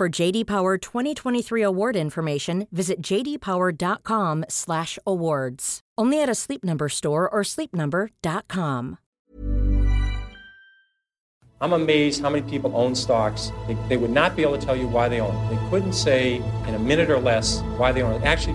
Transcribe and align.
For 0.00 0.08
JD 0.08 0.46
Power 0.46 0.78
2023 0.78 1.60
award 1.60 1.94
information, 1.94 2.66
visit 2.72 3.02
jdpower.com/awards. 3.02 5.80
Only 5.98 6.22
at 6.22 6.28
a 6.30 6.34
Sleep 6.34 6.64
Number 6.64 6.88
store 6.88 7.28
or 7.28 7.42
sleepnumber.com. 7.42 8.96
I'm 11.60 11.74
amazed 11.74 12.22
how 12.22 12.30
many 12.30 12.50
people 12.50 12.74
own 12.74 12.94
stocks. 12.94 13.52
They, 13.68 13.76
they 13.90 13.98
would 13.98 14.10
not 14.10 14.36
be 14.36 14.42
able 14.42 14.56
to 14.56 14.64
tell 14.64 14.74
you 14.74 14.88
why 14.88 15.10
they 15.10 15.20
own 15.20 15.36
it. 15.36 15.50
They 15.50 15.58
couldn't 15.68 15.92
say 15.92 16.36
in 16.66 16.74
a 16.74 16.78
minute 16.78 17.10
or 17.10 17.18
less 17.18 17.60
why 17.76 17.92
they 17.92 18.00
own 18.00 18.22
it. 18.22 18.24
Actually, 18.24 18.54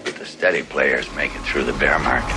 steady 0.41 0.63
players 0.63 1.15
make 1.15 1.25
it 1.25 1.43
through 1.45 1.65
the 1.71 1.79
bear 1.79 1.99
market. 1.99 2.35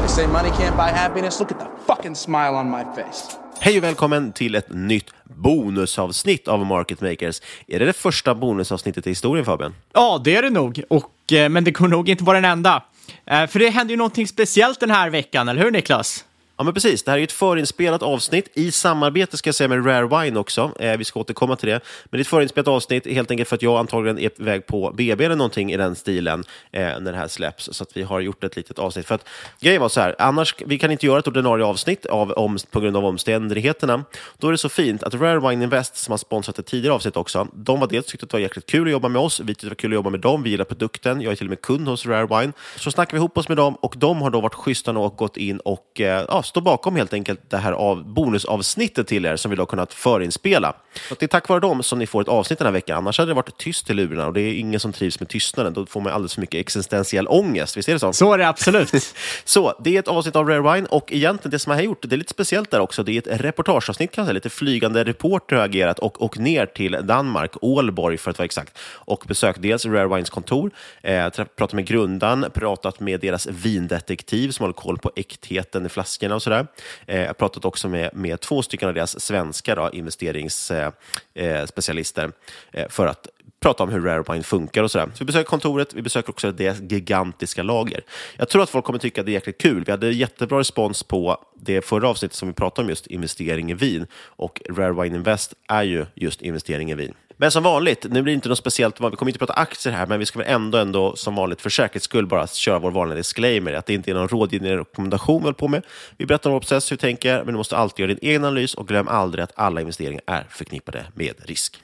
They 0.00 0.08
say 0.08 0.26
money 0.26 0.50
can't 0.50 0.76
buy 0.76 0.98
happiness. 0.98 1.40
Look 1.40 1.52
at 1.52 1.58
the 1.58 1.66
fucking 1.86 2.14
smile 2.14 2.54
on 2.54 2.70
my 2.70 2.84
face. 2.94 3.36
Hej 3.60 3.78
och 3.78 3.84
välkommen 3.84 4.32
till 4.32 4.54
ett 4.54 4.66
nytt 4.68 5.10
bonusavsnitt 5.24 6.48
av 6.48 6.66
Market 6.66 7.00
Makers. 7.00 7.40
Är 7.66 7.78
det 7.78 7.84
det 7.84 7.92
första 7.92 8.34
bonusavsnittet 8.34 9.06
i 9.06 9.10
historien 9.10 9.44
Fabian? 9.44 9.74
Ja, 9.92 10.20
det 10.24 10.36
är 10.36 10.42
det 10.42 10.50
nog. 10.50 10.82
Och, 10.88 11.32
eh, 11.32 11.48
men 11.48 11.64
det 11.64 11.72
kommer 11.72 11.90
nog 11.90 12.08
inte 12.08 12.24
vara 12.24 12.40
den 12.40 12.50
enda. 12.50 12.82
Eh, 13.26 13.46
för 13.46 13.58
det 13.58 13.70
händer 13.70 13.92
ju 13.92 13.96
någonting 13.96 14.26
speciellt 14.26 14.80
den 14.80 14.90
här 14.90 15.10
veckan, 15.10 15.48
eller 15.48 15.62
hur 15.62 15.70
Niklas? 15.70 16.24
Ja, 16.60 16.64
men 16.64 16.74
precis. 16.74 17.02
Det 17.02 17.10
här 17.10 17.18
är 17.18 17.22
ett 17.22 17.32
förinspelat 17.32 18.02
avsnitt 18.02 18.50
i 18.54 18.72
samarbete 18.72 19.36
ska 19.36 19.48
jag 19.48 19.54
säga 19.54 19.68
med 19.68 19.86
Rare 19.86 20.24
Wine 20.24 20.38
också. 20.38 20.72
Eh, 20.78 20.96
vi 20.96 21.04
ska 21.04 21.20
återkomma 21.20 21.56
till 21.56 21.68
det. 21.68 21.80
Men 22.04 22.10
det 22.10 22.18
är 22.18 22.20
ett 22.20 22.26
förinspelat 22.26 22.68
avsnitt 22.68 23.06
helt 23.06 23.30
enkelt 23.30 23.48
för 23.48 23.56
att 23.56 23.62
jag 23.62 23.78
antagligen 23.78 24.18
är 24.18 24.30
väg 24.36 24.66
på 24.66 24.92
BB 24.96 25.24
eller 25.24 25.36
någonting 25.36 25.72
i 25.72 25.76
den 25.76 25.94
stilen 25.94 26.44
eh, 26.72 26.82
när 26.82 27.12
det 27.12 27.18
här 27.18 27.28
släpps. 27.28 27.68
Så 27.72 27.82
att 27.82 27.96
vi 27.96 28.02
har 28.02 28.20
gjort 28.20 28.44
ett 28.44 28.56
litet 28.56 28.78
avsnitt. 28.78 29.06
För 29.06 29.14
att 29.14 29.28
grejen 29.60 29.80
var 29.80 29.88
så 29.88 30.00
här, 30.00 30.16
annars 30.18 30.54
vi 30.66 30.78
kan 30.78 30.90
inte 30.90 31.06
göra 31.06 31.18
ett 31.18 31.26
ordinarie 31.26 31.64
avsnitt 31.64 32.06
av, 32.06 32.30
om, 32.30 32.58
på 32.70 32.80
grund 32.80 32.96
av 32.96 33.04
omständigheterna. 33.04 34.04
Då 34.38 34.48
är 34.48 34.52
det 34.52 34.58
så 34.58 34.68
fint 34.68 35.02
att 35.02 35.14
Rare 35.14 35.40
Wine 35.50 35.64
Invest 35.64 35.96
som 35.96 36.12
har 36.12 36.18
sponsrat 36.18 36.58
ett 36.58 36.66
tidigare 36.66 36.94
avsnitt 36.94 37.16
också, 37.16 37.48
de 37.54 37.80
var 37.80 37.86
dels 37.86 38.06
tyckte 38.06 38.24
att 38.24 38.30
det 38.30 38.36
var 38.36 38.40
jäkligt 38.40 38.66
kul 38.66 38.86
att 38.86 38.92
jobba 38.92 39.08
med 39.08 39.22
oss. 39.22 39.40
Vi 39.40 39.46
tyckte 39.46 39.66
det 39.66 39.70
var 39.70 39.74
kul 39.74 39.90
att 39.92 39.94
jobba 39.94 40.10
med 40.10 40.20
dem. 40.20 40.42
Vi 40.42 40.50
gillar 40.50 40.64
produkten. 40.64 41.20
Jag 41.20 41.32
är 41.32 41.36
till 41.36 41.46
och 41.46 41.50
med 41.50 41.60
kund 41.60 41.88
hos 41.88 42.06
Rare 42.06 42.40
Wine. 42.40 42.52
Så 42.76 42.90
snackade 42.90 43.16
vi 43.16 43.18
ihop 43.18 43.38
oss 43.38 43.48
med 43.48 43.56
dem 43.56 43.74
och 43.74 43.94
de 43.98 44.22
har 44.22 44.30
då 44.30 44.40
varit 44.40 44.54
schyssta 44.54 44.90
och 44.90 45.16
gått 45.16 45.36
in 45.36 45.60
och 45.60 46.00
eh, 46.00 46.24
ja, 46.28 46.42
står 46.50 46.60
bakom 46.60 46.96
helt 46.96 47.12
enkelt 47.12 47.50
det 47.50 47.56
här 47.56 47.72
av 47.72 48.04
bonusavsnittet 48.04 49.06
till 49.06 49.26
er 49.26 49.36
som 49.36 49.50
vi 49.50 49.56
då 49.56 49.66
kunnat 49.66 49.94
förinspela. 49.94 50.72
Så 51.08 51.14
det 51.18 51.26
är 51.26 51.28
tack 51.28 51.48
vare 51.48 51.60
dem 51.60 51.82
som 51.82 51.98
ni 51.98 52.06
får 52.06 52.20
ett 52.20 52.28
avsnitt 52.28 52.58
den 52.58 52.66
här 52.66 52.72
veckan. 52.72 52.98
Annars 52.98 53.18
hade 53.18 53.30
det 53.30 53.34
varit 53.34 53.56
tyst 53.56 53.90
i 53.90 53.94
lurarna 53.94 54.26
och 54.26 54.32
det 54.32 54.40
är 54.40 54.54
ingen 54.54 54.80
som 54.80 54.92
trivs 54.92 55.20
med 55.20 55.28
tystnaden. 55.28 55.72
Då 55.72 55.86
får 55.86 56.00
man 56.00 56.12
alldeles 56.12 56.34
för 56.34 56.40
mycket 56.40 56.60
existentiell 56.60 57.28
ångest. 57.28 57.76
Visst 57.76 57.88
är 57.88 57.92
det 57.92 57.98
så? 57.98 58.12
Så 58.12 58.32
är 58.32 58.38
det 58.38 58.48
absolut. 58.48 59.14
så 59.44 59.74
det 59.84 59.96
är 59.96 59.98
ett 59.98 60.08
avsnitt 60.08 60.36
av 60.36 60.48
Rare 60.48 60.74
Wine 60.74 60.86
och 60.90 61.12
egentligen 61.12 61.50
det 61.50 61.58
som 61.58 61.70
jag 61.70 61.78
har 61.78 61.82
gjort, 61.82 62.02
det 62.02 62.14
är 62.14 62.18
lite 62.18 62.30
speciellt 62.30 62.70
där 62.70 62.80
också. 62.80 63.02
Det 63.02 63.12
är 63.12 63.18
ett 63.18 63.40
reportageavsnitt 63.40 64.12
kan 64.12 64.22
jag 64.22 64.26
säga. 64.26 64.34
Lite 64.34 64.50
flygande 64.50 65.04
reporter 65.04 65.56
har 65.56 65.64
agerat 65.64 65.98
och, 65.98 66.22
och 66.22 66.38
ner 66.38 66.66
till 66.66 66.98
Danmark, 67.02 67.52
Ålborg 67.60 68.18
för 68.18 68.30
att 68.30 68.38
vara 68.38 68.44
exakt, 68.44 68.78
och 68.82 69.24
besökt 69.28 69.62
dels 69.62 69.86
Rare 69.86 70.08
Wines 70.08 70.30
kontor, 70.30 70.70
eh, 71.02 71.28
pratat 71.30 71.72
med 71.72 71.86
grundaren, 71.86 72.46
pratat 72.54 73.00
med 73.00 73.20
deras 73.20 73.46
vindetektiv 73.46 74.50
som 74.50 74.62
håller 74.62 74.74
koll 74.74 74.98
på 74.98 75.10
äktheten 75.16 75.86
i 75.86 75.88
flaskorna 75.88 76.39
och 76.40 76.44
sådär. 76.44 76.66
Eh, 77.06 77.20
jag 77.20 77.26
har 77.26 77.34
pratat 77.34 77.64
också 77.64 77.88
med, 77.88 78.10
med 78.14 78.40
två 78.40 78.62
stycken 78.62 78.88
av 78.88 78.94
deras 78.94 79.20
svenska 79.20 79.74
då, 79.74 79.90
investeringsspecialister 79.92 82.32
eh, 82.72 82.82
eh, 82.82 82.88
för 82.88 83.06
att 83.06 83.26
prata 83.60 83.82
om 83.82 83.88
hur 83.88 84.00
Rarebind 84.00 84.46
funkar 84.46 84.82
och 84.82 84.90
sådär. 84.90 85.06
Så 85.06 85.18
vi 85.18 85.24
besöker 85.24 85.48
kontoret, 85.48 85.94
vi 85.94 86.02
besöker 86.02 86.30
också 86.30 86.52
deras 86.52 86.80
gigantiska 86.80 87.62
lager. 87.62 88.00
Jag 88.36 88.48
tror 88.48 88.62
att 88.62 88.70
folk 88.70 88.84
kommer 88.84 88.98
tycka 88.98 89.20
att 89.20 89.26
det 89.26 89.32
är 89.32 89.34
jäkligt 89.34 89.60
kul. 89.60 89.84
Vi 89.84 89.90
hade 89.90 90.12
jättebra 90.12 90.58
respons 90.58 91.02
på 91.02 91.44
det 91.60 91.82
förra 91.82 92.08
avsnittet 92.08 92.36
som 92.36 92.48
vi 92.48 92.54
pratade 92.54 92.84
om 92.84 92.88
just 92.88 93.06
investering 93.06 93.70
i 93.70 93.74
vin. 93.74 94.06
Och 94.14 94.62
Rare 94.70 95.06
Invest 95.06 95.54
är 95.68 95.82
ju 95.82 96.06
just 96.14 96.42
investering 96.42 96.90
i 96.90 96.94
vin. 96.94 97.14
Men 97.40 97.50
som 97.50 97.62
vanligt, 97.62 98.06
nu 98.10 98.22
blir 98.22 98.32
det 98.32 98.34
inte 98.34 98.48
något 98.48 98.58
speciellt, 98.58 98.94
vi 98.94 99.16
kommer 99.16 99.30
inte 99.30 99.38
prata 99.38 99.52
aktier 99.52 99.92
här, 99.92 100.06
men 100.06 100.18
vi 100.18 100.26
ska 100.26 100.38
väl 100.38 100.48
ändå, 100.48 100.78
ändå 100.78 101.16
som 101.16 101.34
vanligt 101.34 101.60
för 101.60 101.70
säkerhets 101.70 102.04
skull 102.04 102.26
bara 102.26 102.46
köra 102.46 102.78
vår 102.78 102.90
vanliga 102.90 103.16
disclaimer, 103.16 103.72
att 103.72 103.86
det 103.86 103.94
inte 103.94 104.10
är 104.10 104.14
någon 104.14 104.28
rådgivning 104.28 104.70
eller 104.70 104.78
rekommendation 104.78 105.42
vi 105.42 105.44
håller 105.44 105.54
på 105.54 105.68
med. 105.68 105.82
Vi 106.16 106.26
berättar 106.26 106.50
om 106.50 106.54
vår 106.54 106.60
process, 106.60 106.90
hur 106.90 106.96
vi 106.96 107.00
tänker, 107.00 107.36
men 107.36 107.46
du 107.46 107.52
måste 107.52 107.76
alltid 107.76 107.98
göra 107.98 108.14
din 108.14 108.28
egen 108.30 108.44
analys 108.44 108.74
och 108.74 108.88
glöm 108.88 109.08
aldrig 109.08 109.44
att 109.44 109.52
alla 109.54 109.80
investeringar 109.80 110.22
är 110.26 110.46
förknippade 110.50 111.04
med 111.14 111.34
risk. 111.44 111.82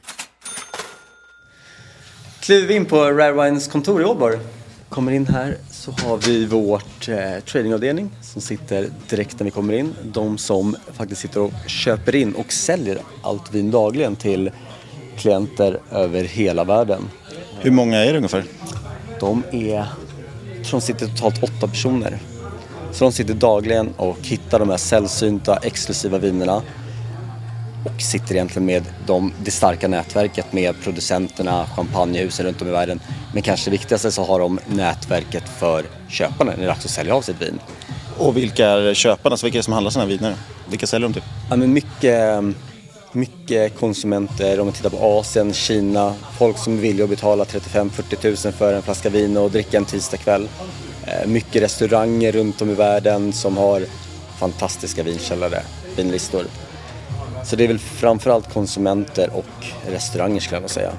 Kliver 2.41 2.69
vi 2.69 2.75
in 2.75 2.85
på 2.85 2.97
Rare 2.97 3.33
Wines 3.33 3.69
kontor 3.69 4.03
i 4.03 4.05
Ålborg. 4.05 4.39
Kommer 4.89 5.13
in 5.13 5.27
här 5.27 5.57
så 5.71 5.91
har 5.91 6.17
vi 6.17 6.47
vårt 6.47 7.09
eh, 7.09 7.17
tradingavdelning 7.45 8.11
som 8.23 8.43
sitter 8.43 8.89
direkt 9.09 9.41
när 9.41 9.45
vi 9.45 9.51
kommer 9.51 9.75
in. 9.75 9.95
De 10.03 10.39
som 10.39 10.77
faktiskt 10.93 11.21
sitter 11.21 11.41
och 11.41 11.53
köper 11.67 12.15
in 12.15 12.35
och 12.35 12.53
säljer 12.53 12.99
allt 13.23 13.55
vin 13.55 13.71
dagligen 13.71 14.17
till 14.17 14.51
klienter 15.17 15.81
över 15.93 16.25
hela 16.25 16.65
världen. 16.65 17.09
Hur 17.61 17.71
många 17.71 18.05
är 18.05 18.13
det 18.13 18.17
ungefär? 18.17 18.45
De 19.21 19.43
är, 19.53 19.75
jag 20.57 20.65
tror 20.65 20.81
de 20.81 20.87
sitter 20.87 21.07
totalt 21.07 21.43
åtta 21.43 21.69
personer. 21.69 22.19
Så 22.93 23.05
de 23.05 23.13
sitter 23.13 23.35
dagligen 23.35 23.89
och 23.97 24.19
hittar 24.23 24.59
de 24.59 24.71
här 24.71 24.77
sällsynta 24.77 25.57
exklusiva 25.57 26.19
vinerna 26.19 26.63
och 27.85 28.03
sitter 28.03 28.35
egentligen 28.35 28.67
med 28.67 28.85
de, 29.07 29.33
det 29.45 29.51
starka 29.51 29.89
nätverket 29.89 30.53
med 30.53 30.75
producenterna, 30.83 31.67
champagnehusen 31.67 32.47
runt 32.47 32.63
om 32.63 32.69
i 32.69 32.71
världen. 32.71 33.01
Men 33.33 33.43
kanske 33.43 33.71
viktigaste 33.71 34.11
så 34.11 34.25
har 34.25 34.41
de 34.41 34.59
nätverket 34.67 35.49
för 35.49 35.85
köparna 36.09 36.51
när 36.51 36.59
det 36.59 36.65
är 36.65 36.69
dags 36.69 36.85
att 36.85 36.91
sälja 36.91 37.15
av 37.15 37.23
sitt 37.23 37.43
vin. 37.43 37.59
Och 38.19 38.37
vilka 38.37 38.67
är 38.67 38.95
köparna? 38.95 39.37
Så 39.37 39.47
vilka 39.47 39.57
är 39.57 39.61
det 39.61 39.65
som 39.65 39.73
handlar 39.73 39.91
sina 39.91 40.07
viner? 40.07 40.35
Vilka 40.71 40.87
säljer 40.87 41.09
de 41.09 41.13
till? 41.13 41.23
Ja, 41.51 41.57
men 41.57 41.73
mycket, 41.73 42.43
mycket 43.17 43.79
konsumenter, 43.79 44.61
om 44.61 44.67
man 44.67 44.75
tittar 44.75 44.91
på 44.91 44.97
Asien, 44.97 45.53
Kina, 45.53 46.15
folk 46.39 46.59
som 46.59 46.79
vill 46.79 47.03
att 47.03 47.09
betala 47.09 47.45
35-40 47.45 48.47
000 48.47 48.53
för 48.53 48.75
en 48.75 48.83
flaska 48.83 49.11
vin 49.11 49.37
och 49.37 49.51
dricka 49.51 49.77
en 49.77 49.85
tisdagkväll. 49.85 50.49
Eh, 51.07 51.29
mycket 51.29 51.63
restauranger 51.63 52.33
runt 52.33 52.63
om 52.63 52.71
i 52.71 52.75
världen 52.75 53.33
som 53.33 53.57
har 53.57 53.83
fantastiska 54.39 55.03
vinkällare, 55.03 55.63
vinlistor. 55.97 56.45
Så 57.45 57.57
det 57.57 57.65
är 57.65 57.69
väl 57.69 57.79
framförallt 57.79 58.53
konsumenter 58.53 59.31
och 59.33 59.67
restauranger 59.89 60.41
skulle 60.41 60.57
jag 60.57 60.61
vilja 60.61 60.69
säga. 60.69 60.93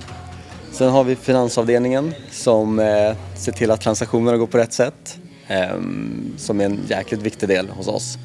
Sen 0.71 0.89
har 0.89 1.03
vi 1.03 1.15
finansavdelningen 1.15 2.13
som 2.31 2.79
eh, 2.79 3.15
ser 3.35 3.51
till 3.51 3.71
att 3.71 3.81
transaktionerna 3.81 4.37
går 4.37 4.47
på 4.47 4.57
rätt 4.57 4.73
sätt. 4.73 5.17
Ehm, 5.47 6.33
som 6.37 6.61
är 6.61 6.65
en 6.65 6.79
jäkligt 6.89 7.21
viktig 7.21 7.49
del 7.49 7.69
hos 7.69 7.87
oss. 7.87 8.17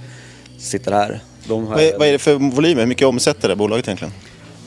Sitter 0.58 0.92
här. 0.92 1.20
De 1.48 1.66
har, 1.66 1.74
Vad 1.74 1.84
är, 1.84 1.98
vad 1.98 2.08
är 2.08 2.12
det 2.12 2.18
för 2.18 2.34
volymer? 2.34 2.80
Hur 2.80 2.88
mycket 2.88 3.06
omsätter 3.06 3.48
det 3.48 3.56
bolaget 3.56 3.88
egentligen? 3.88 4.12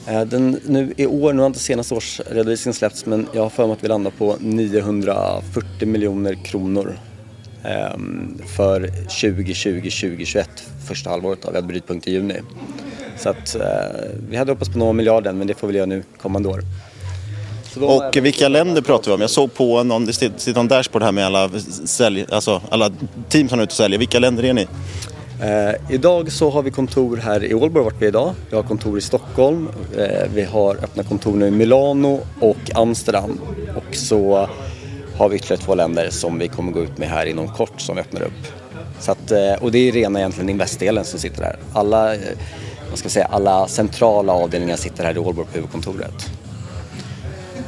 eh, 0.08 0.22
den, 0.22 0.60
nu 0.66 0.94
i 0.98 1.06
år, 1.06 1.34
nu 1.34 1.40
har 1.42 1.48
inte 1.48 1.60
senaste 1.60 1.96
årsredovisningen 1.96 2.74
släppts 2.74 3.06
men 3.06 3.28
jag 3.34 3.42
har 3.42 3.50
för 3.50 3.68
mig 3.68 3.74
att 3.74 3.84
vi 3.84 3.88
landar 3.88 4.12
på 4.12 4.36
940 4.40 5.88
miljoner 5.88 6.34
kronor 6.34 7.00
eh, 7.64 7.98
för 8.58 8.82
2020-2021, 9.10 10.46
första 10.88 11.10
halvåret. 11.10 11.40
Då. 11.42 11.50
Vi 11.52 11.56
hade 11.56 11.68
brytpunkt 11.68 12.08
i 12.08 12.12
juni. 12.12 12.36
Så 13.18 13.30
att, 13.30 13.56
eh, 13.56 13.62
vi 14.30 14.38
hade 14.38 14.52
hoppats 14.52 14.72
på 14.72 14.78
några 14.78 14.94
miljarden 14.94 15.38
men 15.38 15.48
det 15.48 15.54
får 15.54 15.68
vi 15.68 15.78
göra 15.78 15.86
nu 15.86 16.04
kommande 16.18 16.50
år. 16.50 16.62
Och 17.82 18.18
vilka 18.18 18.48
länder 18.48 18.82
pratar 18.82 19.12
vi 19.12 19.16
om? 19.16 19.22
Jag 19.22 19.30
såg 19.30 19.54
på 19.54 19.84
någon, 19.84 20.06
det 20.06 20.14
sitter 20.14 20.54
någon 20.54 20.68
dashboard 20.68 21.04
här 21.04 21.12
med 21.12 21.26
alla, 21.26 21.50
sälj, 21.86 22.26
alltså 22.30 22.62
alla 22.70 22.92
team 23.30 23.50
som 23.50 23.60
är 23.60 23.64
ute 23.64 23.72
och 23.72 23.76
säljer. 23.78 24.00
Vilka 24.00 24.20
länder 24.20 24.46
är 24.46 24.54
ni? 24.54 24.68
Eh, 25.42 25.76
idag 25.90 26.32
så 26.32 26.50
har 26.50 26.64
vi 26.64 26.72
kontor 26.72 27.18
här 27.18 27.44
i 27.44 27.54
Ålborg 27.54 27.86
vart 27.86 28.02
vi 28.02 28.06
är 28.06 28.10
idag. 28.10 28.34
Vi 28.50 28.56
har 28.56 28.64
kontor 28.64 28.98
i 28.98 29.02
Stockholm. 29.02 29.70
Eh, 29.98 30.30
vi 30.34 30.44
har 30.44 30.76
öppna 30.76 31.04
kontor 31.04 31.34
nu 31.34 31.48
i 31.48 31.52
Milano 31.52 32.20
och 32.40 32.72
Amsterdam. 32.76 33.40
Och 33.76 33.96
så 33.96 34.50
har 35.18 35.30
vi 35.30 35.36
ytterligare 35.36 35.62
två 35.62 35.76
länder 35.76 36.10
som 36.10 36.40
vi 36.40 36.48
kommer 36.48 36.72
gå 36.72 36.80
ut 36.80 36.98
med 36.98 37.10
här 37.10 37.26
inom 37.26 37.48
kort 37.48 37.82
som 37.82 37.96
vi 37.96 38.02
öppnar 38.02 38.22
upp. 38.22 38.48
Så 39.00 39.12
att, 39.12 39.32
eh, 39.32 39.54
och 39.54 39.72
det 39.72 39.88
är 39.88 39.92
rena 39.92 40.20
egentligen 40.20 40.50
investdelen 40.50 41.06
som 41.06 41.20
sitter 41.20 41.44
här. 41.44 41.56
Alla, 41.74 42.14
eh, 42.14 42.20
vad 42.90 43.00
ska 43.00 43.06
jag 43.06 43.12
säga, 43.12 43.26
alla 43.26 43.68
centrala 43.68 44.34
avdelningar 44.34 44.76
sitter 44.76 45.04
här 45.04 45.16
i 45.16 45.20
Ålborg 45.20 45.48
på 45.48 45.54
huvudkontoret. 45.54 46.30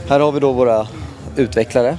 Här 0.07 0.19
har 0.19 0.31
vi 0.31 0.39
då 0.39 0.51
våra 0.51 0.87
utvecklare 1.35 1.97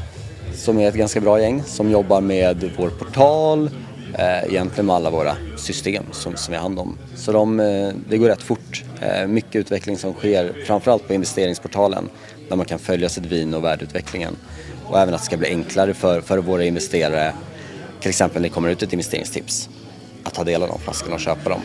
som 0.55 0.79
är 0.79 0.88
ett 0.88 0.94
ganska 0.94 1.20
bra 1.20 1.41
gäng 1.41 1.62
som 1.67 1.91
jobbar 1.91 2.20
med 2.20 2.70
vår 2.79 2.88
portal, 2.88 3.70
eh, 4.15 4.44
egentligen 4.44 4.87
med 4.87 4.97
alla 4.97 5.11
våra 5.11 5.37
system 5.58 6.05
som, 6.12 6.37
som 6.37 6.52
vi 6.52 6.56
har 6.56 6.62
hand 6.62 6.78
om. 6.78 6.99
Så 7.14 7.32
de, 7.32 7.60
eh, 7.60 7.93
det 8.08 8.19
går 8.19 8.28
rätt 8.28 8.43
fort. 8.43 8.84
Eh, 9.00 9.26
mycket 9.26 9.56
utveckling 9.56 9.99
som 9.99 10.12
sker 10.12 10.52
framförallt 10.66 11.06
på 11.06 11.14
investeringsportalen 11.14 12.08
där 12.49 12.56
man 12.56 12.66
kan 12.66 12.78
följa 12.78 13.08
sitt 13.08 13.26
vin 13.26 13.55
och 13.55 13.64
värdeutvecklingen. 13.64 14.37
Och 14.84 14.99
även 15.00 15.14
att 15.14 15.20
det 15.20 15.26
ska 15.26 15.37
bli 15.37 15.49
enklare 15.49 15.94
för, 15.94 16.20
för 16.20 16.38
våra 16.38 16.64
investerare, 16.64 17.32
till 18.00 18.08
exempel 18.08 18.43
när 18.43 18.49
det 18.49 18.55
kommer 18.55 18.69
ut 18.69 18.82
ett 18.82 18.93
investeringstips, 18.93 19.69
att 20.25 20.34
ta 20.34 20.44
del 20.44 20.62
av 20.62 20.69
de 20.69 20.78
flaskorna 20.78 21.14
och 21.14 21.20
köpa 21.20 21.50
dem. 21.50 21.60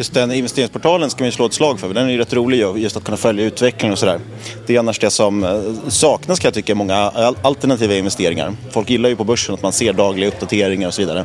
Just 0.00 0.14
den 0.14 0.32
investeringsportalen 0.32 1.10
ska 1.10 1.24
vi 1.24 1.32
slå 1.32 1.46
ett 1.46 1.52
slag 1.52 1.80
för. 1.80 1.94
Den 1.94 2.06
är 2.06 2.10
ju 2.10 2.18
rätt 2.18 2.32
rolig 2.32 2.64
just 2.76 2.96
att 2.96 3.04
kunna 3.04 3.16
följa 3.16 3.44
utvecklingen 3.44 3.92
och 3.92 3.98
sådär. 3.98 4.20
Det 4.66 4.74
är 4.74 4.78
annars 4.78 4.98
det 4.98 5.10
som 5.10 5.44
eh, 5.44 5.88
saknas 5.88 6.38
kan 6.38 6.48
jag 6.48 6.54
tycka 6.54 6.72
i 6.72 6.74
många 6.74 6.96
alternativa 7.42 7.94
investeringar. 7.94 8.52
Folk 8.70 8.90
gillar 8.90 9.08
ju 9.08 9.16
på 9.16 9.24
börsen 9.24 9.54
att 9.54 9.62
man 9.62 9.72
ser 9.72 9.92
dagliga 9.92 10.28
uppdateringar 10.28 10.88
och 10.88 10.94
så 10.94 11.02
vidare. 11.02 11.24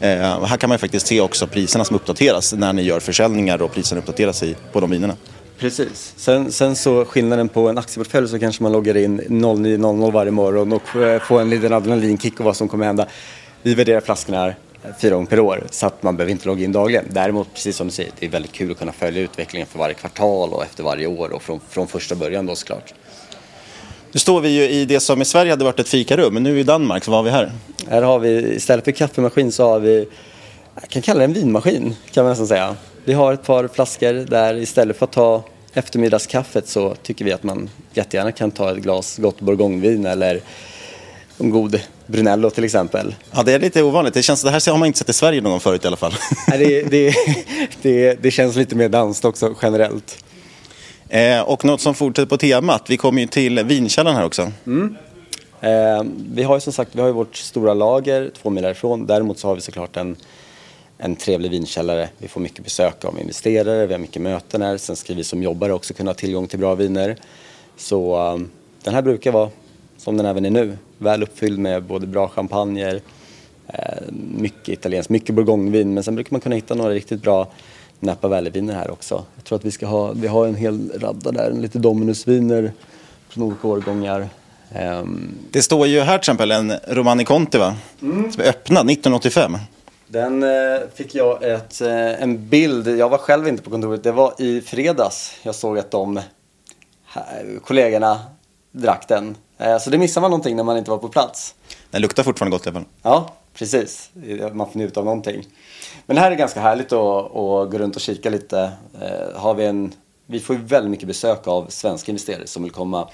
Eh, 0.00 0.44
här 0.44 0.56
kan 0.56 0.68
man 0.68 0.74
ju 0.74 0.78
faktiskt 0.78 1.06
se 1.06 1.20
också 1.20 1.46
priserna 1.46 1.84
som 1.84 1.96
uppdateras 1.96 2.52
när 2.52 2.72
ni 2.72 2.82
gör 2.82 3.00
försäljningar 3.00 3.62
och 3.62 3.72
priserna 3.72 4.00
uppdateras 4.00 4.42
i, 4.42 4.56
på 4.72 4.80
de 4.80 4.90
vinerna. 4.90 5.16
Precis. 5.58 6.14
Sen, 6.16 6.52
sen 6.52 6.76
så 6.76 7.04
skillnaden 7.04 7.48
på 7.48 7.68
en 7.68 7.78
aktieportfölj 7.78 8.28
så 8.28 8.38
kanske 8.38 8.62
man 8.62 8.72
loggar 8.72 8.96
in 8.96 9.20
09.00 9.20 10.12
varje 10.12 10.30
morgon 10.30 10.72
och 10.72 10.96
eh, 10.96 11.22
får 11.22 11.40
en 11.40 11.50
liten 11.50 11.72
adrenalinkick 11.72 12.40
och 12.40 12.44
vad 12.44 12.56
som 12.56 12.68
kommer 12.68 12.86
hända. 12.86 13.06
Vi 13.62 13.74
värderar 13.74 14.00
flaskorna 14.00 14.38
här 14.38 14.56
fyra 15.00 15.14
gånger 15.14 15.26
per 15.26 15.40
år 15.40 15.64
så 15.70 15.86
att 15.86 16.02
man 16.02 16.16
behöver 16.16 16.32
inte 16.32 16.46
logga 16.46 16.64
in 16.64 16.72
dagligen. 16.72 17.04
Däremot, 17.10 17.54
precis 17.54 17.76
som 17.76 17.86
du 17.86 17.92
säger, 17.92 18.12
det 18.18 18.26
är 18.26 18.30
väldigt 18.30 18.52
kul 18.52 18.70
att 18.72 18.78
kunna 18.78 18.92
följa 18.92 19.22
utvecklingen 19.22 19.66
för 19.66 19.78
varje 19.78 19.94
kvartal 19.94 20.52
och 20.52 20.62
efter 20.62 20.82
varje 20.82 21.06
år 21.06 21.32
och 21.32 21.42
från, 21.42 21.60
från 21.68 21.86
första 21.88 22.14
början 22.14 22.46
då 22.46 22.54
såklart. 22.54 22.94
Nu 24.12 24.20
står 24.20 24.40
vi 24.40 24.48
ju 24.48 24.68
i 24.68 24.84
det 24.84 25.00
som 25.00 25.22
i 25.22 25.24
Sverige 25.24 25.52
hade 25.52 25.64
varit 25.64 25.80
ett 25.80 25.88
fikarum, 25.88 26.34
men 26.34 26.42
nu 26.42 26.60
i 26.60 26.62
Danmark, 26.62 27.04
så 27.04 27.10
vad 27.10 27.18
har 27.18 27.24
vi 27.24 27.30
här? 27.30 27.52
Här 27.88 28.02
har 28.02 28.18
vi, 28.18 28.54
istället 28.54 28.84
för 28.84 28.92
kaffemaskin 28.92 29.52
så 29.52 29.68
har 29.68 29.80
vi, 29.80 30.08
jag 30.80 30.88
kan 30.88 31.02
kalla 31.02 31.18
det 31.18 31.24
en 31.24 31.32
vinmaskin 31.32 31.96
kan 32.10 32.24
man 32.24 32.30
nästan 32.30 32.46
säga. 32.46 32.76
Vi 33.04 33.12
har 33.12 33.32
ett 33.32 33.42
par 33.42 33.68
flaskor 33.68 34.12
där 34.12 34.54
istället 34.54 34.96
för 34.96 35.04
att 35.04 35.12
ta 35.12 35.44
eftermiddagskaffet 35.72 36.68
så 36.68 36.94
tycker 36.94 37.24
vi 37.24 37.32
att 37.32 37.42
man 37.42 37.70
jättegärna 37.94 38.32
kan 38.32 38.50
ta 38.50 38.70
ett 38.70 38.78
glas 38.78 39.18
gott 39.18 39.40
bourgognevin 39.40 40.06
eller 40.06 40.40
en 41.42 41.50
god 41.50 41.80
Brunello 42.06 42.50
till 42.50 42.64
exempel. 42.64 43.14
Ja, 43.30 43.42
det 43.42 43.52
är 43.52 43.58
lite 43.58 43.82
ovanligt. 43.82 44.14
Det, 44.14 44.22
känns, 44.22 44.42
det 44.42 44.50
här 44.50 44.70
har 44.70 44.78
man 44.78 44.86
inte 44.86 44.98
sett 44.98 45.08
i 45.08 45.12
Sverige 45.12 45.40
någon 45.40 45.50
gång 45.50 45.60
förut 45.60 45.84
i 45.84 45.86
alla 45.86 45.96
fall. 45.96 46.14
Nej, 46.48 46.58
det, 46.58 46.82
det, 46.82 47.14
det, 47.82 48.22
det 48.22 48.30
känns 48.30 48.56
lite 48.56 48.76
mer 48.76 48.88
danskt 48.88 49.24
också 49.24 49.54
generellt. 49.62 50.24
Eh, 51.08 51.40
och 51.40 51.64
något 51.64 51.80
som 51.80 51.94
fortsätter 51.94 52.28
på 52.28 52.36
temat, 52.36 52.82
vi 52.88 52.96
kommer 52.96 53.20
ju 53.20 53.26
till 53.26 53.64
vinkällaren 53.64 54.16
här 54.16 54.24
också. 54.24 54.52
Mm. 54.66 54.96
Eh, 55.60 56.02
vi 56.32 56.42
har 56.42 56.56
ju 56.56 56.60
som 56.60 56.72
sagt 56.72 56.90
vi 56.94 57.00
har 57.00 57.08
ju 57.08 57.14
vårt 57.14 57.36
stora 57.36 57.74
lager 57.74 58.30
två 58.42 58.50
mil 58.50 58.64
härifrån. 58.64 59.06
Däremot 59.06 59.38
så 59.38 59.48
har 59.48 59.54
vi 59.54 59.60
såklart 59.60 59.96
en, 59.96 60.16
en 60.98 61.16
trevlig 61.16 61.50
vinkällare. 61.50 62.08
Vi 62.18 62.28
får 62.28 62.40
mycket 62.40 62.64
besök 62.64 63.04
av 63.04 63.20
investerare, 63.20 63.86
vi 63.86 63.94
har 63.94 64.00
mycket 64.00 64.22
möten 64.22 64.62
här. 64.62 64.76
Sen 64.76 64.96
ska 64.96 65.14
vi 65.14 65.24
som 65.24 65.42
jobbare 65.42 65.72
också 65.72 65.94
kunna 65.94 66.08
ha 66.08 66.14
tillgång 66.14 66.46
till 66.46 66.58
bra 66.58 66.74
viner. 66.74 67.16
Så 67.76 68.16
eh, 68.16 68.38
den 68.82 68.94
här 68.94 69.02
brukar 69.02 69.32
vara 69.32 69.50
som 69.96 70.16
den 70.16 70.26
även 70.26 70.44
är 70.44 70.50
nu. 70.50 70.78
Väl 71.02 71.22
uppfylld 71.22 71.58
med 71.58 71.82
både 71.82 72.06
bra 72.06 72.28
champagner, 72.28 73.00
eh, 73.66 74.02
mycket 74.38 74.68
italienskt, 74.68 75.10
mycket 75.10 75.34
bourgognevin. 75.34 75.94
Men 75.94 76.04
sen 76.04 76.14
brukar 76.14 76.30
man 76.32 76.40
kunna 76.40 76.54
hitta 76.54 76.74
några 76.74 76.90
riktigt 76.90 77.22
bra 77.22 77.48
Napa 78.00 78.28
Valley-viner 78.28 78.74
här 78.74 78.90
också. 78.90 79.24
Jag 79.34 79.44
tror 79.44 79.58
att 79.58 79.64
vi 79.64 79.70
ska 79.70 79.86
ha, 79.86 80.12
vi 80.12 80.26
har 80.26 80.46
en 80.46 80.54
hel 80.54 80.92
radda 81.00 81.32
där, 81.32 81.52
lite 81.52 81.78
Dominus-viner 81.78 82.72
från 83.28 83.42
olika 83.44 83.68
årgångar. 83.68 84.28
Ehm, 84.74 85.34
Det 85.50 85.62
står 85.62 85.86
ju 85.86 86.00
här 86.00 86.18
till 86.18 86.20
exempel 86.20 86.50
en 86.50 86.72
Romani 86.88 87.24
Conti 87.24 87.58
va? 87.58 87.74
Mm. 88.02 88.32
Som 88.32 88.42
är 88.42 88.48
öppnad 88.48 88.90
1985. 88.90 89.56
Den 90.08 90.42
eh, 90.42 90.48
fick 90.94 91.14
jag 91.14 91.42
ett, 91.42 91.80
eh, 91.80 92.22
en 92.22 92.48
bild, 92.48 92.88
jag 92.88 93.08
var 93.08 93.18
själv 93.18 93.48
inte 93.48 93.62
på 93.62 93.70
kontoret, 93.70 94.02
det 94.02 94.12
var 94.12 94.34
i 94.38 94.60
fredags. 94.60 95.32
Jag 95.42 95.54
såg 95.54 95.78
att 95.78 95.90
de 95.90 96.20
kollegorna 97.64 98.20
drack 98.72 99.08
den. 99.08 99.36
Eh, 99.58 99.78
så 99.78 99.90
det 99.90 99.98
missar 99.98 100.20
man 100.20 100.30
någonting 100.30 100.56
när 100.56 100.64
man 100.64 100.78
inte 100.78 100.90
var 100.90 100.98
på 100.98 101.08
plats. 101.08 101.54
Den 101.90 102.02
luktar 102.02 102.22
fortfarande 102.22 102.56
gott 102.56 102.66
i 102.66 102.68
alla 102.68 102.78
fall. 102.78 102.88
Ja, 103.02 103.34
precis. 103.54 104.10
Man 104.52 104.70
får 104.70 104.78
njuta 104.78 105.00
av 105.00 105.06
någonting. 105.06 105.46
Men 106.06 106.16
det 106.16 106.22
här 106.22 106.30
är 106.30 106.36
ganska 106.36 106.60
härligt 106.60 106.92
att, 106.92 107.36
att 107.36 107.70
gå 107.70 107.78
runt 107.78 107.96
och 107.96 108.02
kika 108.02 108.30
lite. 108.30 108.72
Eh, 109.00 109.40
har 109.40 109.54
vi, 109.54 109.64
en, 109.64 109.94
vi 110.26 110.40
får 110.40 110.56
ju 110.56 110.62
väldigt 110.62 110.90
mycket 110.90 111.06
besök 111.06 111.46
av 111.46 111.66
svenska 111.68 112.12
investerare 112.12 112.46
som 112.46 112.62
vill 112.62 112.72
komma 112.72 113.08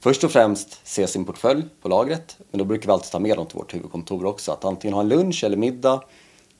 först 0.00 0.24
och 0.24 0.30
främst 0.30 0.86
se 0.86 1.06
sin 1.06 1.24
portfölj 1.24 1.62
på 1.82 1.88
lagret. 1.88 2.36
Men 2.50 2.58
då 2.58 2.64
brukar 2.64 2.86
vi 2.86 2.92
alltid 2.92 3.10
ta 3.12 3.18
med 3.18 3.36
dem 3.36 3.46
till 3.46 3.56
vårt 3.56 3.74
huvudkontor 3.74 4.26
också. 4.26 4.52
Att 4.52 4.64
antingen 4.64 4.94
ha 4.94 5.00
en 5.00 5.08
lunch 5.08 5.44
eller 5.44 5.56
middag. 5.56 6.00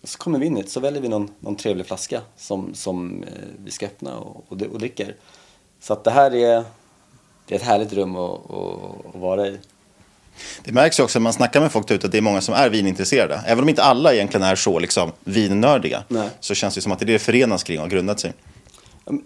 Så 0.04 0.18
kommer 0.18 0.38
vi 0.38 0.46
in 0.46 0.56
hit 0.56 0.70
så 0.70 0.80
väljer 0.80 1.02
vi 1.02 1.08
någon, 1.08 1.30
någon 1.40 1.56
trevlig 1.56 1.86
flaska 1.86 2.20
som, 2.36 2.74
som 2.74 3.22
eh, 3.22 3.28
vi 3.64 3.70
ska 3.70 3.86
öppna 3.86 4.18
och, 4.18 4.44
och, 4.48 4.62
och 4.62 4.78
dricker. 4.78 5.16
Så 5.80 5.92
att 5.92 6.04
det 6.04 6.10
här 6.10 6.34
är, 6.34 6.64
det 7.46 7.54
är 7.54 7.58
ett 7.58 7.64
härligt 7.64 7.92
rum 7.92 8.16
att, 8.16 8.50
att, 8.50 9.14
att 9.14 9.20
vara 9.20 9.46
i. 9.46 9.58
Det 10.64 10.72
märks 10.72 10.98
ju 10.98 11.04
också 11.04 11.18
när 11.18 11.22
man 11.22 11.32
snackar 11.32 11.60
med 11.60 11.72
folk 11.72 11.90
ute 11.90 12.06
att 12.06 12.12
det 12.12 12.18
är 12.18 12.22
många 12.22 12.40
som 12.40 12.54
är 12.54 12.70
vinintresserade. 12.70 13.40
Även 13.46 13.64
om 13.64 13.68
inte 13.68 13.82
alla 13.82 14.14
egentligen 14.14 14.46
är 14.46 14.54
så 14.54 14.78
liksom, 14.78 15.12
vinnördiga 15.24 16.04
Nej. 16.08 16.28
så 16.40 16.54
känns 16.54 16.74
det 16.74 16.80
som 16.80 16.92
att 16.92 16.98
det 16.98 17.04
är 17.04 17.06
det 17.06 17.18
förenas 17.18 17.62
kring 17.62 17.78
och 17.78 17.84
har 17.84 17.90
grundat 17.90 18.20
sig. 18.20 18.32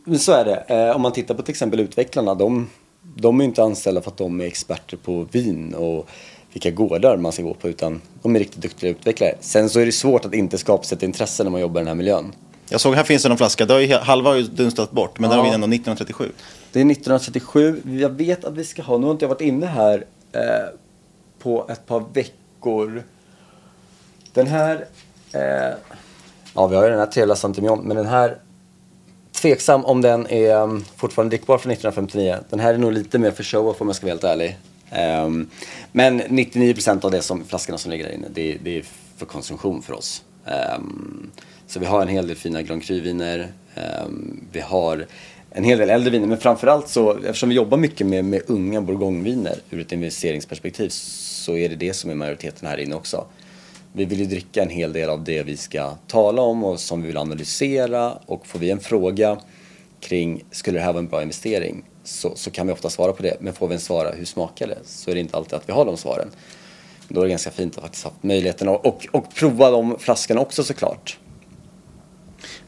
Men 0.05 0.19
så 0.19 0.33
är 0.33 0.45
det. 0.45 0.65
Eh, 0.69 0.97
om 0.97 1.03
man 1.03 1.13
tittar 1.13 1.35
på 1.35 1.43
till 1.43 1.53
exempel 1.53 1.81
utvecklarna. 1.81 2.35
De, 2.35 2.71
de 3.03 3.41
är 3.41 3.45
inte 3.45 3.63
anställda 3.63 4.01
för 4.01 4.11
att 4.11 4.17
de 4.17 4.41
är 4.41 4.45
experter 4.45 4.97
på 4.97 5.27
vin 5.33 5.75
och 5.75 6.09
vilka 6.53 6.71
gårdar 6.71 7.17
man 7.17 7.33
ska 7.33 7.43
gå 7.43 7.55
på. 7.55 7.69
Utan 7.69 8.01
de 8.23 8.37
är 8.37 8.39
riktigt 8.39 8.63
duktiga 8.63 8.91
utvecklare. 8.91 9.35
Sen 9.41 9.69
så 9.69 9.81
är 9.81 9.87
det 9.87 9.93
svårt 9.93 10.25
att 10.25 10.35
inte 10.35 10.59
skapa 10.59 10.85
sig 10.85 10.97
ett 10.97 11.03
intresse 11.03 11.45
när 11.45 11.51
man 11.51 11.61
jobbar 11.61 11.81
i 11.81 11.83
den 11.83 11.89
här 11.89 11.95
miljön. 11.95 12.33
Jag 12.71 12.81
såg 12.81 12.95
här 12.95 13.05
finns 13.05 13.23
det 13.23 13.29
någon 13.29 13.39
flaska. 13.39 13.67
Det 13.67 13.75
har 13.75 13.81
ju, 13.81 13.95
halva 13.95 14.31
har 14.31 14.37
ju 14.37 14.43
dunstat 14.43 14.91
bort, 14.91 15.19
men 15.19 15.31
ja. 15.31 15.37
den 15.37 15.45
har 15.45 15.51
vi 15.51 15.55
ändå 15.55 15.65
1937. 15.65 16.33
Det 16.73 16.81
är 16.81 16.91
1937. 16.91 17.83
Jag 17.85 18.11
vet 18.11 18.45
att 18.45 18.55
vi 18.55 18.65
ska 18.65 18.83
ha, 18.83 18.99
nu 18.99 19.05
har 19.05 19.13
inte 19.13 19.25
jag 19.25 19.29
varit 19.29 19.41
inne 19.41 19.67
här 19.67 20.05
eh, 20.33 20.41
på 21.39 21.67
ett 21.71 21.87
par 21.87 22.05
veckor. 22.13 23.03
Den 24.33 24.47
här, 24.47 24.87
eh, 25.33 25.77
ja 26.55 26.67
vi 26.67 26.77
har 26.77 26.85
ju 26.85 26.91
den 26.91 26.99
här 26.99 27.07
trevliga 27.07 27.37
Santimion, 27.37 27.81
men 27.85 27.97
den 27.97 28.07
här 28.07 28.39
Tveksam 29.33 29.85
om 29.85 30.03
den 30.03 30.27
är 30.27 30.57
um, 30.57 30.85
fortfarande 30.97 31.37
drickbar 31.37 31.59
från 31.59 31.73
1959. 31.73 32.37
Den 32.51 32.61
här 32.61 32.75
är 32.75 32.79
nog 32.79 32.93
lite 32.93 33.19
mer 33.19 33.31
för 33.31 33.43
show-off 33.43 33.81
om 33.81 33.87
jag 33.87 33.97
ska 33.97 34.07
vara 34.07 34.13
helt 34.13 34.25
ärlig. 34.25 34.59
Um, 35.27 35.51
men 35.93 36.23
99% 36.23 37.05
av 37.05 37.11
det 37.11 37.23
som, 37.23 37.45
flaskorna 37.45 37.79
som 37.79 37.91
ligger 37.91 38.05
där 38.05 38.13
inne, 38.13 38.29
det, 38.31 38.59
det 38.63 38.79
är 38.79 38.85
för 39.17 39.27
konsumtion 39.27 39.83
för 39.83 39.93
oss. 39.93 40.23
Um, 40.79 41.31
så 41.67 41.81
vi 41.81 41.87
har 41.87 42.03
en 42.03 42.09
hel 42.09 42.27
del 42.27 42.37
fina 42.37 42.63
Grand 42.63 42.83
Cru-viner. 42.83 43.49
Ehm, 43.75 44.41
vi 44.53 44.61
har 44.61 45.07
en 45.51 45.65
hel 45.65 45.79
del 45.79 45.91
äldre 45.91 46.11
viner, 46.11 46.27
men 46.27 46.39
framförallt 46.39 46.89
så, 46.89 47.17
eftersom 47.17 47.49
vi 47.49 47.55
jobbar 47.55 47.79
mycket 47.79 48.07
med, 48.07 48.25
med 48.25 48.43
unga 48.47 48.81
bourgogneviner 48.81 49.55
ur 49.71 49.81
ett 49.81 49.93
investeringsperspektiv, 49.93 50.89
så 50.89 51.57
är 51.57 51.69
det 51.69 51.75
det 51.75 51.95
som 51.95 52.11
är 52.11 52.15
majoriteten 52.15 52.69
här 52.69 52.79
inne 52.79 52.95
också 52.95 53.27
vi 53.93 54.05
vill 54.05 54.21
ju 54.21 54.27
dricka 54.27 54.63
en 54.63 54.71
hel 54.71 54.93
del 54.93 55.11
av 55.11 55.25
det 55.25 55.43
vi 55.43 55.57
ska 55.57 55.95
tala 56.07 56.43
om 56.43 56.65
och 56.65 56.81
som 56.81 57.03
vi 57.03 57.07
vill 57.07 57.17
analysera 57.17 58.13
och 58.27 58.47
får 58.47 58.59
vi 58.59 58.71
en 58.71 58.81
fråga 58.81 59.39
kring 60.01 60.45
skulle 60.51 60.79
det 60.79 60.85
här 60.85 60.93
vara 60.93 60.99
en 60.99 61.09
bra 61.09 61.23
investering 61.23 61.85
så, 62.05 62.33
så 62.37 62.51
kan 62.51 62.67
vi 62.67 62.73
ofta 62.73 62.91
svara 62.91 63.13
på 63.13 63.23
det. 63.23 63.37
Men 63.41 63.53
får 63.53 63.69
vi 63.69 63.75
en 63.75 63.81
svara 63.81 64.11
hur 64.11 64.25
smakar 64.25 64.67
det 64.67 64.79
så 64.85 65.11
är 65.11 65.15
det 65.15 65.21
inte 65.21 65.37
alltid 65.37 65.55
att 65.55 65.69
vi 65.69 65.73
har 65.73 65.85
de 65.85 65.97
svaren. 65.97 66.29
Då 67.09 67.21
är 67.21 67.25
det 67.25 67.31
ganska 67.31 67.51
fint 67.51 67.77
att 67.77 67.83
faktiskt 67.83 68.05
ha 68.05 68.13
möjligheten 68.21 68.69
och, 68.69 68.87
och, 68.87 69.07
och 69.11 69.35
prova 69.35 69.71
de 69.71 69.99
flaskorna 69.99 70.41
också 70.41 70.65
såklart. 70.65 71.19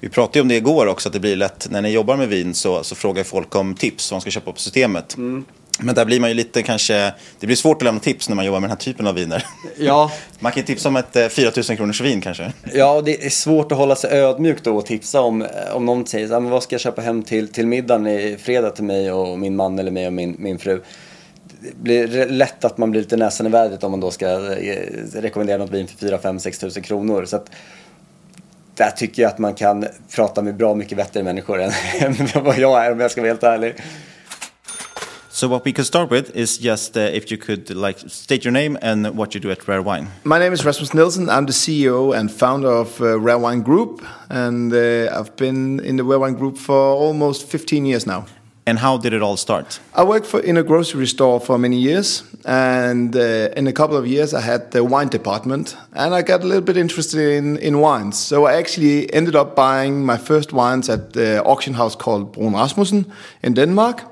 Vi 0.00 0.08
pratade 0.08 0.38
ju 0.38 0.42
om 0.42 0.48
det 0.48 0.56
igår 0.56 0.86
också, 0.86 1.08
att 1.08 1.12
det 1.12 1.20
blir 1.20 1.36
lätt, 1.36 1.68
när 1.70 1.82
ni 1.82 1.90
jobbar 1.90 2.16
med 2.16 2.28
vin 2.28 2.54
så, 2.54 2.84
så 2.84 2.94
frågar 2.94 3.24
folk 3.24 3.56
om 3.56 3.74
tips, 3.74 4.10
vad 4.10 4.14
man 4.14 4.20
ska 4.20 4.30
köpa 4.30 4.52
på 4.52 4.58
systemet. 4.58 5.16
Mm. 5.16 5.44
Men 5.82 5.94
där 5.94 6.04
blir 6.04 6.20
man 6.20 6.30
ju 6.30 6.34
lite 6.34 6.62
kanske, 6.62 7.12
det 7.38 7.46
blir 7.46 7.56
svårt 7.56 7.76
att 7.76 7.82
lämna 7.82 8.00
tips 8.00 8.28
när 8.28 8.36
man 8.36 8.44
jobbar 8.44 8.60
med 8.60 8.70
den 8.70 8.76
här 8.76 8.84
typen 8.84 9.06
av 9.06 9.14
viner. 9.14 9.44
Ja. 9.78 10.12
Man 10.38 10.52
kan 10.52 10.60
ju 10.60 10.66
tipsa 10.66 10.88
om 10.88 10.96
ett 10.96 11.16
eh, 11.16 11.28
4000 11.28 11.76
kronors 11.76 12.00
vin 12.00 12.20
kanske. 12.20 12.52
Ja, 12.72 12.92
och 12.92 13.04
det 13.04 13.26
är 13.26 13.30
svårt 13.30 13.72
att 13.72 13.78
hålla 13.78 13.96
sig 13.96 14.10
ödmjuk 14.10 14.64
då 14.64 14.76
och 14.76 14.86
tipsa 14.86 15.20
om, 15.20 15.42
eh, 15.42 15.48
om 15.72 15.86
någon 15.86 16.06
säger 16.06 16.32
ah, 16.32 16.40
men 16.40 16.50
vad 16.50 16.62
ska 16.62 16.74
jag 16.74 16.80
köpa 16.80 17.02
hem 17.02 17.22
till, 17.22 17.48
till 17.48 17.66
middagen 17.66 18.06
i 18.06 18.36
fredag 18.42 18.70
till 18.70 18.84
mig 18.84 19.12
och 19.12 19.38
min 19.38 19.56
man 19.56 19.78
eller 19.78 19.90
mig 19.90 20.06
och 20.06 20.12
min, 20.12 20.36
min 20.38 20.58
fru. 20.58 20.80
Det 21.62 21.76
blir 21.76 22.26
lätt 22.26 22.64
att 22.64 22.78
man 22.78 22.90
blir 22.90 23.00
lite 23.00 23.16
näsan 23.16 23.46
i 23.46 23.50
vädret 23.50 23.84
om 23.84 23.90
man 23.90 24.00
då 24.00 24.10
ska 24.10 24.26
eh, 24.26 24.76
rekommendera 25.14 25.58
något 25.58 25.70
vin 25.70 25.88
för 25.88 25.96
4, 25.96 26.18
5, 26.18 26.38
6 26.38 26.58
tusen 26.58 26.82
kronor. 26.82 27.24
Så 27.24 27.36
att, 27.36 27.50
där 28.74 28.90
tycker 28.90 29.22
jag 29.22 29.28
att 29.28 29.38
man 29.38 29.54
kan 29.54 29.86
prata 30.14 30.42
med 30.42 30.56
bra 30.56 30.74
mycket 30.74 30.98
bättre 30.98 31.22
människor 31.22 31.60
än 32.00 32.14
vad 32.44 32.58
jag 32.58 32.86
är 32.86 32.92
om 32.92 33.00
jag 33.00 33.10
ska 33.10 33.20
vara 33.20 33.30
helt 33.30 33.42
ärlig. 33.42 33.74
So 35.40 35.48
what 35.48 35.64
we 35.64 35.72
could 35.72 35.86
start 35.86 36.10
with 36.10 36.36
is 36.36 36.60
just 36.60 36.96
uh, 36.96 37.02
if 37.02 37.30
you 37.30 37.38
could 37.38 37.70
like 37.70 37.98
state 38.10 38.44
your 38.44 38.52
name 38.52 38.76
and 38.82 39.16
what 39.16 39.34
you 39.34 39.40
do 39.40 39.50
at 39.50 39.66
Rare 39.66 39.80
Wine. 39.80 40.08
My 40.24 40.38
name 40.38 40.52
is 40.52 40.64
Rasmus 40.66 40.92
Nielsen. 40.92 41.30
I'm 41.30 41.46
the 41.46 41.52
CEO 41.52 42.14
and 42.14 42.30
founder 42.30 42.68
of 42.68 43.00
uh, 43.00 43.18
Rare 43.18 43.38
Wine 43.38 43.62
Group, 43.62 44.04
and 44.28 44.70
uh, 44.70 45.08
I've 45.18 45.34
been 45.36 45.80
in 45.80 45.96
the 45.96 46.04
Rare 46.04 46.18
Wine 46.18 46.34
Group 46.34 46.58
for 46.58 46.76
almost 46.76 47.46
15 47.46 47.86
years 47.86 48.06
now. 48.06 48.26
And 48.70 48.78
how 48.78 48.98
did 48.98 49.12
it 49.12 49.20
all 49.22 49.36
start? 49.36 49.80
I 49.94 50.04
worked 50.04 50.26
for, 50.26 50.40
in 50.40 50.56
a 50.56 50.62
grocery 50.62 51.06
store 51.06 51.40
for 51.40 51.58
many 51.58 51.76
years, 51.76 52.22
and 52.44 53.16
uh, 53.16 53.56
in 53.56 53.66
a 53.66 53.72
couple 53.72 53.96
of 53.96 54.06
years, 54.06 54.32
I 54.32 54.40
had 54.40 54.70
the 54.70 54.84
wine 54.84 55.08
department, 55.08 55.76
and 55.92 56.14
I 56.14 56.22
got 56.22 56.44
a 56.44 56.46
little 56.46 56.64
bit 56.64 56.76
interested 56.76 57.20
in, 57.20 57.56
in 57.56 57.80
wines. 57.80 58.16
So 58.16 58.46
I 58.46 58.54
actually 58.54 59.12
ended 59.12 59.34
up 59.34 59.56
buying 59.56 60.06
my 60.06 60.18
first 60.18 60.52
wines 60.52 60.88
at 60.88 61.12
the 61.14 61.42
auction 61.44 61.74
house 61.74 61.96
called 61.96 62.32
Brun 62.32 62.54
Rasmussen 62.54 63.04
in 63.42 63.54
Denmark 63.54 64.04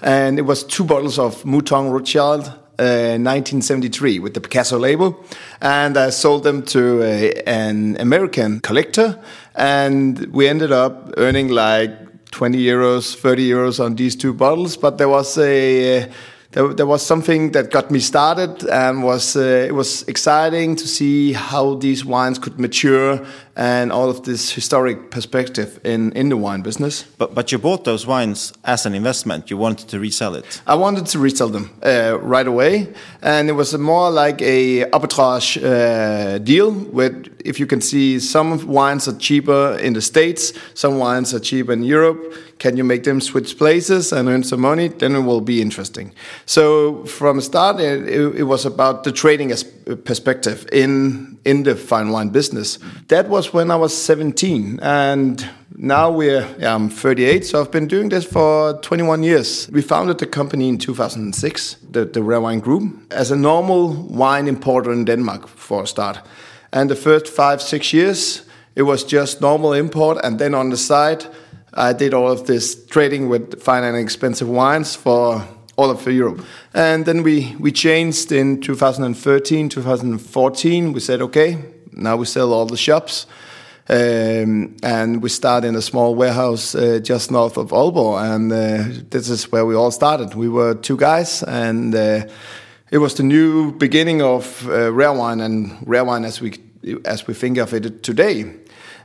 and 0.00 0.38
it 0.38 0.42
was 0.42 0.64
two 0.64 0.84
bottles 0.84 1.18
of 1.18 1.44
Mouton 1.44 1.90
Rothschild. 1.90 2.52
Uh, 2.78 3.16
1973 3.16 4.18
with 4.18 4.34
the 4.34 4.40
Picasso 4.40 4.78
label, 4.78 5.24
and 5.62 5.96
I 5.96 6.10
sold 6.10 6.44
them 6.44 6.62
to 6.64 7.02
a, 7.02 7.32
an 7.46 7.96
American 7.98 8.60
collector, 8.60 9.18
and 9.54 10.26
we 10.26 10.46
ended 10.46 10.72
up 10.72 11.14
earning 11.16 11.48
like 11.48 12.05
20 12.30 12.58
euros, 12.58 13.14
30 13.14 13.48
euros 13.48 13.80
on 13.80 13.94
these 13.94 14.16
two 14.16 14.32
bottles. 14.32 14.76
But 14.76 14.98
there 14.98 15.08
was 15.08 15.38
a 15.38 16.02
uh, 16.02 16.06
there, 16.56 16.72
there 16.72 16.86
was 16.86 17.04
something 17.04 17.52
that 17.52 17.70
got 17.70 17.90
me 17.90 17.98
started 18.00 18.64
and 18.70 19.02
was 19.02 19.36
uh, 19.36 19.66
it 19.68 19.74
was 19.74 20.02
exciting 20.08 20.74
to 20.76 20.88
see 20.88 21.34
how 21.34 21.74
these 21.74 22.02
wines 22.02 22.38
could 22.38 22.58
mature 22.58 23.20
and 23.56 23.92
all 23.92 24.08
of 24.08 24.22
this 24.22 24.52
historic 24.52 25.10
perspective 25.10 25.78
in, 25.84 26.12
in 26.12 26.30
the 26.30 26.36
wine 26.36 26.62
business. 26.62 27.04
But 27.18 27.34
but 27.34 27.52
you 27.52 27.58
bought 27.58 27.84
those 27.84 28.06
wines 28.06 28.54
as 28.64 28.86
an 28.86 28.94
investment. 28.94 29.50
You 29.50 29.58
wanted 29.58 29.88
to 29.88 30.00
resell 30.00 30.34
it. 30.34 30.62
I 30.66 30.76
wanted 30.76 31.06
to 31.06 31.18
resell 31.18 31.50
them 31.50 31.70
uh, 31.82 32.18
right 32.22 32.46
away, 32.46 32.88
and 33.20 33.50
it 33.50 33.54
was 33.54 33.76
more 33.76 34.10
like 34.10 34.40
a 34.40 34.86
arbitrage 34.92 35.58
uh, 35.62 36.38
deal. 36.38 36.70
With 36.72 37.36
if 37.44 37.60
you 37.60 37.66
can 37.66 37.82
see, 37.82 38.18
some 38.18 38.66
wines 38.66 39.06
are 39.08 39.18
cheaper 39.18 39.76
in 39.82 39.92
the 39.92 40.00
states, 40.00 40.54
some 40.72 40.98
wines 40.98 41.34
are 41.34 41.40
cheaper 41.40 41.72
in 41.74 41.82
Europe 41.82 42.34
can 42.58 42.76
you 42.76 42.84
make 42.84 43.04
them 43.04 43.20
switch 43.20 43.58
places 43.58 44.12
and 44.12 44.28
earn 44.28 44.42
some 44.42 44.60
money? 44.60 44.88
Then 44.88 45.14
it 45.14 45.20
will 45.20 45.42
be 45.42 45.60
interesting. 45.60 46.12
So 46.46 47.04
from 47.04 47.36
the 47.36 47.42
start, 47.42 47.80
it, 47.80 48.08
it 48.08 48.44
was 48.44 48.64
about 48.64 49.04
the 49.04 49.12
trading 49.12 49.52
perspective 50.04 50.66
in 50.72 51.38
in 51.44 51.62
the 51.62 51.76
fine 51.76 52.10
wine 52.10 52.30
business. 52.30 52.78
That 53.08 53.28
was 53.28 53.52
when 53.52 53.70
I 53.70 53.76
was 53.76 53.96
17, 53.96 54.80
and 54.82 55.48
now 55.76 56.10
we're 56.10 56.46
yeah, 56.58 56.74
I'm 56.74 56.88
38, 56.88 57.44
so 57.44 57.60
I've 57.60 57.70
been 57.70 57.86
doing 57.86 58.08
this 58.08 58.24
for 58.24 58.80
21 58.80 59.22
years. 59.22 59.68
We 59.70 59.82
founded 59.82 60.18
the 60.18 60.26
company 60.26 60.68
in 60.68 60.78
2006, 60.78 61.76
the, 61.90 62.04
the 62.04 62.22
Rare 62.22 62.40
Wine 62.40 62.60
Group, 62.60 63.12
as 63.12 63.30
a 63.30 63.36
normal 63.36 63.92
wine 63.92 64.48
importer 64.48 64.92
in 64.92 65.04
Denmark 65.04 65.46
for 65.46 65.82
a 65.82 65.86
start. 65.86 66.18
And 66.72 66.90
the 66.90 66.96
first 66.96 67.28
five, 67.28 67.62
six 67.62 67.92
years, 67.92 68.42
it 68.74 68.82
was 68.82 69.04
just 69.04 69.40
normal 69.40 69.72
import, 69.72 70.18
and 70.24 70.38
then 70.38 70.54
on 70.54 70.70
the 70.70 70.76
side 70.76 71.26
I 71.76 71.92
did 71.92 72.14
all 72.14 72.32
of 72.32 72.46
this 72.46 72.86
trading 72.86 73.28
with 73.28 73.62
fine 73.62 73.84
and 73.84 73.96
expensive 73.96 74.48
wines 74.48 74.96
for 74.96 75.46
all 75.76 75.90
of 75.90 76.06
Europe. 76.06 76.42
And 76.72 77.04
then 77.04 77.22
we, 77.22 77.54
we 77.60 77.70
changed 77.70 78.32
in 78.32 78.62
2013, 78.62 79.68
2014. 79.68 80.92
We 80.94 81.00
said, 81.00 81.20
okay, 81.20 81.58
now 81.92 82.16
we 82.16 82.24
sell 82.24 82.54
all 82.54 82.64
the 82.64 82.78
shops. 82.78 83.26
Um, 83.88 84.76
and 84.82 85.22
we 85.22 85.28
started 85.28 85.68
in 85.68 85.76
a 85.76 85.82
small 85.82 86.14
warehouse 86.14 86.74
uh, 86.74 86.98
just 87.02 87.30
north 87.30 87.58
of 87.58 87.70
Aalborg. 87.70 88.34
And 88.34 88.50
uh, 88.50 89.02
this 89.10 89.28
is 89.28 89.52
where 89.52 89.66
we 89.66 89.74
all 89.74 89.90
started. 89.90 90.34
We 90.34 90.48
were 90.48 90.74
two 90.74 90.96
guys, 90.96 91.44
and 91.44 91.94
uh, 91.94 92.26
it 92.90 92.98
was 92.98 93.14
the 93.14 93.22
new 93.22 93.70
beginning 93.70 94.22
of 94.22 94.66
uh, 94.66 94.92
rare 94.92 95.12
wine 95.12 95.40
and 95.40 95.76
rare 95.86 96.04
wine 96.04 96.24
as 96.24 96.40
we 96.40 96.54
as 97.04 97.26
we 97.26 97.34
think 97.34 97.58
of 97.58 97.72
it 97.74 98.02
today. 98.02 98.54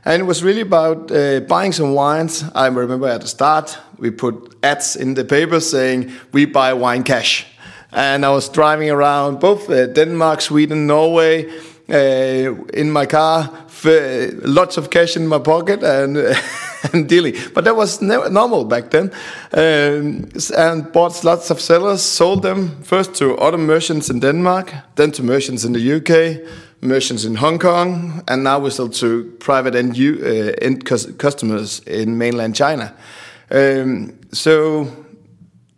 And 0.04 0.20
it 0.20 0.24
was 0.24 0.42
really 0.42 0.62
about 0.62 1.12
uh, 1.12 1.40
buying 1.40 1.72
some 1.72 1.94
wines. 1.94 2.44
I 2.54 2.66
remember 2.66 3.06
at 3.06 3.20
the 3.20 3.28
start, 3.28 3.78
we 3.98 4.10
put 4.10 4.56
ads 4.62 4.96
in 4.96 5.14
the 5.14 5.24
paper 5.24 5.60
saying, 5.60 6.10
we 6.32 6.44
buy 6.44 6.72
wine 6.72 7.04
cash. 7.04 7.46
And 7.92 8.24
I 8.24 8.30
was 8.30 8.48
driving 8.48 8.90
around 8.90 9.38
both 9.38 9.70
uh, 9.70 9.86
Denmark, 9.86 10.40
Sweden, 10.40 10.86
Norway, 10.88 11.48
uh, 11.88 12.54
in 12.74 12.90
my 12.90 13.06
car, 13.06 13.50
lots 14.44 14.76
of 14.76 14.90
cash 14.90 15.16
in 15.16 15.26
my 15.26 15.38
pocket 15.38 15.84
and, 15.84 16.16
and 16.92 17.08
dealing. 17.08 17.34
But 17.54 17.64
that 17.64 17.76
was 17.76 18.00
normal 18.00 18.64
back 18.64 18.90
then. 18.90 19.12
Um, 19.52 20.28
and 20.56 20.90
bought 20.92 21.22
lots 21.22 21.50
of 21.50 21.60
sellers, 21.60 22.02
sold 22.02 22.42
them 22.42 22.82
first 22.82 23.14
to 23.16 23.36
other 23.36 23.58
merchants 23.58 24.10
in 24.10 24.20
Denmark, 24.20 24.72
then 24.96 25.12
to 25.12 25.22
merchants 25.22 25.64
in 25.64 25.74
the 25.74 25.92
UK, 25.96 26.48
merchants 26.82 27.24
in 27.24 27.36
Hong 27.36 27.58
Kong, 27.58 28.22
and 28.28 28.44
now 28.44 28.58
we 28.58 28.70
sell 28.70 28.88
to 28.88 29.24
private 29.38 29.74
end, 29.74 29.96
uh, 29.96 30.52
end 30.60 30.84
customers 30.84 31.80
in 31.80 32.18
mainland 32.18 32.54
China. 32.54 32.94
Um, 33.50 34.18
so 34.32 34.88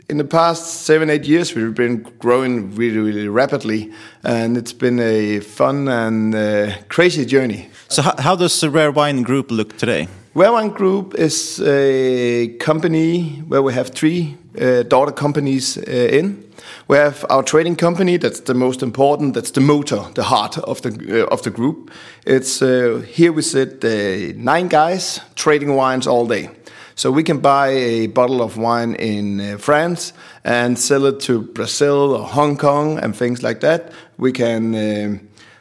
in 0.09 0.19
the 0.19 0.25
past 0.25 0.85
seven, 0.85 1.11
eight 1.11 1.25
years, 1.25 1.55
we've 1.55 1.75
been 1.75 2.03
growing 2.19 2.75
really, 2.75 2.99
really 2.99 3.29
rapidly, 3.29 3.93
and 4.23 4.57
it's 4.57 4.73
been 4.73 4.99
a 5.01 5.41
fun 5.41 5.89
and 5.89 6.35
uh, 6.35 6.73
crazy 6.89 7.25
journey. 7.25 7.69
So, 7.89 8.03
how, 8.03 8.15
how, 8.19 8.37
does 8.37 8.61
the 8.61 8.71
Rare 8.71 8.93
Wine 8.93 9.23
Group 9.23 9.51
look 9.51 9.77
today? 9.77 10.09
Rare 10.35 10.53
Wine 10.53 10.71
Group 10.71 11.15
is 11.15 11.61
a 11.61 12.49
company 12.59 13.43
where 13.49 13.63
we 13.63 13.73
have 13.75 13.91
three 13.91 14.37
uh, 14.61 14.83
daughter 14.83 15.13
companies 15.13 15.79
uh, 15.79 15.91
in. 15.91 16.44
We 16.87 16.99
have 16.99 17.25
our 17.31 17.43
trading 17.43 17.77
company. 17.77 18.19
That's 18.19 18.41
the 18.41 18.55
most 18.55 18.83
important. 18.83 19.35
That's 19.35 19.53
the 19.53 19.61
motor, 19.61 20.05
the 20.15 20.25
heart 20.25 20.59
of 20.59 20.81
the 20.83 21.23
uh, 21.23 21.33
of 21.33 21.41
the 21.43 21.51
group. 21.51 21.91
It's 22.27 22.61
uh, 22.61 23.03
here 23.07 23.33
we 23.33 23.43
sit 23.43 23.85
uh, 23.85 24.35
nine 24.37 24.69
guys 24.69 25.21
trading 25.35 25.77
wines 25.77 26.07
all 26.07 26.27
day. 26.27 26.51
So 26.95 27.11
we 27.11 27.23
can 27.23 27.41
buy 27.41 27.69
a 27.69 28.07
bottle 28.09 28.43
of 28.43 28.57
wine 28.57 28.95
in 28.97 29.41
uh, 29.41 29.59
France 29.59 30.13
and 30.45 30.79
sell 30.79 31.07
it 31.07 31.21
to 31.21 31.43
Brazil 31.43 32.13
or 32.13 32.27
Hong 32.27 32.57
Kong 32.57 32.99
and 32.99 33.17
things 33.17 33.43
like 33.43 33.61
that. 33.61 33.93
We 34.19 34.33
can 34.33 34.75
uh, 34.75 35.19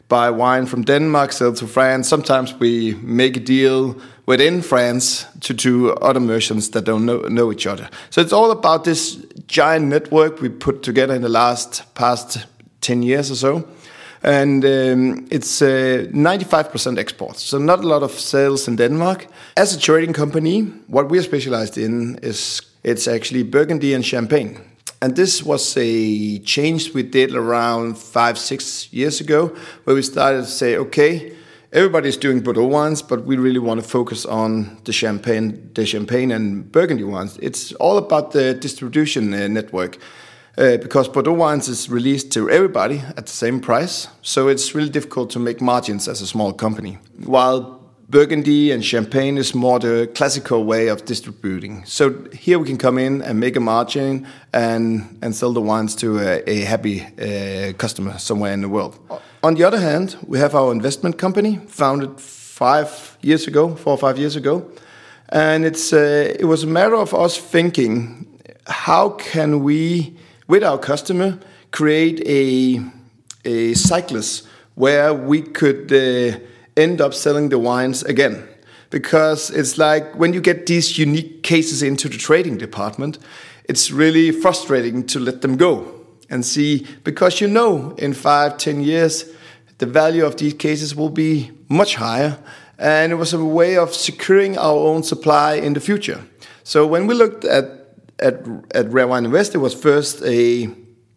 buy 0.10 0.30
wine 0.30 0.66
from 0.66 0.84
Denmark, 0.84 1.32
sell 1.32 1.54
to 1.54 1.68
France. 1.68 2.08
Sometimes 2.10 2.54
we 2.60 2.96
make 3.02 3.38
a 3.38 3.40
deal 3.40 3.96
within 4.26 4.62
France 4.62 5.26
to 5.42 5.54
do 5.54 5.92
other 5.92 6.20
merchants 6.20 6.70
that 6.70 6.86
don't 6.86 7.06
know, 7.06 7.22
know 7.22 7.52
each 7.52 7.68
other. 7.68 7.90
So 8.10 8.22
it's 8.22 8.34
all 8.34 8.52
about 8.52 8.84
this 8.84 9.16
giant 9.48 9.86
network 9.88 10.42
we 10.42 10.50
put 10.50 10.84
together 10.84 11.14
in 11.16 11.22
the 11.22 11.30
last 11.30 11.84
past 11.96 12.46
10 12.82 13.04
years 13.04 13.32
or 13.32 13.36
so. 13.36 13.68
And 14.24 14.64
um, 14.64 15.28
it's 15.30 15.62
uh, 15.62 16.08
95% 16.12 16.98
exports, 16.98 17.44
so 17.44 17.58
not 17.58 17.80
a 17.80 17.88
lot 17.88 18.04
of 18.04 18.12
sales 18.12 18.70
in 18.70 18.78
Denmark. 18.78 19.28
As 19.58 19.76
a 19.76 19.80
trading 19.80 20.14
company, 20.14 20.62
what 20.88 21.10
we're 21.10 21.24
specialized 21.24 21.78
in 21.78 22.20
is 22.24 22.62
it's 22.84 23.06
actually 23.06 23.44
Burgundy 23.44 23.94
and 23.94 24.06
Champagne. 24.06 24.62
And 25.02 25.18
this 25.18 25.44
was 25.44 25.76
a 25.76 26.40
change 26.40 26.94
we 26.94 27.04
did 27.04 27.36
around 27.36 27.98
five, 27.98 28.38
six 28.38 28.88
years 28.94 29.20
ago, 29.20 29.48
where 29.84 29.94
we 29.94 30.02
started 30.02 30.46
to 30.46 30.52
say, 30.52 30.78
okay, 30.78 31.34
everybody's 31.74 32.18
doing 32.18 32.40
Bordeaux 32.40 32.68
wines, 32.68 33.02
but 33.02 33.26
we 33.26 33.36
really 33.36 33.60
want 33.60 33.82
to 33.82 33.88
focus 33.88 34.26
on 34.26 34.78
the 34.86 34.94
champagne, 34.94 35.72
the 35.74 35.86
champagne 35.86 36.32
and 36.32 36.72
Burgundy 36.72 37.04
wines. 37.04 37.38
It's 37.42 37.74
all 37.74 37.98
about 37.98 38.32
the 38.32 38.54
distribution 38.54 39.34
uh, 39.34 39.48
network. 39.48 39.98
Uh, 40.56 40.78
because 40.78 41.10
Bordeaux 41.10 41.34
wines 41.34 41.68
is 41.68 41.90
released 41.90 42.32
to 42.32 42.48
everybody 42.48 43.00
at 43.18 43.26
the 43.26 43.32
same 43.32 43.60
price, 43.60 44.08
so 44.22 44.48
it's 44.48 44.76
really 44.76 44.90
difficult 44.90 45.32
to 45.32 45.40
make 45.40 45.62
margins 45.62 46.08
as 46.08 46.22
a 46.22 46.28
small 46.28 46.54
company. 46.54 47.00
While 47.26 47.83
Burgundy 48.10 48.72
and 48.72 48.84
Champagne 48.84 49.38
is 49.38 49.56
more 49.56 49.80
the 49.80 50.10
classical 50.14 50.66
way 50.66 50.88
of 50.90 51.06
distributing. 51.06 51.86
So 51.86 52.28
here 52.34 52.60
we 52.60 52.68
can 52.68 52.78
come 52.78 52.98
in 52.98 53.22
and 53.22 53.40
make 53.40 53.56
a 53.56 53.60
margin 53.60 54.28
and, 54.54 55.18
and 55.22 55.34
sell 55.34 55.54
the 55.54 55.62
wines 55.62 55.96
to 55.96 56.20
a, 56.20 56.50
a 56.50 56.62
happy 56.62 57.02
uh, 57.02 57.74
customer 57.74 58.18
somewhere 58.20 58.54
in 58.54 58.62
the 58.62 58.70
world. 58.70 59.00
On 59.42 59.56
the 59.56 59.64
other 59.64 59.80
hand, 59.80 60.18
we 60.28 60.38
have 60.38 60.54
our 60.54 60.72
investment 60.72 61.18
company, 61.18 61.60
founded 61.68 62.20
five 62.20 63.18
years 63.22 63.48
ago, 63.48 63.76
four 63.76 63.94
or 63.94 63.98
five 63.98 64.18
years 64.18 64.36
ago. 64.36 64.70
And 65.30 65.66
it's, 65.66 65.94
uh, 65.94 66.36
it 66.40 66.46
was 66.46 66.64
a 66.64 66.68
matter 66.68 66.96
of 66.96 67.14
us 67.14 67.38
thinking, 67.38 68.28
how 68.68 69.10
can 69.10 69.64
we, 69.64 70.18
with 70.48 70.64
our 70.64 70.78
customer, 70.78 71.40
create 71.72 72.22
a, 72.28 72.80
a 73.46 73.74
cyclist 73.74 74.48
where 74.76 75.14
we 75.14 75.42
could 75.42 75.92
uh, 75.92 76.38
end 76.76 77.02
up 77.02 77.14
selling 77.14 77.50
the 77.50 77.60
wines 77.60 78.04
again. 78.04 78.48
Because 78.90 79.50
it's 79.50 79.78
like 79.78 80.14
when 80.16 80.34
you 80.34 80.42
get 80.42 80.66
these 80.66 80.98
unique 80.98 81.42
cases 81.44 81.82
into 81.82 82.08
the 82.08 82.18
trading 82.18 82.58
department, 82.58 83.18
it's 83.70 83.92
really 83.92 84.32
frustrating 84.32 85.06
to 85.08 85.20
let 85.20 85.42
them 85.42 85.58
go 85.58 86.06
and 86.30 86.46
see, 86.46 86.86
because 87.04 87.42
you 87.42 87.48
know 87.48 87.96
in 87.98 88.14
five, 88.14 88.58
ten 88.58 88.82
years, 88.82 89.26
the 89.78 89.86
value 89.86 90.26
of 90.26 90.36
these 90.38 90.54
cases 90.54 90.96
will 90.96 91.10
be 91.10 91.52
much 91.70 91.96
higher. 91.96 92.38
And 92.78 93.12
it 93.12 93.16
was 93.16 93.34
a 93.34 93.44
way 93.44 93.78
of 93.78 93.94
securing 93.94 94.58
our 94.58 94.78
own 94.78 95.04
supply 95.04 95.56
in 95.56 95.74
the 95.74 95.80
future. 95.80 96.22
So 96.64 96.86
when 96.88 97.08
we 97.08 97.14
looked 97.14 97.46
at 97.46 97.84
at, 98.20 98.46
at 98.72 98.92
Rare 98.92 99.08
Wine 99.08 99.26
Invest, 99.26 99.56
it 99.56 99.58
was 99.58 99.74
first 99.74 100.22
a, 100.24 100.70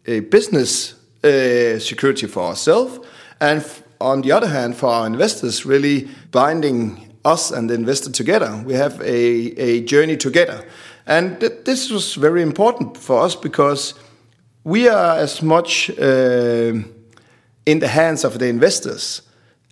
a 0.05 0.19
business 0.21 0.95
uh, 1.23 1.79
security 1.79 2.27
for 2.27 2.43
ourselves, 2.43 2.99
and 3.39 3.63
on 3.99 4.21
the 4.21 4.31
other 4.31 4.47
hand, 4.47 4.75
for 4.75 4.87
our 4.87 5.07
investors, 5.07 5.65
really 5.65 6.09
binding 6.31 7.07
us 7.25 7.51
and 7.51 7.69
the 7.69 7.73
investor 7.73 8.11
together. 8.11 8.61
We 8.65 8.73
have 8.73 9.01
a, 9.01 9.05
a 9.05 9.81
journey 9.81 10.17
together. 10.17 10.65
And 11.05 11.39
th- 11.39 11.63
this 11.65 11.89
was 11.89 12.15
very 12.15 12.41
important 12.41 12.97
for 12.97 13.21
us 13.21 13.35
because 13.35 13.93
we 14.63 14.87
are 14.87 15.17
as 15.17 15.41
much 15.41 15.89
uh, 15.91 16.73
in 17.65 17.79
the 17.79 17.87
hands 17.87 18.23
of 18.23 18.39
the 18.39 18.47
investors 18.47 19.21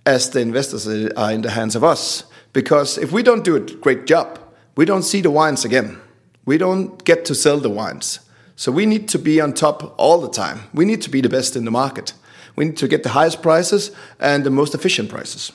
as 0.04 0.30
the 0.30 0.40
investors 0.40 0.86
are 0.86 1.32
in 1.32 1.42
the 1.42 1.50
hands 1.50 1.76
of 1.76 1.82
us. 1.82 2.24
Because 2.52 2.96
if 2.96 3.12
we 3.12 3.22
don't 3.22 3.44
do 3.44 3.56
a 3.56 3.60
great 3.60 4.06
job, 4.06 4.38
we 4.76 4.84
don't 4.84 5.02
see 5.02 5.20
the 5.20 5.30
wines 5.30 5.64
again. 5.64 5.98
We 6.46 6.58
don't 6.58 7.04
get 7.04 7.24
to 7.26 7.34
sell 7.34 7.58
the 7.58 7.68
wines. 7.70 8.20
So 8.54 8.72
we 8.72 8.86
need 8.86 9.08
to 9.08 9.18
be 9.18 9.40
on 9.40 9.52
top 9.52 9.94
all 9.98 10.20
the 10.20 10.30
time. 10.30 10.60
We 10.72 10.84
need 10.84 11.02
to 11.02 11.10
be 11.10 11.20
the 11.20 11.28
best 11.28 11.56
in 11.56 11.64
the 11.64 11.70
market. 11.70 12.14
We 12.56 12.64
need 12.64 12.76
to 12.78 12.88
get 12.88 13.02
the 13.02 13.10
highest 13.10 13.42
prices 13.42 13.90
and 14.18 14.44
the 14.44 14.50
most 14.50 14.74
efficient 14.74 15.08
prices. 15.08 15.52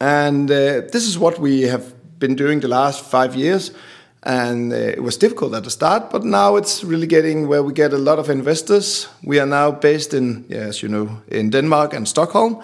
And 0.00 0.50
uh, 0.50 0.82
this 0.92 1.06
is 1.06 1.18
what 1.18 1.38
we 1.38 1.62
have 1.62 1.92
been 2.18 2.34
doing 2.34 2.60
the 2.60 2.68
last 2.68 3.04
five 3.04 3.34
years. 3.34 3.72
And 4.22 4.72
uh, 4.72 4.76
it 4.76 5.02
was 5.02 5.16
difficult 5.16 5.54
at 5.54 5.64
the 5.64 5.70
start, 5.70 6.10
but 6.10 6.24
now 6.24 6.56
it's 6.56 6.82
really 6.82 7.06
getting 7.06 7.46
where 7.48 7.62
we 7.62 7.72
get 7.72 7.92
a 7.92 7.98
lot 7.98 8.18
of 8.18 8.28
investors. 8.28 9.08
We 9.22 9.38
are 9.38 9.46
now 9.46 9.70
based 9.70 10.12
in, 10.12 10.44
as 10.50 10.82
you 10.82 10.88
know, 10.88 11.22
in 11.28 11.50
Denmark 11.50 11.94
and 11.94 12.06
Stockholm, 12.06 12.60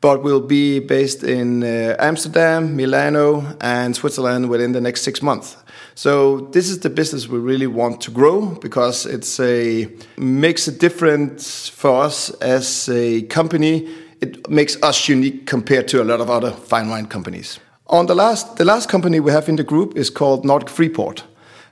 but 0.00 0.22
we'll 0.22 0.46
be 0.46 0.80
based 0.80 1.24
in 1.24 1.62
uh, 1.62 1.96
Amsterdam, 1.98 2.76
Milano, 2.76 3.56
and 3.60 3.96
Switzerland 3.96 4.50
within 4.50 4.72
the 4.72 4.80
next 4.80 5.02
six 5.02 5.22
months. 5.22 5.56
So 5.98 6.46
this 6.52 6.70
is 6.70 6.78
the 6.78 6.90
business 6.90 7.26
we 7.26 7.40
really 7.40 7.66
want 7.66 8.00
to 8.02 8.12
grow 8.12 8.54
because 8.62 9.04
it's 9.04 9.40
a 9.40 9.88
makes 10.16 10.68
a 10.68 10.70
difference 10.70 11.68
for 11.68 12.04
us 12.04 12.30
as 12.40 12.88
a 12.88 13.22
company. 13.22 13.88
It 14.20 14.48
makes 14.48 14.80
us 14.80 15.08
unique 15.08 15.46
compared 15.46 15.88
to 15.88 16.00
a 16.00 16.04
lot 16.04 16.20
of 16.20 16.30
other 16.30 16.52
fine 16.52 16.88
wine 16.88 17.06
companies. 17.06 17.58
On 17.88 18.06
the 18.06 18.14
last, 18.14 18.58
the 18.58 18.64
last 18.64 18.88
company 18.88 19.18
we 19.18 19.32
have 19.32 19.48
in 19.48 19.56
the 19.56 19.64
group 19.64 19.96
is 19.96 20.08
called 20.08 20.44
Nordic 20.44 20.68
Freeport. 20.68 21.24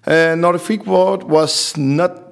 Uh, 0.05 0.35
Nordic 0.35 0.63
Freeport 0.63 1.23
was 1.29 1.77
not 1.77 2.27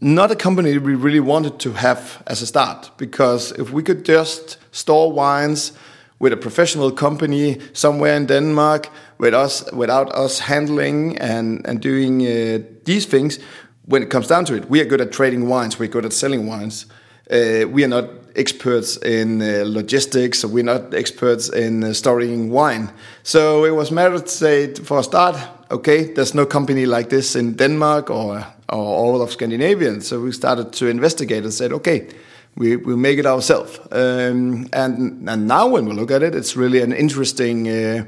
not 0.00 0.30
a 0.30 0.36
company 0.36 0.78
we 0.78 0.94
really 0.94 1.20
wanted 1.20 1.58
to 1.58 1.72
have 1.72 2.22
as 2.26 2.40
a 2.40 2.46
start 2.46 2.90
because 2.96 3.52
if 3.58 3.72
we 3.72 3.82
could 3.82 4.06
just 4.06 4.56
store 4.70 5.12
wines 5.12 5.72
with 6.18 6.32
a 6.32 6.36
professional 6.36 6.90
company 6.90 7.58
somewhere 7.72 8.16
in 8.16 8.26
Denmark 8.26 8.88
with 9.18 9.34
us, 9.34 9.70
without 9.72 10.14
us 10.14 10.38
handling 10.40 11.18
and, 11.18 11.66
and 11.66 11.80
doing 11.80 12.22
uh, 12.22 12.58
these 12.84 13.06
things, 13.06 13.38
when 13.84 14.02
it 14.02 14.10
comes 14.10 14.26
down 14.26 14.44
to 14.46 14.54
it, 14.54 14.68
we 14.68 14.80
are 14.80 14.84
good 14.84 15.00
at 15.00 15.12
trading 15.12 15.48
wines, 15.48 15.78
we're 15.78 15.88
good 15.88 16.04
at 16.04 16.12
selling 16.12 16.46
wines. 16.46 16.86
Uh, 17.30 17.66
we 17.68 17.84
are 17.84 17.88
not 17.88 18.08
experts 18.36 18.96
in 18.98 19.42
uh, 19.42 19.64
logistics, 19.66 20.44
we're 20.44 20.64
not 20.64 20.94
experts 20.94 21.48
in 21.48 21.82
uh, 21.82 21.92
storing 21.92 22.50
wine. 22.50 22.92
So 23.22 23.64
it 23.64 23.74
was 23.74 23.90
matter 23.90 24.20
to 24.20 24.28
say, 24.28 24.74
for 24.74 25.00
a 25.00 25.02
start, 25.02 25.36
okay, 25.70 26.12
there's 26.12 26.34
no 26.34 26.46
company 26.46 26.86
like 26.86 27.08
this 27.08 27.34
in 27.34 27.54
Denmark 27.54 28.10
or, 28.10 28.46
or 28.68 28.78
all 28.78 29.22
of 29.22 29.30
Scandinavia. 29.32 30.00
So 30.00 30.20
we 30.20 30.32
started 30.32 30.72
to 30.74 30.86
investigate 30.86 31.42
and 31.42 31.52
said, 31.52 31.72
okay, 31.72 32.08
we 32.56 32.76
will 32.76 32.96
make 32.96 33.18
it 33.18 33.26
ourselves. 33.26 33.78
Um, 33.92 34.68
and 34.72 35.28
and 35.28 35.46
now 35.46 35.68
when 35.68 35.86
we 35.86 35.92
look 35.92 36.10
at 36.10 36.22
it, 36.22 36.34
it's 36.34 36.56
really 36.56 36.82
an 36.82 36.92
interesting 36.92 37.68
uh, 37.68 38.04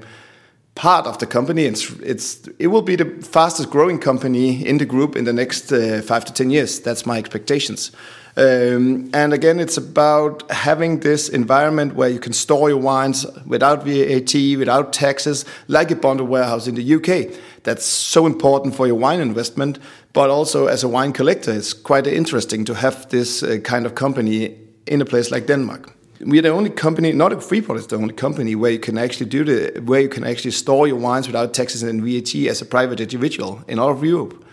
part 0.74 1.06
of 1.06 1.18
the 1.18 1.26
company. 1.26 1.64
It's 1.64 1.90
it's 2.00 2.48
it 2.58 2.68
will 2.68 2.82
be 2.82 2.96
the 2.96 3.22
fastest 3.22 3.70
growing 3.70 3.98
company 3.98 4.66
in 4.66 4.78
the 4.78 4.86
group 4.86 5.16
in 5.16 5.24
the 5.24 5.32
next 5.32 5.72
uh, 5.72 6.02
five 6.02 6.24
to 6.24 6.32
ten 6.32 6.50
years. 6.50 6.80
That's 6.80 7.04
my 7.04 7.18
expectations. 7.18 7.92
Um, 8.38 9.10
and 9.14 9.32
again, 9.32 9.58
it's 9.58 9.76
about 9.76 10.48
having 10.48 11.00
this 11.00 11.28
environment 11.28 11.96
where 11.96 12.08
you 12.08 12.20
can 12.20 12.32
store 12.32 12.68
your 12.68 12.78
wines 12.78 13.26
without 13.44 13.82
VAT, 13.82 14.32
without 14.56 14.92
taxes, 14.92 15.44
like 15.66 15.90
a 15.90 15.96
bonded 15.96 16.28
warehouse 16.28 16.68
in 16.68 16.76
the 16.76 16.94
UK. 16.94 17.36
That's 17.64 17.84
so 17.84 18.26
important 18.26 18.76
for 18.76 18.86
your 18.86 18.94
wine 18.94 19.18
investment, 19.18 19.80
but 20.12 20.30
also 20.30 20.68
as 20.68 20.84
a 20.84 20.88
wine 20.88 21.12
collector, 21.12 21.52
it's 21.52 21.72
quite 21.72 22.06
interesting 22.06 22.64
to 22.66 22.74
have 22.74 23.08
this 23.08 23.42
uh, 23.42 23.58
kind 23.64 23.86
of 23.86 23.96
company 23.96 24.56
in 24.86 25.00
a 25.00 25.04
place 25.04 25.32
like 25.32 25.46
Denmark. 25.48 25.92
We're 26.20 26.42
the 26.42 26.50
only 26.50 26.70
company, 26.70 27.12
not 27.12 27.32
a 27.32 27.40
Freeport 27.40 27.78
is 27.78 27.88
the 27.88 27.96
only 27.96 28.14
company 28.14 28.54
where 28.54 28.70
you 28.70 28.78
can 28.78 28.98
actually 28.98 29.26
do 29.26 29.42
the, 29.44 29.80
where 29.80 30.00
you 30.00 30.08
can 30.08 30.22
actually 30.22 30.52
store 30.52 30.86
your 30.86 30.98
wines 30.98 31.26
without 31.26 31.54
taxes 31.54 31.82
and 31.82 32.02
VAT 32.02 32.36
as 32.48 32.62
a 32.62 32.66
private 32.66 33.00
individual 33.00 33.64
in 33.66 33.80
all 33.80 33.90
of 33.90 34.04
Europe. 34.04 34.44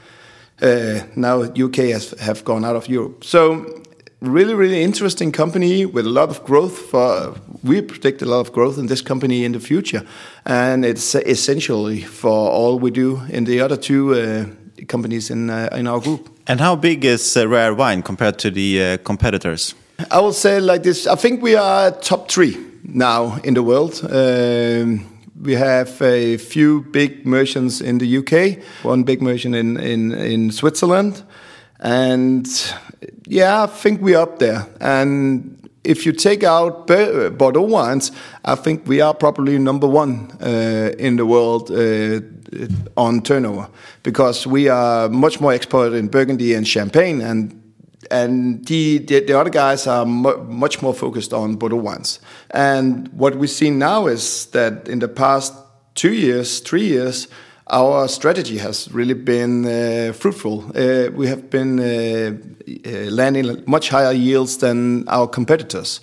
Uh, 0.61 1.01
now 1.15 1.41
UK 1.41 1.91
has 1.91 2.11
have 2.19 2.43
gone 2.43 2.63
out 2.63 2.75
of 2.75 2.87
Europe. 2.87 3.23
So 3.23 3.83
really, 4.21 4.53
really 4.53 4.81
interesting 4.81 5.31
company 5.31 5.85
with 5.85 6.05
a 6.05 6.09
lot 6.09 6.29
of 6.29 6.43
growth. 6.43 6.77
For 6.77 7.35
we 7.63 7.81
predict 7.81 8.21
a 8.21 8.25
lot 8.25 8.39
of 8.39 8.53
growth 8.53 8.77
in 8.77 8.87
this 8.87 9.01
company 9.01 9.43
in 9.43 9.51
the 9.51 9.59
future, 9.59 10.03
and 10.45 10.85
it's 10.85 11.15
essentially 11.15 12.01
for 12.01 12.49
all 12.51 12.79
we 12.79 12.91
do 12.91 13.21
in 13.29 13.45
the 13.45 13.61
other 13.61 13.77
two 13.77 14.13
uh, 14.13 14.45
companies 14.87 15.29
in 15.29 15.49
uh, 15.49 15.69
in 15.77 15.87
our 15.87 15.99
group. 15.99 16.29
And 16.47 16.59
how 16.59 16.75
big 16.75 17.05
is 17.05 17.37
uh, 17.37 17.47
Rare 17.47 17.73
Wine 17.73 18.01
compared 18.01 18.37
to 18.39 18.51
the 18.51 18.83
uh, 18.83 18.97
competitors? 19.03 19.75
I 20.11 20.19
will 20.19 20.33
say 20.33 20.59
like 20.59 20.83
this: 20.83 21.07
I 21.07 21.15
think 21.15 21.43
we 21.43 21.55
are 21.55 21.91
top 21.91 22.29
three 22.29 22.57
now 22.83 23.39
in 23.43 23.53
the 23.53 23.63
world. 23.63 24.01
Um, 24.03 25.14
we 25.41 25.53
have 25.53 26.01
a 26.01 26.37
few 26.37 26.81
big 26.81 27.25
merchants 27.25 27.81
in 27.81 27.97
the 27.97 28.17
UK, 28.17 28.63
one 28.83 29.03
big 29.03 29.21
merchant 29.21 29.55
in, 29.55 29.77
in, 29.77 30.11
in 30.13 30.51
Switzerland, 30.51 31.23
and 31.79 32.47
yeah, 33.27 33.63
I 33.63 33.67
think 33.67 34.01
we're 34.01 34.19
up 34.19 34.39
there. 34.39 34.65
And 34.79 35.69
if 35.83 36.05
you 36.05 36.13
take 36.13 36.43
out 36.43 36.87
Bordeaux 36.87 37.61
wines, 37.61 38.11
I 38.43 38.55
think 38.55 38.87
we 38.87 39.01
are 39.01 39.13
probably 39.13 39.59
number 39.59 39.87
one 39.87 40.31
uh, 40.41 40.91
in 40.97 41.17
the 41.17 41.25
world 41.25 41.69
uh, 41.69 42.21
on 42.97 43.21
turnover 43.21 43.69
because 44.03 44.47
we 44.47 44.69
are 44.69 45.09
much 45.09 45.39
more 45.39 45.53
expert 45.53 45.93
in 45.93 46.07
Burgundy 46.07 46.53
and 46.53 46.67
Champagne, 46.67 47.21
and 47.21 47.61
and 48.11 48.65
the, 48.65 48.99
the, 48.99 49.19
the 49.21 49.39
other 49.39 49.49
guys 49.49 49.87
are 49.87 50.05
mu 50.05 50.37
much 50.47 50.81
more 50.81 50.93
focused 50.93 51.33
on 51.33 51.55
Bordeaux 51.55 51.77
wines. 51.77 52.19
And 52.51 53.07
what 53.09 53.35
we've 53.35 53.49
seen 53.49 53.79
now 53.79 54.07
is 54.07 54.47
that 54.47 54.87
in 54.87 54.99
the 54.99 55.07
past 55.07 55.53
two 55.95 56.13
years, 56.13 56.59
three 56.59 56.85
years, 56.85 57.27
our 57.67 58.07
strategy 58.07 58.57
has 58.59 58.91
really 58.91 59.15
been 59.15 59.65
uh, 59.65 60.13
fruitful. 60.13 60.65
Uh, 60.75 61.09
we 61.11 61.27
have 61.27 61.49
been 61.49 61.79
uh, 61.79 62.37
uh 62.85 62.89
landing 63.09 63.63
much 63.65 63.89
higher 63.89 64.13
yields 64.13 64.57
than 64.57 65.07
our 65.07 65.27
competitors. 65.27 66.01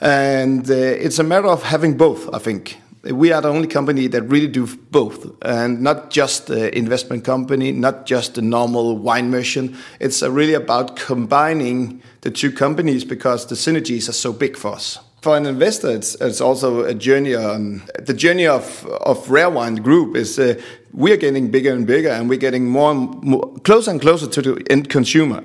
And 0.00 0.70
uh, 0.70 0.74
it's 0.74 1.18
a 1.18 1.24
matter 1.24 1.48
of 1.48 1.62
having 1.62 1.96
both, 1.96 2.32
I 2.32 2.38
think. 2.38 2.76
We 3.04 3.32
are 3.32 3.40
the 3.40 3.48
only 3.48 3.68
company 3.68 4.08
that 4.08 4.22
really 4.22 4.48
do 4.48 4.66
both, 4.90 5.26
and 5.42 5.80
not 5.82 6.10
just 6.10 6.50
an 6.50 6.74
investment 6.74 7.24
company, 7.24 7.72
not 7.72 8.06
just 8.06 8.38
a 8.38 8.42
normal 8.42 8.98
wine 8.98 9.30
merchant. 9.30 9.76
It's 10.00 10.22
really 10.22 10.54
about 10.54 10.96
combining 10.96 12.02
the 12.22 12.30
two 12.30 12.50
companies 12.50 13.04
because 13.04 13.46
the 13.46 13.54
synergies 13.54 14.08
are 14.08 14.12
so 14.12 14.32
big 14.32 14.56
for 14.56 14.74
us 14.74 14.98
for 15.20 15.36
an 15.36 15.46
investor, 15.46 15.90
it's, 15.90 16.14
it's 16.20 16.40
also 16.40 16.84
a 16.84 16.94
journey 16.94 17.34
on 17.34 17.82
the 17.98 18.14
journey 18.14 18.46
of, 18.46 18.86
of 18.86 19.28
Rare 19.28 19.50
Wine 19.50 19.76
Group 19.76 20.16
is 20.16 20.38
uh, 20.38 20.60
we 20.92 21.12
are 21.12 21.16
getting 21.16 21.50
bigger 21.50 21.72
and 21.72 21.86
bigger 21.86 22.10
and 22.10 22.28
we're 22.28 22.38
getting 22.38 22.66
more 22.66 22.92
and 22.92 23.22
more, 23.22 23.52
closer 23.64 23.90
and 23.90 24.00
closer 24.00 24.28
to 24.28 24.42
the 24.42 24.66
end 24.70 24.88
consumer. 24.88 25.42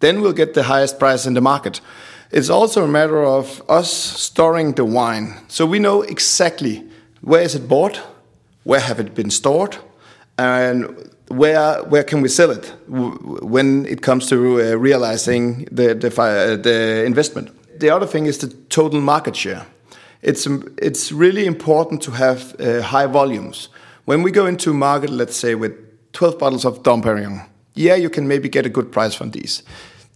Then 0.00 0.22
we'll 0.22 0.32
get 0.32 0.54
the 0.54 0.64
highest 0.64 0.98
price 0.98 1.26
in 1.26 1.34
the 1.34 1.40
market. 1.40 1.80
It's 2.32 2.50
also 2.50 2.84
a 2.84 2.88
matter 2.88 3.22
of 3.24 3.62
us 3.68 3.92
storing 3.92 4.74
the 4.74 4.84
wine. 4.84 5.34
So 5.48 5.66
we 5.66 5.78
know 5.78 6.02
exactly 6.02 6.82
where 7.20 7.42
is 7.42 7.54
it 7.54 7.68
bought, 7.68 8.00
where 8.64 8.80
have 8.80 9.00
it 9.00 9.14
been 9.14 9.30
stored, 9.30 9.76
and 10.38 11.10
where 11.28 11.82
where 11.84 12.04
can 12.04 12.22
we 12.22 12.28
sell 12.28 12.50
it 12.50 12.72
when 12.88 13.86
it 13.86 14.00
comes 14.00 14.28
to 14.28 14.36
uh, 14.36 14.76
realizing 14.76 15.66
the 15.70 15.94
the, 15.94 16.08
uh, 16.08 16.56
the 16.62 17.04
investment 17.04 17.50
the 17.82 17.90
other 17.90 18.06
thing 18.06 18.26
is 18.26 18.38
the 18.38 18.48
total 18.68 19.00
market 19.00 19.36
share. 19.36 19.66
It's, 20.22 20.46
it's 20.78 21.12
really 21.12 21.46
important 21.46 22.00
to 22.02 22.12
have 22.12 22.54
uh, 22.60 22.80
high 22.80 23.06
volumes. 23.06 23.68
When 24.04 24.22
we 24.22 24.30
go 24.30 24.46
into 24.46 24.72
market, 24.72 25.10
let's 25.10 25.36
say 25.36 25.54
with 25.54 25.72
12 26.12 26.38
bottles 26.38 26.64
of 26.64 26.82
Dom 26.82 27.02
Perignon, 27.02 27.44
yeah, 27.74 27.96
you 27.96 28.08
can 28.08 28.28
maybe 28.28 28.48
get 28.48 28.66
a 28.66 28.68
good 28.68 28.92
price 28.92 29.14
from 29.14 29.32
these. 29.32 29.62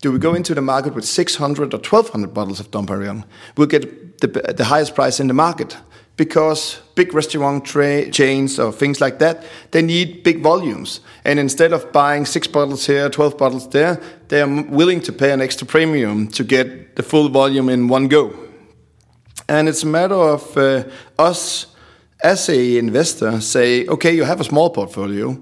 Do 0.00 0.12
we 0.12 0.18
go 0.18 0.34
into 0.34 0.54
the 0.54 0.60
market 0.60 0.94
with 0.94 1.04
600 1.04 1.72
or 1.72 1.78
1200 1.78 2.34
bottles 2.34 2.60
of 2.60 2.70
Dom 2.70 2.86
Perignon? 2.86 3.24
We'll 3.56 3.66
get 3.66 4.20
the, 4.20 4.28
the 4.28 4.64
highest 4.64 4.94
price 4.94 5.20
in 5.20 5.26
the 5.26 5.34
market 5.34 5.76
because 6.16 6.80
big 6.94 7.12
restaurant 7.12 7.64
tra- 7.64 8.10
chains 8.10 8.58
or 8.58 8.72
things 8.72 9.00
like 9.00 9.18
that, 9.18 9.44
they 9.70 9.82
need 9.82 10.22
big 10.22 10.42
volumes. 10.42 11.00
And 11.24 11.38
instead 11.38 11.72
of 11.72 11.92
buying 11.92 12.24
six 12.24 12.46
bottles 12.46 12.86
here, 12.86 13.08
12 13.08 13.36
bottles 13.36 13.68
there, 13.68 14.00
they 14.28 14.40
are 14.40 14.62
willing 14.64 15.00
to 15.02 15.12
pay 15.12 15.32
an 15.32 15.40
extra 15.40 15.66
premium 15.66 16.28
to 16.28 16.44
get 16.44 16.96
the 16.96 17.02
full 17.02 17.28
volume 17.28 17.68
in 17.68 17.88
one 17.88 18.08
go. 18.08 18.34
And 19.48 19.68
it's 19.68 19.82
a 19.82 19.86
matter 19.86 20.14
of 20.14 20.56
uh, 20.56 20.84
us 21.18 21.66
as 22.22 22.48
a 22.48 22.78
investor 22.78 23.40
say, 23.40 23.86
okay, 23.86 24.14
you 24.14 24.24
have 24.24 24.40
a 24.40 24.44
small 24.44 24.70
portfolio, 24.70 25.38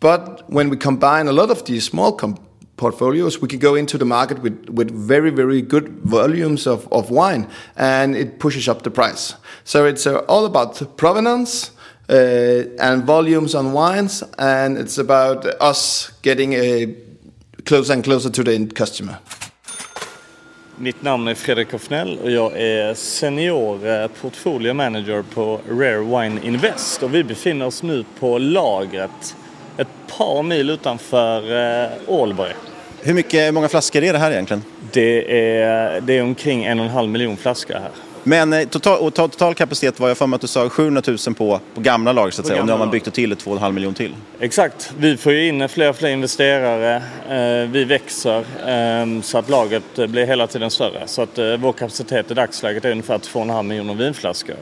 but 0.00 0.50
when 0.50 0.68
we 0.68 0.76
combine 0.76 1.28
a 1.28 1.32
lot 1.32 1.50
of 1.50 1.64
these 1.64 1.84
small 1.84 2.12
com- 2.12 2.45
portfolios, 2.76 3.40
we 3.40 3.48
can 3.48 3.58
go 3.58 3.74
into 3.74 3.98
the 3.98 4.04
market 4.04 4.38
with, 4.42 4.68
with 4.68 4.90
very, 4.90 5.30
very 5.30 5.62
good 5.62 5.88
volumes 6.04 6.66
of, 6.66 6.86
of 6.92 7.10
wine 7.10 7.46
and 7.76 8.16
it 8.16 8.38
pushes 8.38 8.68
up 8.68 8.82
the 8.82 8.90
price. 8.90 9.34
So 9.64 9.86
it's 9.86 10.06
uh, 10.06 10.24
all 10.28 10.44
about 10.44 10.96
provenance 10.96 11.70
uh, 12.08 12.64
and 12.78 13.04
volumes 13.04 13.54
on 13.54 13.72
wines, 13.72 14.22
and 14.38 14.78
it's 14.78 14.98
about 14.98 15.44
us 15.60 16.12
getting 16.22 16.52
a 16.52 16.94
closer 17.64 17.92
and 17.92 18.04
closer 18.04 18.30
to 18.30 18.44
the 18.44 18.54
end 18.54 18.74
customer. 18.76 19.18
Mitt 20.78 21.02
namn 21.02 21.28
är 21.28 21.34
Fredrik 21.34 21.72
Hoffnell 21.72 22.18
och 22.18 22.30
jag 22.30 22.52
är 22.60 22.94
senior 22.94 23.86
eh, 23.88 24.06
portfolio 24.20 24.74
manager 24.74 25.24
på 25.34 25.60
Rare 25.70 25.98
Wine 25.98 26.40
Invest 26.42 27.02
och 27.02 27.14
vi 27.14 27.24
befinner 27.24 27.66
oss 27.66 27.82
nu 27.82 28.04
på 28.20 28.38
lagret 28.38 29.36
ett 29.78 29.88
par 30.18 30.42
mil 30.42 30.70
utanför 30.70 31.90
Ålborg. 32.06 32.52
Hur 33.02 33.14
mycket, 33.14 33.54
många 33.54 33.68
flaskor 33.68 34.02
är 34.02 34.12
det 34.12 34.18
här 34.18 34.30
egentligen? 34.30 34.62
Det 34.92 35.40
är, 35.52 36.00
det 36.00 36.18
är 36.18 36.22
omkring 36.22 36.64
en 36.64 36.78
och 36.78 36.84
en 36.86 36.90
halv 36.90 37.08
miljon 37.08 37.36
flaskor 37.36 37.74
här. 37.74 37.90
Men 38.28 38.52
eh, 38.52 38.68
total, 38.68 39.12
total 39.12 39.54
kapacitet 39.54 40.00
var 40.00 40.08
jag 40.08 40.18
för 40.18 40.26
mig 40.26 40.34
att 40.34 40.40
du 40.40 40.46
sa 40.46 40.68
700 40.68 41.02
000 41.06 41.18
på, 41.18 41.60
på 41.74 41.80
gamla 41.80 42.12
lager 42.12 42.30
så 42.30 42.40
att 42.40 42.46
säga. 42.46 42.60
Och 42.60 42.66
nu 42.66 42.72
har 42.72 42.78
man 42.78 42.90
byggt 42.90 43.14
till 43.14 43.34
2,5 43.34 43.72
miljon 43.72 43.94
till. 43.94 44.14
Exakt. 44.40 44.92
Vi 44.98 45.16
får 45.16 45.32
ju 45.32 45.48
in 45.48 45.68
fler 45.68 45.88
och 45.88 45.96
fler 45.96 46.08
investerare. 46.08 46.96
Eh, 47.28 47.68
vi 47.70 47.84
växer 47.84 48.38
eh, 48.66 49.22
så 49.22 49.38
att 49.38 49.48
lagret 49.48 49.94
blir 49.94 50.26
hela 50.26 50.46
tiden 50.46 50.70
större. 50.70 51.02
Så 51.06 51.22
att 51.22 51.38
vår 51.58 51.72
kapacitet 51.72 52.30
i 52.30 52.34
dagsläget 52.34 52.84
är 52.84 52.90
ungefär 52.90 53.18
2,5 53.18 53.62
miljoner 53.62 53.94
vinflaskor. 53.94 54.56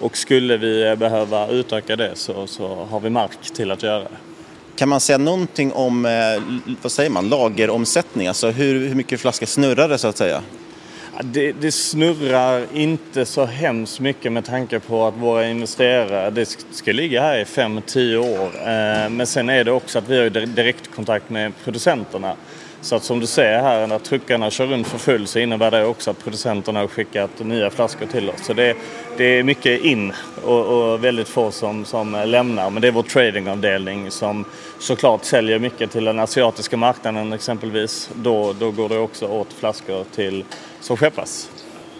Och 0.00 0.16
skulle 0.16 0.56
vi 0.56 0.96
behöva 0.96 1.48
utöka 1.48 1.96
det 1.96 2.10
så, 2.14 2.46
så 2.46 2.86
har 2.90 3.00
vi 3.00 3.10
mark 3.10 3.54
till 3.54 3.70
att 3.70 3.82
göra 3.82 3.98
det. 3.98 4.31
Kan 4.76 4.88
man 4.88 5.00
säga 5.00 5.18
någonting 5.18 5.72
om, 5.72 6.06
eh, 6.06 6.12
vad 6.82 6.92
säger 6.92 7.10
man, 7.10 7.28
lageromsättning? 7.28 8.28
Alltså 8.28 8.50
hur, 8.50 8.88
hur 8.88 8.94
mycket 8.94 9.20
flaskor 9.20 9.46
snurrar 9.46 9.88
det 9.88 9.98
så 9.98 10.08
att 10.08 10.16
säga? 10.16 10.42
Det, 11.20 11.52
det, 11.52 11.72
snurrar 11.72 12.66
inte 12.74 13.24
så 13.24 13.44
hemskt 13.44 14.00
mycket 14.00 14.32
med 14.32 14.44
tanke 14.44 14.80
på 14.80 15.06
att 15.06 15.16
våra 15.16 15.48
investerare, 15.48 16.30
det 16.30 16.56
ska 16.70 16.92
ligga 16.92 17.22
här 17.22 17.38
i 17.38 17.44
5-10 17.44 18.16
år. 18.16 18.46
Eh, 18.46 19.10
men 19.10 19.26
sen 19.26 19.48
är 19.48 19.64
det 19.64 19.72
också 19.72 19.98
att 19.98 20.08
vi 20.08 20.18
har 20.18 20.30
direktkontakt 20.30 21.30
med 21.30 21.52
producenterna. 21.64 22.36
Så 22.82 22.96
att 22.96 23.04
som 23.04 23.20
du 23.20 23.26
ser 23.26 23.58
här 23.58 23.86
när 23.86 23.98
truckarna 23.98 24.50
kör 24.50 24.66
runt 24.66 24.86
för 24.86 24.98
full 24.98 25.26
så 25.26 25.38
innebär 25.38 25.70
det 25.70 25.84
också 25.84 26.10
att 26.10 26.24
producenterna 26.24 26.80
har 26.80 26.86
skickat 26.86 27.30
nya 27.38 27.70
flaskor 27.70 28.06
till 28.06 28.30
oss. 28.30 28.44
Så 28.46 28.52
det, 28.52 28.76
det 29.16 29.24
är 29.24 29.42
mycket 29.42 29.80
in 29.80 30.12
och, 30.44 30.66
och, 30.66 31.04
väldigt 31.04 31.28
få 31.28 31.50
som, 31.50 31.84
som 31.84 32.22
lämnar. 32.26 32.70
Men 32.70 32.82
det 32.82 32.88
är 32.88 32.92
vår 32.92 33.02
tradingavdelning 33.02 34.10
som 34.10 34.44
såklart 34.78 35.24
säljer 35.24 35.58
mycket 35.58 35.90
till 35.90 36.04
den 36.04 36.18
asiatiska 36.18 36.76
marknaden 36.76 37.32
exempelvis. 37.32 38.10
Då, 38.14 38.52
då 38.52 38.70
går 38.70 38.88
det 38.88 38.98
också 38.98 39.26
åt 39.26 39.52
flaskor 39.52 40.04
till, 40.14 40.44
som 40.80 40.96
skeppas. 40.96 41.50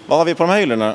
Vad 0.07 0.19
har 0.19 0.25
vi 0.25 0.35
på 0.35 0.43
de 0.43 0.51
här 0.51 0.61
hyllorna? 0.61 0.95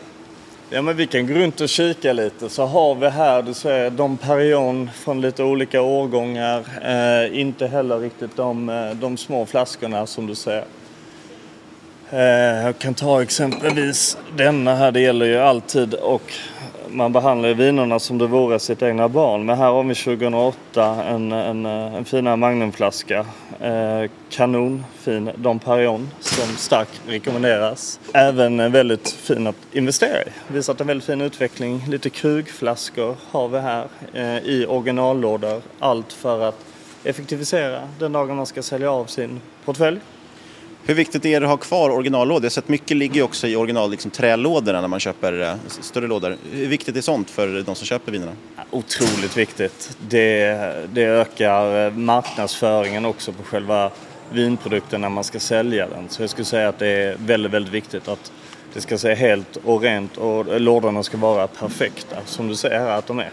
Ja 0.70 0.82
men 0.82 0.96
vi 0.96 1.08
kan 1.08 1.28
gå 1.28 1.34
runt 1.34 1.62
och 1.62 1.70
kika 1.70 2.14
lite 2.14 2.50
så 2.50 2.66
har 2.66 2.96
vi 2.96 3.10
här, 3.10 3.42
du 3.42 3.54
ser 3.54 3.90
Dom 3.90 4.18
Perignon 4.18 4.90
från 4.94 5.22
lite 5.22 5.44
olika 5.44 5.82
årgångar. 5.82 6.64
Eh, 6.84 7.40
inte 7.40 7.68
heller 7.68 8.00
riktigt 8.00 8.36
de, 8.36 8.70
eh, 8.70 8.90
de 8.92 9.18
små 9.18 9.46
flaskorna 9.46 10.08
som 10.08 10.28
du 10.28 10.36
ser. 10.36 10.64
Eh, 12.10 12.20
jag 12.66 12.78
kan 12.80 12.94
ta 12.94 13.22
exempelvis 13.22 14.18
denna 14.38 14.76
här, 14.76 14.92
det 14.92 15.00
gäller 15.00 15.26
ju 15.26 15.38
alltid 15.38 15.94
och 15.94 16.34
man 16.90 17.14
behandlar 17.14 17.54
vinerna 17.54 18.00
som 18.00 18.18
det 18.18 18.28
vore 18.28 18.60
sitt 18.60 18.82
egna 18.82 19.10
barn. 19.10 19.46
Men 19.46 19.58
här 19.58 19.72
har 19.72 19.84
vi 19.84 19.96
2008 19.96 21.04
en, 21.04 21.32
en, 21.32 21.66
en 21.66 22.06
finare 22.06 22.36
Magnumflaska. 22.36 23.26
Eh, 23.62 24.10
kanonfin 24.30 25.32
Dom 25.36 25.60
Perignon 25.60 26.10
som 26.20 26.48
starkt 26.48 27.02
rekommenderas. 27.08 28.00
Även 28.14 28.72
väldigt 28.72 29.10
fin 29.10 29.48
att 29.48 29.56
investera 29.72 30.24
i. 30.24 30.28
Visat 30.48 30.82
en 30.82 30.88
väldigt 30.88 31.06
fin 31.06 31.22
utveckling. 31.22 31.86
Lite 31.88 32.10
krugflaskor 32.10 33.16
har 33.32 33.48
vi 33.48 33.60
här 33.60 33.86
eh, 34.14 34.38
i 34.38 34.66
originallådor. 34.70 35.62
Allt 35.80 36.14
för 36.14 36.44
att 36.44 36.66
effektivisera 37.04 37.80
den 38.00 38.12
dagen 38.12 38.36
man 38.36 38.46
ska 38.46 38.64
sälja 38.64 38.92
av 38.92 39.06
sin 39.06 39.42
portfölj. 39.66 40.00
Hur 40.86 40.94
viktigt 40.94 41.26
är 41.26 41.40
det 41.40 41.46
att 41.46 41.50
ha 41.50 41.58
kvar 41.58 41.90
originallådor? 41.90 42.44
Jag 42.44 42.46
har 42.46 42.50
sett 42.50 42.70
mycket 42.70 42.98
ligger 42.98 43.24
också 43.24 43.48
i 43.48 43.56
original 43.56 43.92
liksom, 43.92 44.12
trälådorna 44.12 44.82
när 44.82 44.88
man 44.88 45.00
köper 45.00 45.42
eh, 45.42 45.54
större 45.68 46.08
lådor. 46.08 46.38
Hur 46.52 46.68
viktigt 46.68 46.96
är 46.96 47.02
sånt 47.02 47.30
för 47.30 47.62
de 47.62 47.76
som 47.76 47.88
köper 47.88 48.12
vinerna? 48.12 48.32
Otroligt 48.72 49.38
viktigt. 49.38 49.98
Det, 50.10 50.58
det 50.94 51.04
ökar 51.04 51.86
eh, 51.86 51.94
marknadsföringen 51.94 53.06
också 53.06 53.32
på 53.32 53.44
själva 53.44 53.92
vinprodukten 54.32 55.02
när 55.02 55.10
man 55.10 55.24
ska 55.24 55.40
sälja 55.40 55.88
den. 55.88 56.10
Så 56.10 56.24
jag 56.24 56.30
skulle 56.30 56.46
säga 56.46 56.70
att 56.70 56.80
det 56.80 56.88
är 56.88 57.18
väldigt, 57.20 57.52
väldigt 57.52 57.74
viktigt 57.74 58.08
att 58.08 58.32
det 58.74 58.82
ska 58.82 58.98
se 58.98 59.16
helt 59.16 59.56
och 59.56 59.82
rent 59.82 60.18
och 60.18 60.54
eh, 60.54 60.60
lådorna 60.60 61.04
ska 61.04 61.18
vara 61.18 61.48
perfekta 61.48 62.16
som 62.26 62.48
du 62.48 62.56
ser 62.56 62.80
här 62.80 62.98
att 62.98 63.08
de 63.08 63.20
är. 63.20 63.32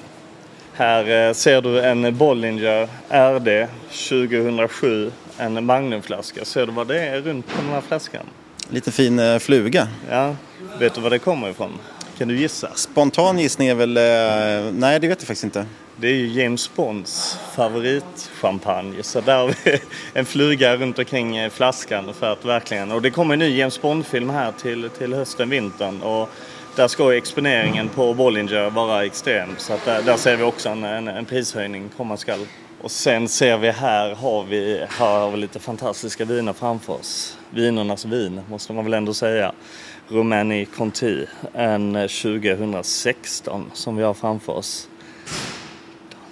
Här 0.76 1.28
eh, 1.28 1.32
ser 1.32 1.62
du 1.62 1.80
en 1.80 2.16
Bollinger 2.16 2.88
RD 3.08 3.68
2007 3.90 5.12
en 5.38 5.64
Magnumflaska. 5.64 6.44
Ser 6.44 6.66
du 6.66 6.72
vad 6.72 6.88
det 6.88 7.00
är 7.00 7.20
runt 7.20 7.46
på 7.46 7.62
den 7.62 7.70
här 7.70 7.80
flaskan? 7.80 8.26
Lite 8.68 8.92
fin 8.92 9.18
eh, 9.18 9.38
fluga. 9.38 9.88
Ja. 10.10 10.36
Vet 10.78 10.94
du 10.94 11.00
var 11.00 11.10
det 11.10 11.18
kommer 11.18 11.50
ifrån? 11.50 11.78
Kan 12.18 12.28
du 12.28 12.36
gissa? 12.36 12.70
Spontan 12.74 13.38
gissning 13.38 13.68
är 13.68 13.74
väl... 13.74 13.96
Eh, 13.96 14.72
nej, 14.72 15.00
det 15.00 15.08
vet 15.08 15.20
jag 15.20 15.26
faktiskt 15.26 15.44
inte. 15.44 15.66
Det 15.96 16.06
är 16.06 16.14
ju 16.14 16.42
James 16.42 16.70
Bonds 16.74 17.38
favoritchampagne. 17.54 19.02
Så 19.02 19.20
där 19.20 19.38
har 19.38 19.54
vi 19.64 19.78
en 20.14 20.24
fluga 20.24 20.76
runt 20.76 20.98
omkring 20.98 21.50
flaskan 21.50 22.14
för 22.14 22.32
att 22.32 22.44
verkligen... 22.44 22.92
Och 22.92 23.02
det 23.02 23.10
kommer 23.10 23.32
en 23.32 23.38
ny 23.38 23.58
James 23.58 23.82
Bond-film 23.82 24.30
här 24.30 24.52
till, 24.62 24.90
till 24.98 25.14
hösten, 25.14 25.50
vintern. 25.50 26.02
Och 26.02 26.30
där 26.76 26.88
ska 26.88 27.14
exponeringen 27.14 27.88
på 27.88 28.14
Bollinger 28.14 28.70
vara 28.70 29.04
extrem. 29.04 29.48
Så 29.58 29.72
att 29.72 29.84
där, 29.84 30.02
där 30.02 30.16
ser 30.16 30.36
vi 30.36 30.42
också 30.42 30.68
en, 30.68 30.84
en, 30.84 31.08
en 31.08 31.24
prishöjning 31.24 31.90
komma 31.96 32.16
skall. 32.16 32.46
Och 32.80 32.90
sen 32.90 33.28
ser 33.28 33.58
vi 33.58 33.70
här 33.70 34.14
har 34.14 34.44
vi, 34.44 34.84
här 34.88 35.20
har 35.20 35.30
vi 35.30 35.36
lite 35.36 35.58
fantastiska 35.58 36.24
viner 36.24 36.52
framför 36.52 36.92
oss. 36.92 37.38
Vinernas 37.50 38.04
vin 38.04 38.40
måste 38.48 38.72
man 38.72 38.84
väl 38.84 38.94
ändå 38.94 39.14
säga. 39.14 39.52
Romani 40.08 40.64
Conti, 40.64 41.26
en 41.54 41.92
2016 41.92 43.70
som 43.74 43.96
vi 43.96 44.02
har 44.02 44.14
framför 44.14 44.52
oss. 44.52 44.88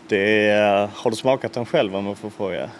Det 0.08 0.48
är, 0.48 0.88
har 0.94 1.10
du 1.10 1.16
smakat 1.16 1.52
den 1.52 1.66
själv 1.66 1.96
om 1.96 2.06
jag 2.06 2.18
får 2.18 2.30
fråga? 2.30 2.70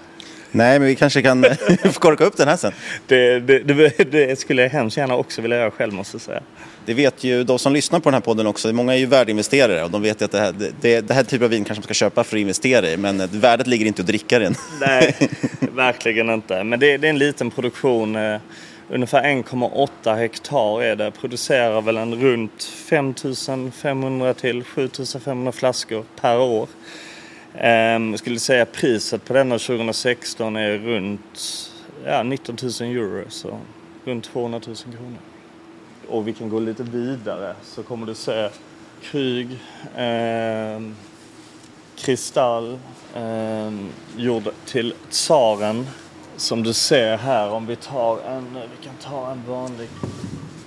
Nej, 0.51 0.79
men 0.79 0.89
vi 0.89 0.97
kanske 0.97 1.23
kan 1.23 1.43
korka 1.95 2.25
upp 2.25 2.37
den 2.37 2.49
här 2.49 2.57
sen. 2.57 2.73
Det, 3.07 3.41
det, 3.41 3.59
det, 3.59 4.13
det, 4.13 4.39
skulle 4.39 4.63
jag 4.63 4.71
hemskt 4.71 4.97
gärna 4.97 5.17
också 5.17 5.43
vilja 5.43 5.57
göra 5.57 5.71
själv 5.71 5.93
måste 5.93 6.15
jag 6.15 6.23
säga. 6.23 6.43
Det 6.87 6.95
vet 6.95 7.25
ju 7.25 7.45
de 7.45 7.59
som 7.59 7.73
lyssnar 7.73 8.01
på 8.01 8.11
den 8.11 8.15
här 8.15 8.21
podden 8.21 8.47
också. 8.47 8.73
Många 8.73 8.95
är 8.95 8.99
ju 8.99 9.07
värdeinvesterare 9.07 9.85
och 9.85 9.91
de 9.91 10.03
vet 10.03 10.21
ju 10.21 10.25
att 10.25 10.33
det 10.33 10.39
här, 10.39 10.55
det, 10.81 11.01
det 11.01 11.15
här 11.15 11.23
typen 11.25 11.45
av 11.45 11.51
vin 11.51 11.65
kanske 11.65 11.81
man 11.81 11.85
ska 11.85 11.95
köpa 11.95 12.25
för 12.25 12.37
att 12.37 12.41
investera 12.41 12.91
i. 12.91 12.97
Men 12.97 13.29
värdet 13.33 13.67
ligger 13.67 13.87
inte 13.87 14.03
att 14.03 14.07
dricka 14.09 14.39
den. 14.39 14.55
Nej, 14.81 15.17
verkligen 15.61 16.31
inte. 16.31 16.65
Men 16.65 16.81
det, 16.81 16.97
det 16.97 17.07
är 17.07 17.11
en 17.11 17.19
liten 17.19 17.51
produktion. 17.51 18.17
eh, 18.17 18.37
Ungefär 18.91 19.23
1,8 19.23 20.17
hektar 20.17 20.83
är 20.83 20.97
det. 20.97 21.11
Producerar 21.11 21.81
väl 21.83 21.97
en 21.97 22.15
runt 22.15 22.65
5500 22.65 24.35
till 24.35 24.65
7500 24.65 25.53
flaskor 25.53 26.05
per 26.21 26.39
år. 26.39 26.69
Ehm, 27.59 28.17
skulle 28.17 28.39
säga 28.39 28.67
priset 28.67 29.25
på 29.25 29.33
denna 29.33 29.59
2016 29.59 30.57
är 30.57 30.79
runt 30.79 31.71
ja, 32.07 32.23
19 32.23 32.57
000 32.63 32.71
euro. 32.91 33.25
Så 33.29 33.59
runt 34.05 34.25
200 34.25 34.61
000 34.67 34.77
kronor. 34.77 35.19
Och 36.13 36.29
vi 36.29 36.33
kan 36.33 36.49
gå 36.49 36.61
lite 36.61 36.83
vidare 36.83 37.55
så 37.63 37.83
kommer 37.83 38.07
du 38.07 38.15
se 38.15 38.49
Krug, 39.03 39.59
eh, 39.97 40.81
Kristall, 41.97 42.79
eh, 43.15 43.73
gjord 44.17 44.49
till 44.67 44.95
Tsaren. 45.11 45.87
Som 46.37 46.63
du 46.63 46.73
ser 46.73 47.17
här 47.17 47.51
om 47.51 47.67
vi 47.67 47.77
tar 47.77 48.19
en, 48.21 48.55
vi 48.55 48.85
kan 48.87 48.95
ta 49.01 49.31
en 49.31 49.43
vanlig 49.49 49.89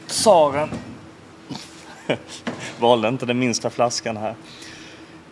Tsaren. 0.08 0.69
Valde 2.79 3.08
inte 3.08 3.25
den 3.25 3.39
minsta 3.39 3.69
flaskan 3.69 4.17
här. 4.17 4.36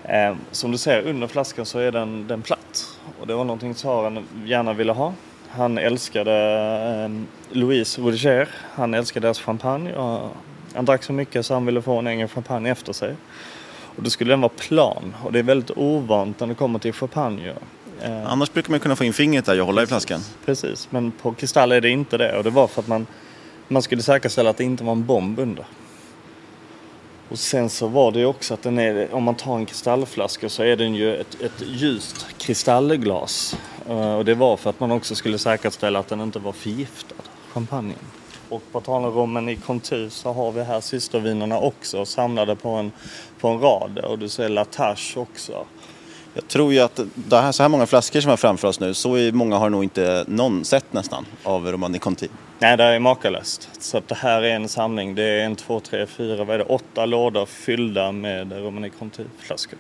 Eh, 0.03 0.35
som 0.51 0.71
du 0.71 0.77
ser 0.77 1.01
under 1.01 1.27
flaskan 1.27 1.65
så 1.65 1.79
är 1.79 1.91
den, 1.91 2.27
den 2.27 2.41
platt. 2.41 2.99
Och 3.19 3.27
det 3.27 3.35
var 3.35 3.43
någonting 3.43 3.73
tsaren 3.73 4.27
gärna 4.45 4.73
ville 4.73 4.91
ha. 4.91 5.13
Han 5.55 5.77
älskade 5.77 6.33
eh, 7.03 7.57
Louise 7.57 8.01
Roger. 8.01 8.49
Han 8.73 8.93
älskade 8.93 9.27
deras 9.27 9.39
champagne. 9.39 9.93
Och 9.93 10.29
han 10.75 10.85
drack 10.85 11.03
så 11.03 11.13
mycket 11.13 11.45
så 11.45 11.53
han 11.53 11.65
ville 11.65 11.81
få 11.81 11.99
en 11.99 12.07
egen 12.07 12.27
champagne 12.27 12.71
efter 12.71 12.93
sig. 12.93 13.15
Och 13.95 14.03
då 14.03 14.09
skulle 14.09 14.33
den 14.33 14.41
vara 14.41 14.51
plan. 14.57 15.15
Och 15.23 15.31
det 15.31 15.39
är 15.39 15.43
väldigt 15.43 15.71
ovant 15.77 16.39
när 16.39 16.47
det 16.47 16.55
kommer 16.55 16.79
till 16.79 16.93
champagne. 16.93 17.53
Eh, 18.01 18.31
Annars 18.31 18.53
brukar 18.53 18.71
man 18.71 18.79
kunna 18.79 18.95
få 18.95 19.03
in 19.03 19.13
fingret 19.13 19.45
där 19.45 19.59
och 19.59 19.65
hålla 19.65 19.83
i 19.83 19.87
flaskan. 19.87 20.21
Precis, 20.45 20.87
men 20.91 21.11
på 21.11 21.33
Kristall 21.33 21.71
är 21.71 21.81
det 21.81 21.89
inte 21.89 22.17
det. 22.17 22.37
Och 22.37 22.43
det 22.43 22.49
var 22.49 22.67
för 22.67 22.81
att 22.81 22.87
man, 22.87 23.07
man 23.67 23.81
skulle 23.81 24.01
säkerställa 24.01 24.49
att 24.49 24.57
det 24.57 24.63
inte 24.63 24.83
var 24.83 24.91
en 24.91 25.05
bomb 25.05 25.39
under. 25.39 25.65
Och 27.29 27.39
sen 27.39 27.69
så 27.69 27.87
var 27.87 28.11
det 28.11 28.19
ju 28.19 28.25
också 28.25 28.53
att 28.53 28.61
den 28.61 28.79
är, 28.79 29.13
om 29.13 29.23
man 29.23 29.35
tar 29.35 29.55
en 29.55 29.65
kristallflaska 29.65 30.49
så 30.49 30.63
är 30.63 30.75
den 30.75 30.95
ju 30.95 31.15
ett, 31.15 31.41
ett 31.41 31.61
ljust 31.67 32.25
kristallglas. 32.37 33.57
Eh, 33.89 34.15
Och 34.15 34.25
det 34.25 34.35
var 34.35 34.57
för 34.57 34.69
att 34.69 34.79
man 34.79 34.91
också 34.91 35.15
skulle 35.15 35.37
säkerställa 35.37 35.99
att 35.99 36.07
den 36.07 36.21
inte 36.21 36.39
var 36.39 36.51
förgiftad, 36.51 37.15
champagnen. 37.53 37.95
Och 38.49 38.61
på 38.71 38.81
tal 38.81 39.05
om 39.05 39.11
rommen 39.11 39.49
i 39.49 39.55
Conti 39.55 40.09
så 40.09 40.33
har 40.33 40.51
vi 40.51 40.63
här 40.63 40.81
systervinerna 40.81 41.59
också 41.59 42.05
samlade 42.05 42.55
på 42.55 42.69
en, 42.69 42.91
på 43.39 43.47
en 43.47 43.59
rad. 43.59 43.99
Och 43.99 44.19
du 44.19 44.29
ser 44.29 44.49
Latache 44.49 45.19
också. 45.19 45.65
Jag 46.33 46.47
tror 46.47 46.73
ju 46.73 46.79
att 46.79 46.99
det 47.15 47.37
här, 47.37 47.51
så 47.51 47.63
här 47.63 47.69
många 47.69 47.85
flaskor 47.85 48.21
som 48.21 48.31
är 48.31 48.35
framför 48.35 48.67
oss 48.67 48.79
nu, 48.79 48.93
så 48.93 49.09
många 49.33 49.57
har 49.57 49.69
nog 49.69 49.83
inte 49.83 50.25
någon 50.27 50.65
sett 50.65 50.93
nästan 50.93 51.25
av 51.43 51.71
Romani 51.71 51.99
Conti. 51.99 52.27
Nej, 52.59 52.77
det 52.77 52.83
är 52.83 52.99
makalöst. 52.99 53.69
Så 53.79 53.97
att 53.97 54.07
det 54.07 54.15
här 54.15 54.41
är 54.41 54.55
en 54.55 54.69
samling. 54.69 55.15
Det 55.15 55.23
är 55.23 55.45
en, 55.45 55.55
två, 55.55 55.79
tre, 55.79 56.05
fyra, 56.05 56.43
vad 56.43 56.53
är 56.55 56.57
det? 56.59 56.65
Åtta 56.65 57.05
lådor 57.05 57.45
fyllda 57.45 58.11
med 58.11 58.51
Romani 58.51 58.89
Conti-flaskor. 58.99 59.77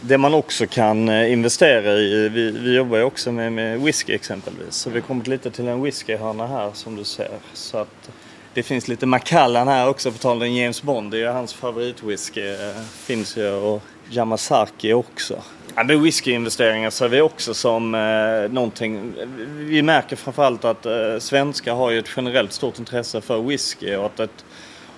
Det 0.00 0.18
man 0.18 0.34
också 0.34 0.66
kan 0.66 1.08
eh, 1.08 1.32
investera 1.32 1.92
i, 1.92 2.28
vi, 2.28 2.50
vi 2.50 2.76
jobbar 2.76 2.98
ju 2.98 3.04
också 3.04 3.32
med, 3.32 3.52
med 3.52 3.80
whisky 3.80 4.14
exempelvis. 4.14 4.74
Så 4.74 4.90
vi 4.90 5.00
kommer 5.00 5.24
lite 5.24 5.50
till 5.50 5.68
en 5.68 5.82
whiskyhörna 5.82 6.46
här 6.46 6.70
som 6.74 6.96
du 6.96 7.04
ser. 7.04 7.30
Så 7.52 7.78
att 7.78 8.10
det 8.54 8.62
finns 8.62 8.88
lite 8.88 9.06
Macallan 9.06 9.68
här 9.68 9.88
också 9.88 10.12
på 10.12 10.18
tal 10.18 10.42
om 10.42 10.52
James 10.52 10.82
Bond. 10.82 11.10
Det 11.10 11.16
är 11.16 11.20
ju 11.20 11.26
hans 11.26 11.54
favoritwhisky. 11.54 12.48
Eh, 12.48 12.82
finns 13.06 13.36
ju 13.36 13.50
och 13.50 13.82
Yamazaki 14.10 14.92
också. 14.92 15.42
Ja, 15.74 15.84
med 15.84 16.00
whiskyinvesteringar 16.00 16.90
ser 16.90 17.08
vi 17.08 17.20
också 17.20 17.54
som 17.54 17.94
eh, 17.94 18.52
någonting. 18.52 19.12
Vi 19.58 19.82
märker 19.82 20.16
framförallt 20.16 20.64
att 20.64 20.86
eh, 20.86 21.18
svenskar 21.18 21.74
har 21.74 21.90
ju 21.90 21.98
ett 21.98 22.10
generellt 22.16 22.52
stort 22.52 22.78
intresse 22.78 23.20
för 23.20 23.42
whisky 23.42 23.96
och 23.96 24.06
att 24.06 24.20
ett, 24.20 24.44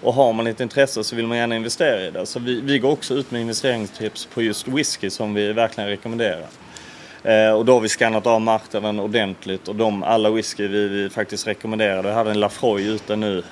och 0.02 0.14
har 0.14 0.32
man 0.32 0.46
ett 0.46 0.60
intresse 0.60 1.04
så 1.04 1.16
vill 1.16 1.26
man 1.26 1.38
gärna 1.38 1.56
investera 1.56 2.06
i 2.06 2.10
det. 2.10 2.26
Så 2.26 2.38
vi, 2.38 2.60
vi 2.60 2.78
går 2.78 2.90
också 2.90 3.14
ut 3.14 3.30
med 3.30 3.40
investeringstips 3.40 4.28
på 4.34 4.42
just 4.42 4.68
whisky 4.68 5.10
som 5.10 5.34
vi 5.34 5.52
verkligen 5.52 5.90
rekommenderar. 5.90 6.46
Eh, 7.22 7.50
och 7.50 7.64
då 7.64 7.72
har 7.72 7.80
vi 7.80 7.88
skannat 7.88 8.26
av 8.26 8.40
marknaden 8.40 9.00
ordentligt 9.00 9.68
och 9.68 9.76
de, 9.76 10.02
alla 10.02 10.30
whisky 10.30 10.68
vi, 10.68 10.88
vi 10.88 11.10
faktiskt 11.10 11.46
rekommenderar. 11.46 12.02
Vi 12.02 12.10
hade 12.10 12.30
en 12.30 12.40
Lafroy 12.40 12.88
ute 12.88 13.16
nu. 13.16 13.42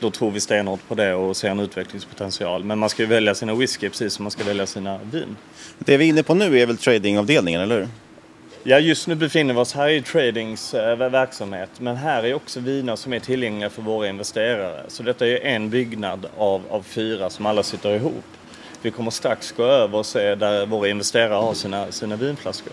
Då 0.00 0.10
tror 0.10 0.30
vi 0.30 0.40
stenhårt 0.40 0.88
på 0.88 0.94
det 0.94 1.14
och 1.14 1.36
ser 1.36 1.50
en 1.50 1.60
utvecklingspotential. 1.60 2.64
Men 2.64 2.78
man 2.78 2.88
ska 2.88 3.02
ju 3.02 3.08
välja 3.08 3.34
sina 3.34 3.54
whisky 3.54 3.88
precis 3.88 4.12
som 4.12 4.22
man 4.22 4.30
ska 4.30 4.44
välja 4.44 4.66
sina 4.66 4.98
vin. 5.12 5.36
Det 5.78 5.96
vi 5.96 6.04
är 6.04 6.08
inne 6.08 6.22
på 6.22 6.34
nu 6.34 6.58
är 6.58 6.66
väl 6.66 6.76
tradingavdelningen, 6.76 7.60
eller 7.60 7.80
hur? 7.80 7.88
Ja, 8.68 8.78
just 8.78 9.06
nu 9.06 9.14
befinner 9.14 9.54
vi 9.54 9.60
oss 9.60 9.72
här 9.74 9.88
i 9.88 10.02
tradings 10.02 10.74
eh, 10.74 10.96
verksamhet. 10.96 11.70
Men 11.78 11.96
här 11.96 12.22
är 12.22 12.34
också 12.34 12.60
viner 12.60 12.96
som 12.96 13.12
är 13.12 13.20
tillgängliga 13.20 13.70
för 13.70 13.82
våra 13.82 14.08
investerare. 14.08 14.84
Så 14.88 15.02
detta 15.02 15.26
är 15.26 15.40
en 15.40 15.70
byggnad 15.70 16.26
av, 16.36 16.62
av 16.70 16.82
fyra 16.82 17.30
som 17.30 17.46
alla 17.46 17.62
sitter 17.62 17.94
ihop. 17.94 18.24
Vi 18.82 18.90
kommer 18.90 19.10
strax 19.10 19.52
gå 19.52 19.64
över 19.64 19.98
och 19.98 20.06
se 20.06 20.34
där 20.34 20.66
våra 20.66 20.88
investerare 20.88 21.34
har 21.34 21.54
sina, 21.54 21.92
sina 21.92 22.16
vinflaskor. 22.16 22.72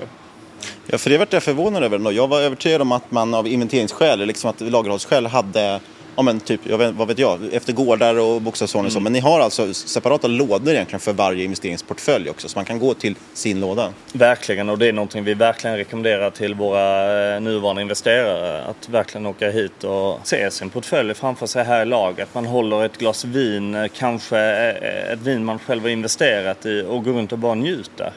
Ja, 0.87 0.97
för 0.97 1.09
det 1.09 1.17
vart 1.17 1.33
jag 1.33 1.43
förvånad 1.43 1.83
över. 1.83 2.11
Jag 2.11 2.27
var 2.27 2.41
övertygad 2.41 2.81
om 2.81 2.91
att 2.91 3.11
man 3.11 3.33
av 3.33 3.47
inventeringsskäl, 3.47 4.19
liksom 4.19 4.49
att 4.49 4.61
lagerhållsskäl 4.61 5.25
hade 5.25 5.79
Ja 6.15 6.23
men 6.23 6.39
typ, 6.39 6.61
jag 6.63 6.77
vet, 6.77 6.95
vad 6.95 7.07
vet 7.07 7.19
jag, 7.19 7.39
efter 7.53 7.73
gårdar 7.73 8.19
och 8.19 8.41
bokstavsordning 8.41 8.87
och 8.87 8.93
så. 8.93 8.99
Men 8.99 9.13
ni 9.13 9.19
har 9.19 9.39
alltså 9.39 9.73
separata 9.73 10.27
lådor 10.27 10.73
egentligen 10.73 10.99
för 10.99 11.13
varje 11.13 11.43
investeringsportfölj 11.43 12.29
också. 12.29 12.49
Så 12.49 12.57
man 12.57 12.65
kan 12.65 12.79
gå 12.79 12.93
till 12.93 13.15
sin 13.33 13.59
låda. 13.59 13.93
Verkligen, 14.13 14.69
och 14.69 14.77
det 14.77 14.87
är 14.87 14.93
någonting 14.93 15.23
vi 15.23 15.33
verkligen 15.33 15.77
rekommenderar 15.77 16.29
till 16.29 16.55
våra 16.55 17.35
eh, 17.35 17.41
nuvarande 17.41 17.81
investerare. 17.81 18.63
Att 18.63 18.89
verkligen 18.89 19.25
åka 19.25 19.51
hit 19.51 19.83
och 19.83 20.19
se 20.23 20.51
sin 20.51 20.69
portfölj 20.69 21.13
framför 21.13 21.45
sig 21.45 21.63
här 21.63 21.81
i 21.81 21.85
laget. 21.85 22.29
Man 22.33 22.45
håller 22.45 22.85
ett 22.85 22.97
glas 22.97 23.25
vin, 23.25 23.75
eh, 23.75 23.87
kanske 23.97 24.39
eh, 24.39 25.13
ett 25.13 25.19
vin 25.19 25.45
man 25.45 25.59
själv 25.59 25.81
har 25.81 25.89
investerat 25.89 26.65
i 26.65 26.85
och 26.89 27.03
går 27.03 27.13
runt 27.13 27.31
och 27.31 27.39
bara 27.39 27.55
njuter. 27.55 28.13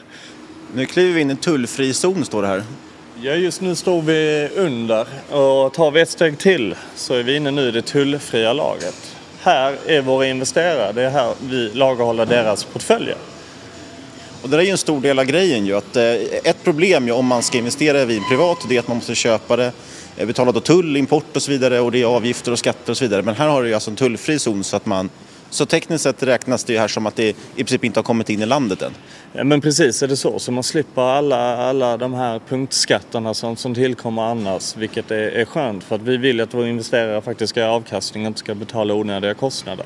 Nu 0.75 0.85
kliver 0.85 1.13
vi 1.13 1.21
in 1.21 1.29
i 1.29 1.31
en 1.31 1.37
tullfri 1.37 1.93
zon 1.93 2.25
står 2.25 2.41
det 2.41 2.47
här. 2.47 2.63
Ja, 3.21 3.33
just 3.33 3.61
nu 3.61 3.75
står 3.75 4.01
vi 4.01 4.49
under 4.55 5.01
och 5.29 5.73
tar 5.73 5.91
vi 5.91 6.01
ett 6.01 6.09
steg 6.09 6.39
till 6.39 6.75
så 6.95 7.13
är 7.13 7.23
vi 7.23 7.35
inne 7.35 7.51
nu 7.51 7.67
i 7.67 7.71
det 7.71 7.81
tullfria 7.81 8.53
laget. 8.53 9.15
Här 9.41 9.75
är 9.85 10.01
våra 10.01 10.27
investerare, 10.27 10.91
det 10.91 11.01
är 11.01 11.09
här 11.09 11.33
vi 11.49 11.69
lagerhåller 11.73 12.25
deras 12.25 12.63
portföljer. 12.63 13.15
Och 14.41 14.49
det 14.49 14.55
där 14.55 14.61
är 14.61 14.65
ju 14.65 14.71
en 14.71 14.77
stor 14.77 15.01
del 15.01 15.19
av 15.19 15.25
grejen 15.25 15.65
ju. 15.65 15.77
Att, 15.77 15.95
eh, 15.95 16.03
ett 16.43 16.63
problem 16.63 17.07
ju 17.07 17.13
om 17.13 17.25
man 17.25 17.43
ska 17.43 17.57
investera 17.57 18.01
i 18.01 18.05
vin 18.05 18.23
privat 18.29 18.65
det 18.69 18.75
är 18.75 18.79
att 18.79 18.87
man 18.87 18.97
måste 18.97 19.15
köpa 19.15 19.55
det, 19.55 19.71
eh, 20.17 20.27
betala 20.27 20.51
då 20.51 20.59
tull, 20.59 20.97
import 20.97 21.35
och 21.35 21.41
så 21.41 21.51
vidare 21.51 21.79
och 21.79 21.91
det 21.91 22.01
är 22.01 22.05
avgifter 22.05 22.51
och 22.51 22.59
skatter 22.59 22.91
och 22.91 22.97
så 22.97 23.05
vidare. 23.05 23.21
Men 23.21 23.35
här 23.35 23.47
har 23.47 23.61
du 23.61 23.67
ju 23.67 23.73
alltså 23.73 23.89
en 23.89 23.95
tullfri 23.95 24.39
zon 24.39 24.63
så 24.63 24.75
att 24.75 24.85
man 24.85 25.09
så 25.49 25.65
tekniskt 25.65 26.03
sett 26.03 26.23
räknas 26.23 26.63
det 26.63 26.73
ju 26.73 26.79
här 26.79 26.87
som 26.87 27.05
att 27.05 27.15
det 27.15 27.29
i 27.29 27.35
princip 27.55 27.83
inte 27.83 27.99
har 27.99 28.03
kommit 28.03 28.29
in 28.29 28.41
i 28.41 28.45
landet 28.45 28.81
än. 28.81 28.91
Ja, 29.33 29.43
men 29.43 29.61
precis 29.61 30.03
är 30.03 30.07
det 30.07 30.17
så. 30.17 30.39
Så 30.39 30.51
man 30.51 30.63
slipper 30.63 31.01
alla, 31.01 31.57
alla 31.57 31.97
de 31.97 32.13
här 32.13 32.41
punktskatterna 32.49 33.33
som, 33.33 33.55
som 33.55 33.75
tillkommer 33.75 34.21
annars. 34.21 34.75
Vilket 34.77 35.11
är, 35.11 35.17
är 35.17 35.45
skönt 35.45 35.83
för 35.83 35.95
att 35.95 36.01
vi 36.01 36.17
vill 36.17 36.41
att 36.41 36.53
våra 36.53 36.67
investerare 36.67 37.21
faktiskt 37.21 37.49
ska 37.49 37.63
ha 37.63 37.69
avkastning 37.71 38.23
och 38.23 38.27
inte 38.27 38.39
ska 38.39 38.55
betala 38.55 38.93
onödiga 38.93 39.33
kostnader. 39.33 39.85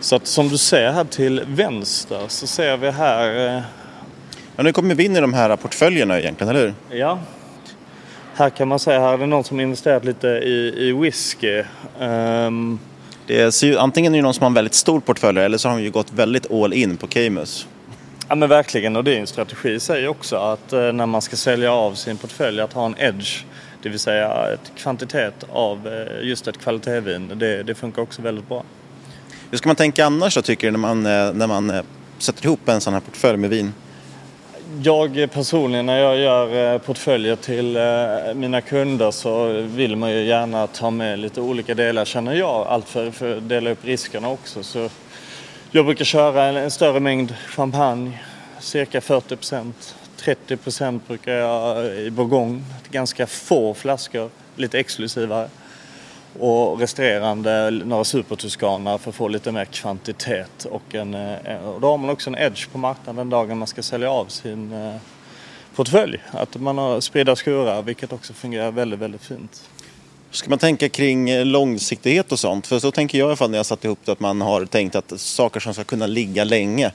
Så 0.00 0.16
att 0.16 0.26
som 0.26 0.48
du 0.48 0.58
ser 0.58 0.92
här 0.92 1.04
till 1.04 1.42
vänster 1.46 2.20
så 2.28 2.46
ser 2.46 2.76
vi 2.76 2.90
här... 2.90 3.56
Eh, 3.56 3.62
Ja, 4.56 4.62
nu 4.62 4.72
kommer 4.72 4.94
vi 4.94 5.04
in 5.04 5.16
i 5.16 5.20
de 5.20 5.34
här 5.34 5.56
portföljerna 5.56 6.20
egentligen, 6.20 6.56
eller 6.56 6.74
hur? 6.90 6.98
ja. 6.98 7.18
Här 8.34 8.50
kan 8.50 8.68
man 8.68 8.78
säga, 8.78 9.00
här 9.00 9.12
är 9.12 9.18
det 9.18 9.26
någon 9.26 9.44
som 9.44 9.60
investerat 9.60 10.04
lite 10.04 10.28
i, 10.28 10.74
i 10.88 10.92
whisky. 10.92 11.62
Ehm, 12.00 12.78
Det 13.32 13.52
ser 13.52 13.66
ju, 13.66 13.78
antingen 13.78 14.14
är 14.14 14.18
det 14.18 14.22
någon 14.22 14.34
som 14.34 14.42
har 14.42 14.50
en 14.50 14.54
väldigt 14.54 14.74
stor 14.74 15.00
portfölj 15.00 15.40
eller 15.40 15.58
så 15.58 15.68
har 15.68 15.76
de 15.76 15.82
ju 15.84 15.90
gått 15.90 16.12
väldigt 16.12 16.50
all 16.52 16.72
in 16.72 16.96
på 16.96 17.06
Camus. 17.06 17.66
Ja 18.28 18.34
men 18.34 18.48
verkligen 18.48 18.96
och 18.96 19.04
det 19.04 19.16
är 19.16 19.20
en 19.20 19.26
strategi 19.26 19.70
i 19.70 19.80
sig 19.80 20.08
också 20.08 20.36
att 20.36 20.72
eh, 20.72 20.92
när 20.92 21.06
man 21.06 21.22
ska 21.22 21.36
sälja 21.36 21.72
av 21.72 21.94
sin 21.94 22.16
portfölj 22.16 22.60
att 22.60 22.72
ha 22.72 22.86
en 22.86 22.94
edge. 22.98 23.44
Det 23.82 23.88
vill 23.88 23.98
säga 23.98 24.52
ett 24.52 24.72
kvantitet 24.76 25.44
av 25.52 25.88
eh, 25.88 26.28
just 26.28 26.48
ett 26.48 26.58
kvalitetsvin. 26.58 27.32
Det, 27.34 27.62
det 27.62 27.74
funkar 27.74 28.02
också 28.02 28.22
väldigt 28.22 28.48
bra. 28.48 28.64
Hur 29.50 29.58
ska 29.58 29.68
man 29.68 29.76
tänka 29.76 30.06
annars 30.06 30.34
då 30.34 30.42
tycker 30.42 30.66
du 30.66 30.70
när 30.70 30.78
man, 30.78 31.06
eh, 31.06 31.32
när 31.32 31.46
man 31.46 31.82
sätter 32.18 32.44
ihop 32.44 32.68
en 32.68 32.80
sån 32.80 32.92
här 32.92 33.00
portfölj 33.00 33.38
med 33.38 33.50
vin? 33.50 33.72
Jag 34.82 35.28
personligen 35.32 35.86
när 35.86 35.98
jag 35.98 36.18
gör 36.18 36.74
eh, 36.74 36.78
portföljer 36.78 37.36
till 37.36 37.76
eh, 37.76 38.34
mina 38.34 38.60
kunder 38.60 39.10
så 39.10 39.52
vill 39.52 39.96
man 39.96 40.10
ju 40.10 40.24
gärna 40.24 40.66
ta 40.66 40.90
med 40.90 41.18
lite 41.18 41.40
olika 41.40 41.74
delar 41.74 42.04
känner 42.04 42.34
jag. 42.34 42.66
Allt 42.66 42.88
för, 42.88 43.10
för 43.10 43.36
att 43.36 43.48
dela 43.48 43.70
upp 43.70 43.84
riskerna 43.84 44.28
också. 44.28 44.62
Så 44.62 44.88
jag 45.70 45.84
brukar 45.84 46.04
köra 46.04 46.44
en, 46.44 46.56
en 46.56 46.70
större 46.70 47.00
mängd 47.00 47.34
champagne, 47.46 48.18
cirka 48.60 49.00
40 49.00 49.36
procent 49.36 49.96
30 50.22 50.56
procent 50.56 51.08
brukar 51.08 51.32
jag 51.32 51.86
i 51.96 52.10
Bourgogne. 52.10 52.62
Ganska 52.90 53.26
få 53.26 53.74
flaskor, 53.74 54.30
lite 54.56 54.78
exklusivare. 54.78 55.48
Och 56.38 56.80
resterande 56.80 57.70
några 57.70 58.04
supertuskaner 58.04 58.98
för 58.98 59.10
att 59.10 59.16
få 59.16 59.28
lite 59.28 59.52
mer 59.52 59.64
kvantitet. 59.64 60.64
Och, 60.64 60.94
en, 60.94 61.14
eh, 61.14 61.68
och 61.68 61.80
då 61.80 61.90
har 61.90 61.98
man 61.98 62.10
också 62.10 62.30
en 62.30 62.38
edge 62.38 62.68
på 62.72 62.78
marknaden 62.78 63.16
den 63.16 63.30
dagen 63.30 63.58
man 63.58 63.68
ska 63.68 63.82
sälja 63.82 64.10
av 64.10 64.26
sin 64.26 64.72
eh, 64.72 64.94
portfölj. 65.74 66.18
Att 66.30 66.56
man 66.56 66.78
har 66.78 67.00
spridda 67.00 67.36
skurar 67.36 67.82
vilket 67.82 68.12
också 68.12 68.32
fungerar 68.32 68.70
väldigt, 68.70 69.00
väldigt 69.00 69.24
fint. 69.24 69.68
Ska 70.30 70.50
man 70.50 70.58
tänka 70.58 70.88
kring 70.88 71.30
eh, 71.30 71.44
långsiktighet 71.44 72.32
och 72.32 72.38
sånt? 72.38 72.66
För 72.66 72.78
så 72.78 72.90
tänker 72.90 73.18
jag 73.18 73.26
i 73.26 73.28
alla 73.28 73.36
fall 73.36 73.50
när 73.50 73.58
jag 73.58 73.66
satt 73.66 73.84
ihop 73.84 73.98
det 74.04 74.12
att 74.12 74.20
man 74.20 74.40
har 74.40 74.64
tänkt 74.64 74.96
att 74.96 75.20
saker 75.20 75.60
som 75.60 75.74
ska 75.74 75.84
kunna 75.84 76.06
ligga 76.06 76.44
länge. 76.44 76.92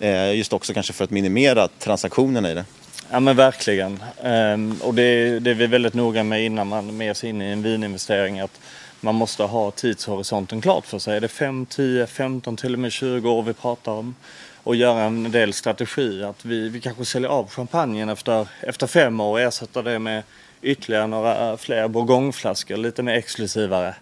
Eh, 0.00 0.34
just 0.34 0.52
också 0.52 0.74
kanske 0.74 0.92
för 0.92 1.04
att 1.04 1.10
minimera 1.10 1.68
transaktionerna 1.68 2.50
i 2.50 2.54
det. 2.54 2.64
Ja 3.12 3.20
men 3.20 3.36
verkligen. 3.36 4.02
Um, 4.22 4.80
och 4.82 4.94
det, 4.94 5.38
det 5.38 5.50
är 5.50 5.54
vi 5.54 5.66
väldigt 5.66 5.94
noga 5.94 6.24
med 6.24 6.44
innan 6.44 6.68
man 6.68 6.96
mer 6.96 7.14
sig 7.14 7.30
in 7.30 7.42
i 7.42 7.44
en 7.44 7.62
vininvestering. 7.62 8.40
Att 8.40 8.60
man 9.00 9.14
måste 9.14 9.42
ha 9.42 9.70
tidshorisonten 9.70 10.60
klart 10.60 10.86
för 10.86 10.98
sig. 10.98 11.16
Är 11.16 11.20
det 11.20 11.28
5, 11.28 11.66
10, 11.66 12.06
15, 12.06 12.56
till 12.56 12.72
och 12.72 12.78
med 12.78 12.92
20 12.92 13.30
år 13.30 13.42
vi 13.42 13.52
pratar 13.52 13.92
om? 13.92 14.14
Och 14.62 14.76
göra 14.76 15.02
en 15.02 15.30
del 15.30 15.52
strategi. 15.52 16.24
Att 16.24 16.44
vi, 16.44 16.68
vi 16.68 16.80
kanske 16.80 17.04
säljer 17.04 17.30
av 17.30 17.50
champagnen 17.50 18.08
efter, 18.08 18.48
efter 18.60 18.86
fem 18.86 19.20
år 19.20 19.30
och 19.30 19.40
ersätter 19.40 19.82
det 19.82 19.98
med 19.98 20.22
ytterligare 20.62 21.06
några 21.06 21.50
eh, 21.50 21.56
fler 21.56 21.88
bourgogneflaskor, 21.88 22.76
lite 22.76 23.02
mer 23.02 23.14
exklusivare. 23.14 23.94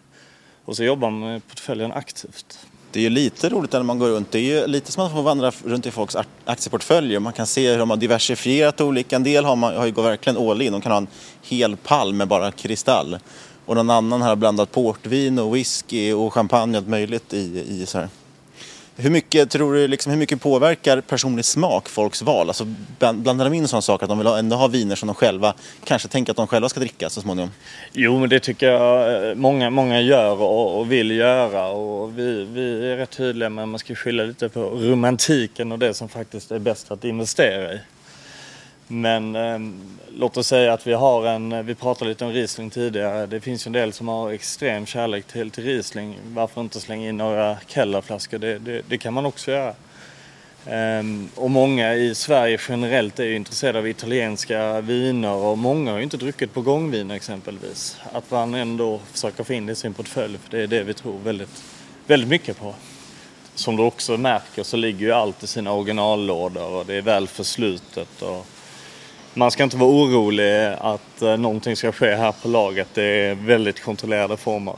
Och 0.65 0.77
så 0.77 0.85
jobbar 0.85 1.11
man 1.11 1.21
med 1.31 1.49
portföljen 1.49 1.93
aktivt. 1.93 2.67
Det 2.93 3.01
är 3.01 3.03
ju 3.03 3.11
lite 3.11 3.49
roligt 3.49 3.73
när 3.73 3.83
man 3.83 3.99
går 3.99 4.09
runt. 4.09 4.33
Det 4.33 4.39
är 4.39 4.43
ju 4.61 4.67
lite 4.67 4.93
som 4.93 5.07
att 5.07 5.13
få 5.13 5.23
vandra 5.23 5.53
runt 5.65 5.87
i 5.87 5.91
folks 5.91 6.17
aktieportföljer. 6.45 7.21
Man 7.21 7.33
kan 7.33 7.47
se 7.47 7.71
hur 7.71 7.79
de 7.79 7.91
har 7.91 7.97
diversifierat 7.97 8.81
olika. 8.81 9.17
En 9.17 9.23
del 9.23 9.45
har, 9.45 9.57
man, 9.57 9.77
har 9.77 9.87
ju 9.87 9.93
gått 9.93 10.05
verkligen 10.05 10.49
all 10.49 10.63
in. 10.63 10.73
De 10.73 10.81
kan 10.81 10.93
ha 10.93 10.99
en 10.99 11.07
hel 11.43 11.77
pall 11.77 12.13
med 12.13 12.29
bara 12.29 12.51
kristall. 12.51 13.19
Och 13.67 13.77
någon 13.77 13.91
annan 13.91 14.23
har 14.23 14.37
blandat 14.37 14.73
portvin 14.73 15.39
och 15.39 15.57
whisky 15.57 16.13
och 16.13 16.35
champagne 16.35 16.79
och 16.79 16.83
allt 16.83 16.89
möjligt 16.89 17.35
i, 17.35 17.65
i 17.69 17.87
så 17.87 17.99
här. 17.99 18.09
Hur 19.01 19.11
mycket, 19.11 19.51
tror 19.51 19.75
du, 19.75 19.89
liksom, 19.89 20.13
hur 20.13 20.19
mycket 20.19 20.41
påverkar 20.41 21.01
personlig 21.01 21.45
smak 21.45 21.89
folks 21.89 22.23
val? 22.23 22.49
Alltså, 22.49 22.75
blandar 22.99 23.45
de 23.45 23.55
in 23.55 23.69
sådana 23.69 23.83
saker 23.83 24.05
att 24.05 24.09
de 24.09 24.19
vill 24.19 24.27
ändå 24.27 24.57
ha 24.57 24.67
viner 24.67 24.95
som 24.95 25.07
de 25.07 25.15
själva 25.15 25.55
kanske 25.85 26.09
tänker 26.09 26.31
att 26.31 26.37
de 26.37 26.47
själva 26.47 26.69
ska 26.69 26.81
dricka 26.81 27.11
så 27.11 27.21
småningom? 27.21 27.51
Jo, 27.93 28.19
men 28.19 28.29
det 28.29 28.41
tycker 28.41 28.67
jag 28.67 29.29
eh, 29.29 29.35
många, 29.35 29.71
många 29.71 30.01
gör 30.01 30.43
och, 30.43 30.79
och 30.79 30.93
vill 30.93 31.11
göra. 31.11 31.69
Och 31.69 32.19
vi, 32.19 32.45
vi 32.45 32.93
är 32.93 32.97
rätt 32.97 33.11
tydliga 33.11 33.49
med 33.49 33.63
att 33.63 33.69
man 33.69 33.79
ska 33.79 33.95
skylla 33.95 34.25
lite 34.25 34.49
på 34.49 34.61
romantiken 34.61 35.73
och 35.73 35.79
det 35.79 35.95
som 35.95 36.09
faktiskt 36.09 36.51
är 36.51 36.59
bäst 36.59 36.91
att 36.91 37.05
investera 37.05 37.75
i. 37.75 37.79
Men 38.89 39.37
eh, 39.37 39.59
låt 40.19 40.37
oss 40.37 40.47
säga 40.47 40.73
att 40.73 40.87
vi 40.87 40.93
har 40.93 41.27
en, 41.27 41.67
vi 41.67 41.75
pratade 41.75 42.09
lite 42.09 42.25
om 42.25 42.33
Riesling 42.33 42.71
tidigare. 42.71 43.27
Det 43.27 43.41
finns 43.41 43.67
ju 43.67 43.69
en 43.69 43.73
del 43.73 43.93
som 43.93 44.09
har 44.09 44.31
extrem 44.31 44.87
kärlek 44.87 45.27
till, 45.27 45.51
till 45.51 45.65
Riesling. 45.65 46.19
Varför 46.27 46.61
inte 46.61 46.81
slänga 46.81 47.09
in 47.09 47.17
några 47.17 47.57
Kellerflaskor? 47.67 48.39
Det, 48.39 48.59
det, 48.59 48.83
det 48.89 48.99
kan 48.99 49.15
man 49.15 49.27
också 49.27 49.51
göra. 49.51 49.75
Um, 50.67 51.29
och 51.35 51.51
många 51.51 51.95
i 51.95 52.15
Sverige 52.15 52.59
generellt 52.69 53.19
är 53.19 53.25
ju 53.25 53.37
intresserade 53.37 53.79
av 53.79 53.89
italienska 53.89 54.81
viner 54.81 55.33
och 55.33 55.59
många 55.59 55.91
har 55.91 55.99
ju 55.99 56.05
inte 56.05 56.17
druckit 56.17 56.55
på 56.55 56.61
gångvin 56.61 57.11
exempelvis. 57.11 57.97
Att 58.13 58.31
man 58.31 58.55
ändå 58.55 59.01
försöker 59.13 59.45
få 59.45 59.53
in 59.53 59.67
det 59.67 59.73
i 59.73 59.77
sin 59.77 59.95
portfölj 59.95 60.39
för 60.39 60.51
det 60.57 60.63
är 60.63 60.67
det 60.67 60.83
vi 60.83 60.95
tror 60.95 61.19
väldigt, 61.19 61.65
väldigt 62.07 62.29
mycket 62.29 62.59
på. 62.59 62.75
Som 63.55 63.77
du 63.77 63.83
också 63.83 64.17
märker 64.17 64.63
så 64.63 64.77
ligger 64.77 65.07
ju 65.07 65.13
allt 65.13 65.43
i 65.43 65.47
sina 65.47 65.73
originallådor 65.73 66.71
och 66.71 66.87
det 66.87 66.95
är 66.95 67.03
väl 67.03 67.29
förslutet. 67.29 68.23
Och 68.23 68.47
man 69.39 69.51
ska 69.51 69.63
inte 69.63 69.77
vara 69.77 69.91
orolig 69.91 70.75
att 70.81 71.23
eh, 71.23 71.37
någonting 71.37 71.77
ska 71.77 71.93
ske 71.93 72.15
här 72.15 72.33
på 72.43 72.49
laget. 72.49 72.89
Det 72.95 73.03
är 73.03 73.35
väldigt 73.35 73.83
kontrollerade 73.83 74.37
former. 74.37 74.75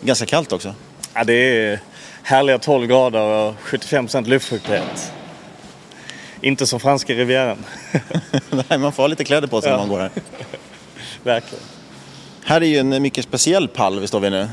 Ganska 0.00 0.26
kallt 0.26 0.52
också. 0.52 0.74
Ja, 1.14 1.24
det 1.24 1.32
är 1.34 1.80
härliga 2.22 2.58
12 2.58 2.86
grader 2.86 3.20
och 3.20 3.54
75 3.60 4.08
luftfuktighet. 4.24 5.12
Inte 6.40 6.66
som 6.66 6.80
franska 6.80 7.14
rivieran. 7.14 7.64
Nej, 8.68 8.78
man 8.78 8.92
får 8.92 9.02
ha 9.02 9.08
lite 9.08 9.24
kläder 9.24 9.48
på 9.48 9.60
sig 9.60 9.70
ja. 9.70 9.76
när 9.76 9.82
man 9.82 9.88
går 9.88 10.00
här. 10.00 10.10
Verkligen. 11.22 11.64
Här 12.44 12.60
är 12.60 12.66
ju 12.66 12.78
en 12.78 13.02
mycket 13.02 13.24
speciell 13.24 13.68
pall 13.68 14.00
vi 14.00 14.06
står 14.06 14.20
vid 14.20 14.32
nu. 14.32 14.48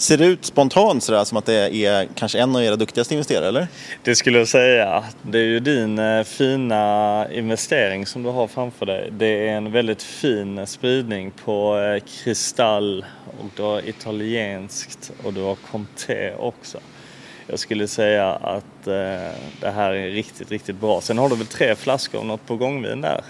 Ser 0.00 0.16
det 0.16 0.26
ut 0.26 0.44
spontant 0.44 1.02
sådär 1.02 1.24
som 1.24 1.38
att 1.38 1.46
det 1.46 1.76
är 1.84 2.08
kanske 2.14 2.38
en 2.38 2.56
av 2.56 2.62
era 2.62 2.76
duktigaste 2.76 3.14
investerare 3.14 3.48
eller? 3.48 3.68
Det 4.02 4.14
skulle 4.16 4.38
jag 4.38 4.48
säga. 4.48 5.04
Det 5.22 5.38
är 5.38 5.42
ju 5.42 5.60
din 5.60 5.98
eh, 5.98 6.22
fina 6.24 7.26
investering 7.32 8.06
som 8.06 8.22
du 8.22 8.28
har 8.28 8.46
framför 8.46 8.86
dig. 8.86 9.10
Det 9.12 9.48
är 9.48 9.56
en 9.56 9.72
väldigt 9.72 10.02
fin 10.02 10.66
spridning 10.66 11.30
på 11.44 11.78
eh, 11.78 12.02
kristall 12.22 13.04
och 13.26 13.46
du 13.56 13.62
har 13.62 13.88
italienskt 13.88 15.12
och 15.24 15.32
du 15.32 15.40
har 15.40 15.54
Comté 15.54 16.34
också. 16.38 16.78
Jag 17.46 17.58
skulle 17.58 17.88
säga 17.88 18.30
att 18.30 18.86
eh, 18.86 19.34
det 19.60 19.70
här 19.74 19.92
är 19.92 20.10
riktigt, 20.10 20.50
riktigt 20.50 20.76
bra. 20.76 21.00
Sen 21.00 21.18
har 21.18 21.28
du 21.28 21.36
väl 21.36 21.46
tre 21.46 21.74
flaskor 21.74 22.18
av 22.18 22.26
något 22.26 22.46
på 22.46 22.56
gångvin 22.56 23.00
där? 23.00 23.20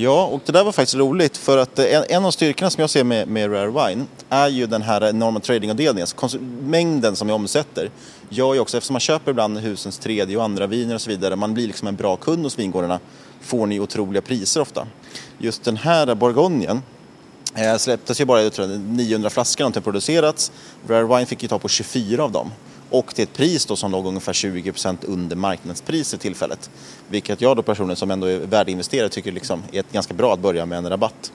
Ja, 0.00 0.24
och 0.26 0.40
det 0.44 0.52
där 0.52 0.64
var 0.64 0.72
faktiskt 0.72 0.96
roligt 0.96 1.36
för 1.36 1.58
att 1.58 1.78
eh, 1.78 1.94
en, 1.94 2.04
en 2.08 2.24
av 2.24 2.30
styrkorna 2.30 2.70
som 2.70 2.80
jag 2.80 2.90
ser 2.90 3.04
med, 3.04 3.28
med 3.28 3.52
Rare 3.52 3.88
Wine 3.88 4.06
är 4.28 4.48
ju 4.48 4.66
den 4.66 4.82
här 4.82 5.04
enorma 5.04 5.40
tradingavdelningen, 5.40 6.08
alltså 6.20 6.38
mängden 6.60 7.16
som 7.16 7.28
vi 7.28 7.34
omsätter 7.34 7.90
gör 8.28 8.54
ju 8.54 8.60
också, 8.60 8.76
eftersom 8.76 8.94
man 8.94 9.00
köper 9.00 9.30
ibland 9.30 9.58
husens 9.58 9.98
tredje 9.98 10.36
och 10.36 10.44
andra 10.44 10.66
viner 10.66 10.94
och 10.94 11.00
så 11.00 11.10
vidare, 11.10 11.36
man 11.36 11.54
blir 11.54 11.66
liksom 11.66 11.88
en 11.88 11.96
bra 11.96 12.16
kund 12.16 12.42
hos 12.42 12.58
vingårdarna, 12.58 13.00
får 13.40 13.66
ni 13.66 13.80
otroliga 13.80 14.22
priser 14.22 14.60
ofta. 14.60 14.86
Just 15.38 15.64
den 15.64 15.76
här 15.76 16.14
Bourgognen 16.14 16.82
eh, 17.54 17.76
släpptes 17.76 18.20
ju 18.20 18.24
bara, 18.24 18.42
jag 18.42 18.52
tror 18.52 18.66
900 18.66 19.30
flaskor 19.30 19.64
har 19.64 19.80
producerats. 19.80 20.52
Rare 20.88 21.04
Wine 21.04 21.26
fick 21.26 21.42
ju 21.42 21.48
ta 21.48 21.58
på 21.58 21.68
24 21.68 22.24
av 22.24 22.32
dem 22.32 22.50
och 22.90 23.14
till 23.14 23.22
ett 23.22 23.32
pris 23.32 23.66
då 23.66 23.76
som 23.76 23.92
låg 23.92 24.06
ungefär 24.06 24.32
20% 24.32 24.96
under 25.02 25.36
marknadspris 25.36 26.14
i 26.14 26.18
tillfället. 26.18 26.70
Vilket 27.08 27.40
jag 27.40 27.56
då 27.56 27.62
personligen 27.62 27.96
som 27.96 28.10
ändå 28.10 28.26
är 28.26 28.38
värdeinvesterare 28.38 29.08
tycker 29.08 29.32
liksom 29.32 29.62
är 29.72 29.80
ett 29.80 29.92
ganska 29.92 30.14
bra 30.14 30.34
att 30.34 30.40
börja 30.40 30.66
med 30.66 30.78
en 30.78 30.88
rabatt. 30.88 31.32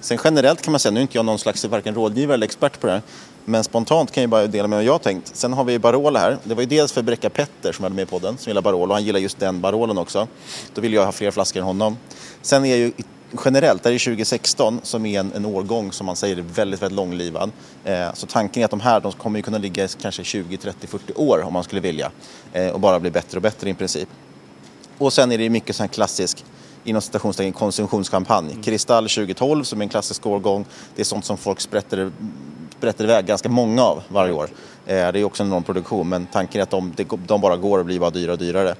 Sen 0.00 0.18
generellt 0.24 0.62
kan 0.62 0.72
man 0.72 0.80
säga, 0.80 0.92
nu 0.92 1.00
är 1.00 1.02
inte 1.02 1.18
jag 1.18 1.24
någon 1.24 1.38
slags 1.38 1.64
varken 1.64 1.94
rådgivare 1.94 2.34
eller 2.34 2.46
expert 2.46 2.80
på 2.80 2.86
det 2.86 2.92
här, 2.92 3.02
men 3.44 3.64
spontant 3.64 4.12
kan 4.12 4.22
jag 4.22 4.30
bara 4.30 4.46
dela 4.46 4.68
med 4.68 4.76
vad 4.76 4.84
jag 4.84 4.92
har 4.92 4.98
tänkt. 4.98 5.36
Sen 5.36 5.52
har 5.52 5.64
vi 5.64 5.78
Barolo 5.78 6.18
här. 6.18 6.38
Det 6.44 6.54
var 6.54 6.62
ju 6.62 6.68
dels 6.68 6.92
för 6.92 7.02
Bräcka 7.02 7.30
Petter 7.30 7.72
som 7.72 7.82
hade 7.82 7.94
med 7.94 8.08
på 8.08 8.18
den, 8.18 8.38
som 8.38 8.50
gillar 8.50 8.62
Barolo. 8.62 8.92
Han 8.92 9.04
gillar 9.04 9.20
just 9.20 9.38
den 9.38 9.60
Barolen 9.60 9.98
också. 9.98 10.28
Då 10.74 10.80
vill 10.80 10.92
jag 10.92 11.04
ha 11.04 11.12
fler 11.12 11.30
flaskor 11.30 11.60
än 11.60 11.66
honom. 11.66 11.96
Sen 12.42 12.64
är 12.64 12.76
ju 12.76 12.92
generellt, 13.44 13.82
det 13.82 13.88
är 13.88 13.98
2016 13.98 14.80
som 14.82 15.06
är 15.06 15.20
en, 15.20 15.32
en 15.32 15.46
årgång 15.46 15.92
som 15.92 16.06
man 16.06 16.16
säger 16.16 16.36
är 16.36 16.42
väldigt, 16.42 16.82
väldigt 16.82 16.96
långlivad. 16.96 17.50
Eh, 17.84 18.14
så 18.14 18.26
tanken 18.26 18.60
är 18.60 18.64
att 18.64 18.70
de 18.70 18.80
här 18.80 19.00
de 19.00 19.12
kommer 19.12 19.38
ju 19.38 19.42
kunna 19.42 19.58
ligga 19.58 19.88
kanske 19.88 20.24
20, 20.24 20.56
30, 20.56 20.86
40 20.86 21.12
år 21.12 21.42
om 21.42 21.52
man 21.52 21.64
skulle 21.64 21.80
vilja. 21.80 22.10
Eh, 22.52 22.68
och 22.68 22.80
bara 22.80 23.00
bli 23.00 23.10
bättre 23.10 23.38
och 23.38 23.42
bättre 23.42 23.70
i 23.70 23.74
princip. 23.74 24.08
Och 24.98 25.12
sen 25.12 25.32
är 25.32 25.38
det 25.38 25.50
mycket 25.50 25.76
sån 25.76 25.84
här 25.84 25.92
klassisk 25.92 26.44
inom 26.84 27.02
citationstecken 27.02 27.52
konsumtionskampanj. 27.52 28.50
Mm. 28.50 28.62
Kristall 28.62 29.08
2012 29.08 29.64
som 29.64 29.80
är 29.80 29.82
en 29.82 29.88
klassisk 29.88 30.26
årgång. 30.26 30.64
Det 30.94 31.02
är 31.02 31.04
sånt 31.04 31.24
som 31.24 31.36
folk 31.36 31.60
sprätter, 31.60 32.12
sprätter 32.78 33.04
iväg 33.04 33.26
ganska 33.26 33.48
många 33.48 33.82
av 33.82 34.02
varje 34.08 34.32
år. 34.32 34.50
Eh, 34.86 35.12
det 35.12 35.20
är 35.20 35.24
också 35.24 35.42
en 35.42 35.48
enorm 35.48 35.62
produktion 35.62 36.08
men 36.08 36.26
tanken 36.26 36.60
är 36.60 36.62
att 36.62 36.70
de, 36.70 36.92
de 37.26 37.40
bara 37.40 37.56
går 37.56 37.78
och 37.78 37.84
blir 37.84 38.00
bara 38.00 38.10
dyrare 38.10 38.32
och 38.32 38.38
dyrare. 38.38 38.74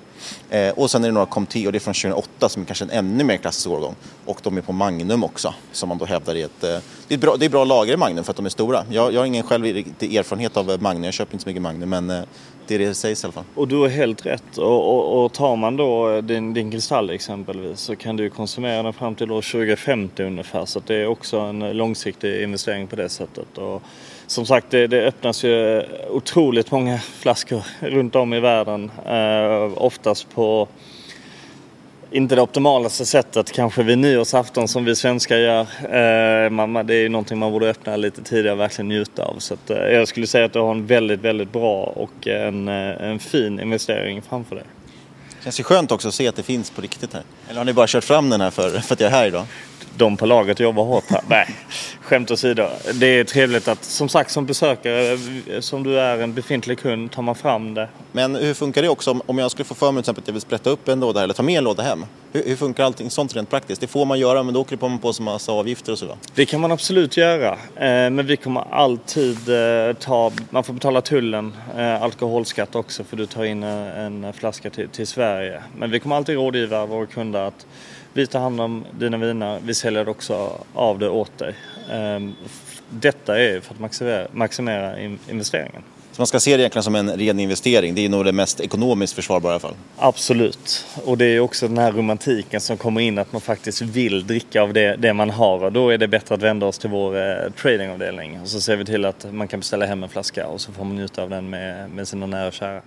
Eh, 0.51 0.71
och 0.71 0.91
sen 0.91 1.05
är 1.05 1.09
det 1.09 1.15
några 1.15 1.27
Comté 1.27 1.67
och 1.67 1.73
det 1.73 1.79
är 1.79 1.81
från 1.81 1.95
2008 1.95 2.49
som 2.49 2.63
är 2.63 2.67
kanske 2.67 2.85
en 2.85 2.91
ännu 2.91 3.25
mer 3.25 3.37
klassisk 3.37 3.69
årgång. 3.69 3.95
Och 4.25 4.41
de 4.43 4.59
är 4.59 4.63
på 4.63 4.73
Magnum 4.73 5.25
också 5.25 5.55
som 5.73 5.89
man 5.89 5.99
då 5.99 6.05
hävdar 6.05 6.35
är 6.35 6.45
ett... 6.45 6.65
Eh, 6.65 6.79
det, 7.09 7.15
är 7.15 7.19
bra, 7.19 7.37
det 7.37 7.45
är 7.45 7.51
bra 7.51 7.65
lager 7.65 7.95
i 7.95 7.97
Magnum 7.97 8.25
för 8.25 8.31
att 8.31 8.37
de 8.37 8.47
är 8.47 8.51
stora. 8.51 8.85
Jag, 8.91 9.13
jag 9.13 9.21
har 9.21 9.27
ingen 9.27 9.43
själv 9.43 9.67
erfarenhet 9.67 10.57
av 10.57 10.83
Magnum, 10.83 11.05
jag 11.05 11.15
köper 11.15 11.35
inte 11.35 11.43
så 11.43 11.49
mycket 11.49 11.63
Magnum 11.63 11.89
men 11.89 12.07
det 12.67 12.75
är 12.75 12.79
det 12.79 12.87
det 12.87 12.95
sägs 12.95 13.25
i 13.25 13.27
alla 13.27 13.33
fall. 13.33 13.45
Och 13.55 13.69
du 13.69 13.77
har 13.77 13.89
helt 13.89 14.27
rätt. 14.27 14.59
Och, 14.59 14.95
och, 14.95 15.25
och 15.25 15.33
tar 15.33 15.57
man 15.57 15.77
då 15.77 16.21
din, 16.21 16.55
din 16.55 16.71
kristall 16.71 17.11
exempelvis 17.11 17.81
så 17.81 17.97
kan 17.97 18.17
du 18.17 18.31
konsumera 18.31 18.83
den 18.83 18.93
fram 18.93 19.15
till 19.15 19.31
år 19.31 19.43
2050 19.43 20.23
ungefär. 20.23 20.65
Så 20.65 20.81
det 20.87 20.95
är 20.95 21.07
också 21.07 21.39
en 21.39 21.77
långsiktig 21.77 22.43
investering 22.43 22.87
på 22.87 22.97
det 22.97 23.09
sättet. 23.09 23.59
Och 23.59 23.83
som 24.27 24.47
sagt, 24.47 24.71
det, 24.71 24.87
det 24.87 25.07
öppnas 25.07 25.45
ju 25.45 25.83
otroligt 26.11 26.71
många 26.71 26.99
flaskor 26.99 27.63
runt 27.81 28.17
om 28.17 28.35
i 28.35 28.41
världen. 28.41 28.91
Eh, 29.07 29.83
oftast 29.83 30.35
på 30.35 30.69
inte 32.11 32.35
det 32.35 32.43
optimalaste 32.43 33.07
sättet 33.07 33.53
kanske 33.53 33.83
vid 33.83 33.99
nyårsafton 33.99 34.69
som 34.69 34.85
vi 34.85 34.97
svenskar 34.97 35.37
gör. 35.37 35.61
Eh, 35.61 36.85
det 36.85 36.95
är 36.95 37.01
ju 37.01 37.09
någonting 37.09 37.39
man 37.39 37.53
borde 37.53 37.71
öppna 37.71 37.97
lite 37.97 38.23
tidigare 38.23 38.53
och 38.53 38.61
verkligen 38.61 38.89
njuta 38.89 39.25
av. 39.25 39.39
Så 39.39 39.55
att, 39.55 39.71
eh, 39.71 39.77
jag 39.77 40.09
skulle 40.09 40.27
säga 40.27 40.45
att 40.45 40.53
du 40.53 40.59
har 40.59 40.71
en 40.71 40.87
väldigt, 40.87 41.21
väldigt 41.21 41.53
bra 41.53 41.83
och 41.85 42.27
en, 42.27 42.69
eh, 42.69 43.11
en 43.11 43.19
fin 43.19 43.61
investering 43.61 44.23
framför 44.23 44.57
dig. 44.57 44.65
Det 45.39 45.45
känns 45.45 45.61
ju 45.61 45.65
skönt 45.65 45.93
också 45.93 46.09
att 46.09 46.15
se 46.15 46.29
att 46.29 46.37
det 46.37 46.43
finns 46.43 46.71
på 46.71 46.81
riktigt 46.81 47.13
här. 47.13 47.23
Eller 47.49 47.59
har 47.59 47.65
ni 47.65 47.73
bara 47.73 47.87
kört 47.87 48.05
fram 48.05 48.31
den 48.31 48.41
här 48.41 48.51
för, 48.51 48.71
för 48.71 48.95
att 48.95 49.01
jag 49.01 49.13
är 49.13 49.17
här 49.17 49.27
idag? 49.27 49.47
De 49.97 50.17
på 50.17 50.27
laget 50.27 50.61
jobbar 50.61 50.85
hårt 50.85 51.05
här. 51.11 51.21
Nej, 51.29 51.47
skämt 52.01 52.31
åsido. 52.31 52.67
Det 52.95 53.07
är 53.07 53.25
trevligt 53.25 53.69
att, 53.69 53.85
som 53.85 54.09
sagt, 54.09 54.31
som 54.31 54.47
besökare, 54.47 55.19
som 55.61 55.83
du 55.83 56.01
är 56.01 56.19
en 56.19 56.35
befintlig 56.35 56.79
kund, 56.79 57.11
tar 57.13 57.23
man 57.23 57.35
fram 57.35 57.75
det. 57.75 57.89
Men 58.13 58.35
hur 58.35 58.55
funkar 58.55 58.83
det 58.83 58.89
också 58.89 59.21
om 59.27 59.39
jag 59.39 59.51
skulle 59.51 59.65
få 59.65 59.75
för 59.75 59.93
mig 59.93 60.03
till 60.03 60.11
exempel 60.11 60.23
att 60.23 60.29
jag 60.29 60.33
vill 60.33 60.43
sprätta 60.43 60.71
upp 60.71 60.89
en 60.89 61.01
låda 61.01 61.23
eller 61.23 61.35
ta 61.35 61.43
med 61.43 61.59
en 61.59 61.65
låda 61.65 61.83
hem? 61.83 62.05
Hur, 62.33 62.45
hur 62.45 62.57
funkar 62.57 62.85
allting 62.85 63.11
sånt 63.11 63.37
rent 63.37 63.51
praktiskt? 63.51 63.81
Det 63.81 63.87
får 63.87 64.05
man 64.05 64.19
göra 64.19 64.43
men 64.43 64.55
då 64.55 64.61
åker 64.61 64.79
man 64.81 64.99
på 64.99 65.13
en 65.19 65.25
massa 65.25 65.53
avgifter 65.53 65.93
och 65.93 65.99
så 65.99 66.07
va? 66.07 66.17
Det 66.35 66.47
kan 66.47 66.61
man 66.61 66.73
absolut 66.73 67.17
göra. 67.17 67.53
Eh, 67.53 68.11
men 68.11 68.27
vi 68.27 68.37
kommer 68.37 68.65
alltid 68.71 69.49
eh, 69.49 69.93
ta, 69.93 70.33
man 70.51 70.65
får 70.65 70.73
betala 70.73 71.01
tullen, 71.01 71.53
eh, 71.77 72.03
alkoholskatt 72.03 72.75
också 72.75 73.05
för 73.05 73.17
du 73.17 73.27
tar 73.27 73.45
in 73.45 73.63
en 73.63 74.33
flaska 74.33 74.71
till, 74.71 74.89
till 74.89 75.07
Sverige. 75.07 75.63
Men 75.79 75.91
vi 75.91 76.01
kommer 76.01 76.17
alltid 76.17 76.35
rådgiva 76.35 76.87
våra 76.87 77.07
kunder 77.07 77.41
att 77.41 77.67
vi 78.17 78.27
tar 78.27 78.41
hand 78.41 78.61
om 78.61 78.85
dina 78.99 79.17
viner, 79.17 79.61
vi 79.65 79.75
säljer 79.75 80.09
också 80.09 80.61
av 80.75 80.99
det 80.99 81.09
åt 81.09 81.39
dig. 81.39 81.55
Detta 82.91 83.41
är 83.41 83.61
för 83.61 83.75
att 83.75 83.81
maximera, 83.81 84.27
maximera 84.33 85.01
investeringen. 85.31 85.83
Så 86.13 86.21
man 86.21 86.27
ska 86.27 86.41
se 86.41 86.57
det 86.57 86.63
egentligen 86.63 86.83
som 86.83 86.95
en 86.95 87.11
ren 87.11 87.41
investering. 87.41 87.95
Det 87.95 88.05
är 88.05 88.09
nog 88.09 88.25
det 88.25 88.33
mest 88.33 88.61
ekonomiskt 88.61 89.13
försvarbara 89.13 89.51
i 89.51 89.55
alla 89.55 89.61
fall. 89.61 89.75
Absolut. 89.97 90.87
Och 91.05 91.19
det 91.19 91.25
är 91.25 91.41
också 91.41 91.69
den 91.69 91.79
här 91.79 91.93
romantiken 91.93 92.61
som 92.61 92.77
kommer 92.77 93.01
in 93.01 93.19
att 93.19 93.33
man 93.33 93.41
faktiskt 93.41 93.83
vill 93.83 94.27
dricka 94.27 94.63
av 94.63 94.73
det, 94.73 94.97
det 94.97 95.13
man 95.13 95.31
har. 95.31 95.65
Och 95.65 95.73
då 95.73 95.91
är 95.91 95.99
det 95.99 96.09
bättre 96.09 96.35
att 96.35 96.43
vända 96.43 96.67
oss 96.67 96.79
till 96.79 96.91
vår 96.91 97.17
eh, 97.17 97.53
tradingavdelning. 97.63 98.41
Och 98.41 98.49
så 98.49 98.61
ser 98.61 98.77
vi 98.77 98.85
till 98.85 99.05
att 99.05 99.33
man 99.33 99.49
kan 99.49 99.61
beställa 99.61 99.87
hem 99.87 100.03
en 100.03 100.09
flaska 100.09 100.47
och 100.47 100.61
så 100.61 100.73
får 100.73 100.85
man 100.85 100.97
njuta 100.97 101.23
av 101.23 101.31
den 101.31 101.51
med, 101.51 101.91
med 101.91 102.09
sina 102.09 102.27
nära 102.27 102.47
och 102.47 102.53
kära. 102.53 102.83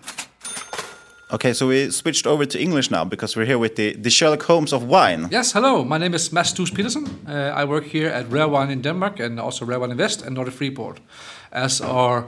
Okay, 1.31 1.53
so 1.53 1.67
we 1.67 1.91
switched 1.91 2.25
over 2.25 2.43
to 2.43 2.59
English 2.59 2.89
now 2.89 3.05
because 3.05 3.35
we're 3.35 3.45
here 3.45 3.59
with 3.59 3.75
the, 3.75 3.93
the 3.93 4.09
Sherlock 4.09 4.41
Holmes 4.41 4.73
of 4.73 4.83
wine. 4.85 5.27
Yes, 5.29 5.51
hello. 5.51 5.83
My 5.83 5.99
name 5.99 6.15
is 6.15 6.33
Mads 6.33 6.49
Stus 6.49 6.71
Peterson. 6.73 7.05
Uh, 7.27 7.53
I 7.55 7.65
work 7.65 7.83
here 7.83 8.07
at 8.07 8.31
Rare 8.31 8.47
Wine 8.47 8.71
in 8.71 8.81
Denmark 8.81 9.19
and 9.19 9.39
also 9.39 9.63
Rare 9.63 9.79
Wine 9.79 9.91
Invest 9.91 10.23
and 10.23 10.33
Nordic 10.33 10.55
Freeport 10.55 10.99
as 11.51 11.81
our 11.81 12.25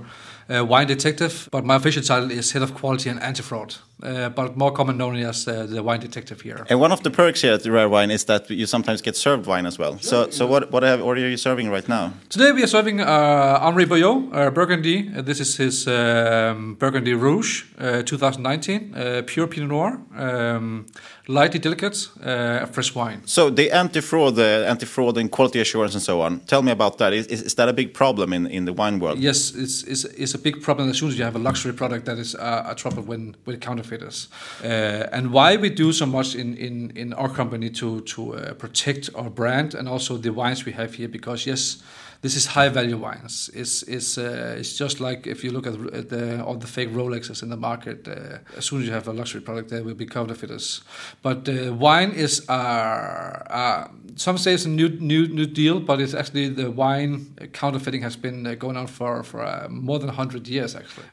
uh, 0.51 0.65
wine 0.65 0.87
detective, 0.87 1.47
but 1.51 1.65
my 1.65 1.75
official 1.75 2.03
title 2.03 2.31
is 2.31 2.51
head 2.51 2.61
of 2.61 2.73
quality 2.73 3.09
and 3.09 3.21
anti-fraud, 3.21 3.75
uh, 4.03 4.29
but 4.29 4.57
more 4.57 4.71
common 4.71 4.97
known 4.97 5.15
as 5.15 5.47
uh, 5.47 5.65
the 5.65 5.81
wine 5.81 5.99
detective 5.99 6.41
here. 6.41 6.65
And 6.69 6.79
one 6.79 6.91
of 6.91 7.03
the 7.03 7.11
perks 7.11 7.41
here 7.41 7.53
at 7.53 7.63
the 7.63 7.71
Rare 7.71 7.89
Wine 7.89 8.11
is 8.11 8.25
that 8.25 8.49
you 8.49 8.65
sometimes 8.65 9.01
get 9.01 9.15
served 9.15 9.45
wine 9.47 9.65
as 9.65 9.79
well. 9.79 9.97
so, 9.99 10.29
so 10.29 10.47
what 10.47 10.71
what, 10.71 10.83
are 10.83 11.17
you 11.17 11.37
serving 11.37 11.69
right 11.69 11.87
now? 11.87 12.13
Today 12.29 12.51
we 12.51 12.63
are 12.63 12.67
serving 12.67 13.01
uh, 13.01 13.59
Henri 13.61 13.85
Boyot, 13.85 14.33
uh, 14.33 14.49
Burgundy. 14.51 15.09
Uh, 15.15 15.21
this 15.21 15.39
is 15.39 15.57
his 15.57 15.87
um, 15.87 16.75
Burgundy 16.75 17.13
Rouge, 17.13 17.63
2019, 18.05 19.23
pure 19.25 19.47
Pinot 19.47 19.69
Noir. 19.69 19.99
Um, 20.15 20.85
lightly 21.32 21.59
delicate, 21.59 22.09
uh, 22.23 22.65
fresh 22.67 22.93
wine. 22.93 23.21
So 23.25 23.49
the 23.49 23.71
anti-fraud, 23.71 24.36
the 24.36 24.65
anti-fraud 24.67 25.17
and 25.17 25.32
quality 25.32 25.59
assurance 25.59 25.93
and 25.93 26.03
so 26.03 26.21
on. 26.21 26.39
Tell 26.41 26.61
me 26.61 26.71
about 26.71 26.97
that. 26.97 27.13
Is, 27.13 27.27
is, 27.27 27.55
that 27.55 27.69
a 27.69 27.73
big 27.73 27.93
problem 27.93 28.34
in, 28.34 28.47
in 28.47 28.65
the 28.65 28.73
wine 28.73 28.99
world? 28.99 29.19
Yes, 29.19 29.55
it's, 29.55 29.84
it's, 29.84 30.03
it's 30.05 30.34
a 30.34 30.39
big 30.39 30.61
problem 30.61 30.89
as 30.89 30.97
soon 30.97 31.09
as 31.09 31.17
you 31.17 31.23
have 31.23 31.36
a 31.36 31.39
luxury 31.39 31.73
product 31.73 32.05
that 32.05 32.17
is 32.17 32.36
uh, 32.36 32.65
a 32.67 32.75
trouble 32.75 33.03
when 33.03 33.36
with 33.45 33.61
counterfeiters. 33.61 34.27
Uh, 34.63 34.67
and 35.11 35.32
why 35.32 35.57
we 35.57 35.69
do 35.69 35.91
so 35.93 36.05
much 36.05 36.36
in, 36.36 36.55
in, 36.57 36.91
in 36.95 37.13
our 37.13 37.29
company 37.29 37.69
to 37.69 38.01
to 38.01 38.36
uh, 38.36 38.53
protect 38.53 39.09
our 39.15 39.29
brand 39.29 39.73
and 39.75 39.88
also 39.88 40.17
the 40.17 40.32
wines 40.32 40.65
we 40.65 40.71
have 40.71 40.93
here 40.95 41.07
because 41.07 41.45
yes 41.45 41.82
this 42.22 42.36
is 42.36 42.45
high 42.45 42.69
value 42.69 42.97
wines. 42.97 43.49
It's 43.53 43.82
it's 43.84 44.17
uh, 44.17 44.55
it's 44.59 44.78
just 44.78 44.99
like 44.99 45.26
if 45.26 45.43
you 45.43 45.51
look 45.51 45.65
at, 45.65 46.09
the 46.09 46.43
all 46.45 46.55
the 46.55 46.67
fake 46.67 46.89
Rolexes 46.89 47.41
in 47.41 47.49
the 47.49 47.57
market. 47.57 48.07
Uh, 48.07 48.38
as 48.57 48.65
soon 48.65 48.82
as 48.82 48.88
you 48.88 48.93
have 48.93 49.07
a 49.07 49.13
luxury 49.13 49.41
product, 49.41 49.69
there 49.69 49.84
will 49.84 49.95
be 49.95 50.05
counterfeiters. 50.05 50.84
But 51.24 51.49
uh, 51.49 51.74
wine 51.74 52.11
is 52.11 52.47
uh, 52.47 52.53
uh, 52.53 53.88
some 54.15 54.38
say 54.38 54.53
it's 54.53 54.65
a 54.65 54.69
new 54.69 54.89
new 54.89 55.28
new 55.28 55.47
deal, 55.47 55.80
but 55.80 55.99
it's 55.99 56.13
actually 56.13 56.49
the 56.49 56.69
wine 56.69 57.36
counterfeiting 57.53 58.03
has 58.03 58.15
been 58.15 58.45
uh, 58.45 58.53
going 58.53 58.78
on 58.78 58.86
for 58.86 59.24
for 59.24 59.67
more 59.69 59.97
than 59.97 60.09
hundred 60.09 60.47
years 60.47 60.76
actually, 60.76 61.07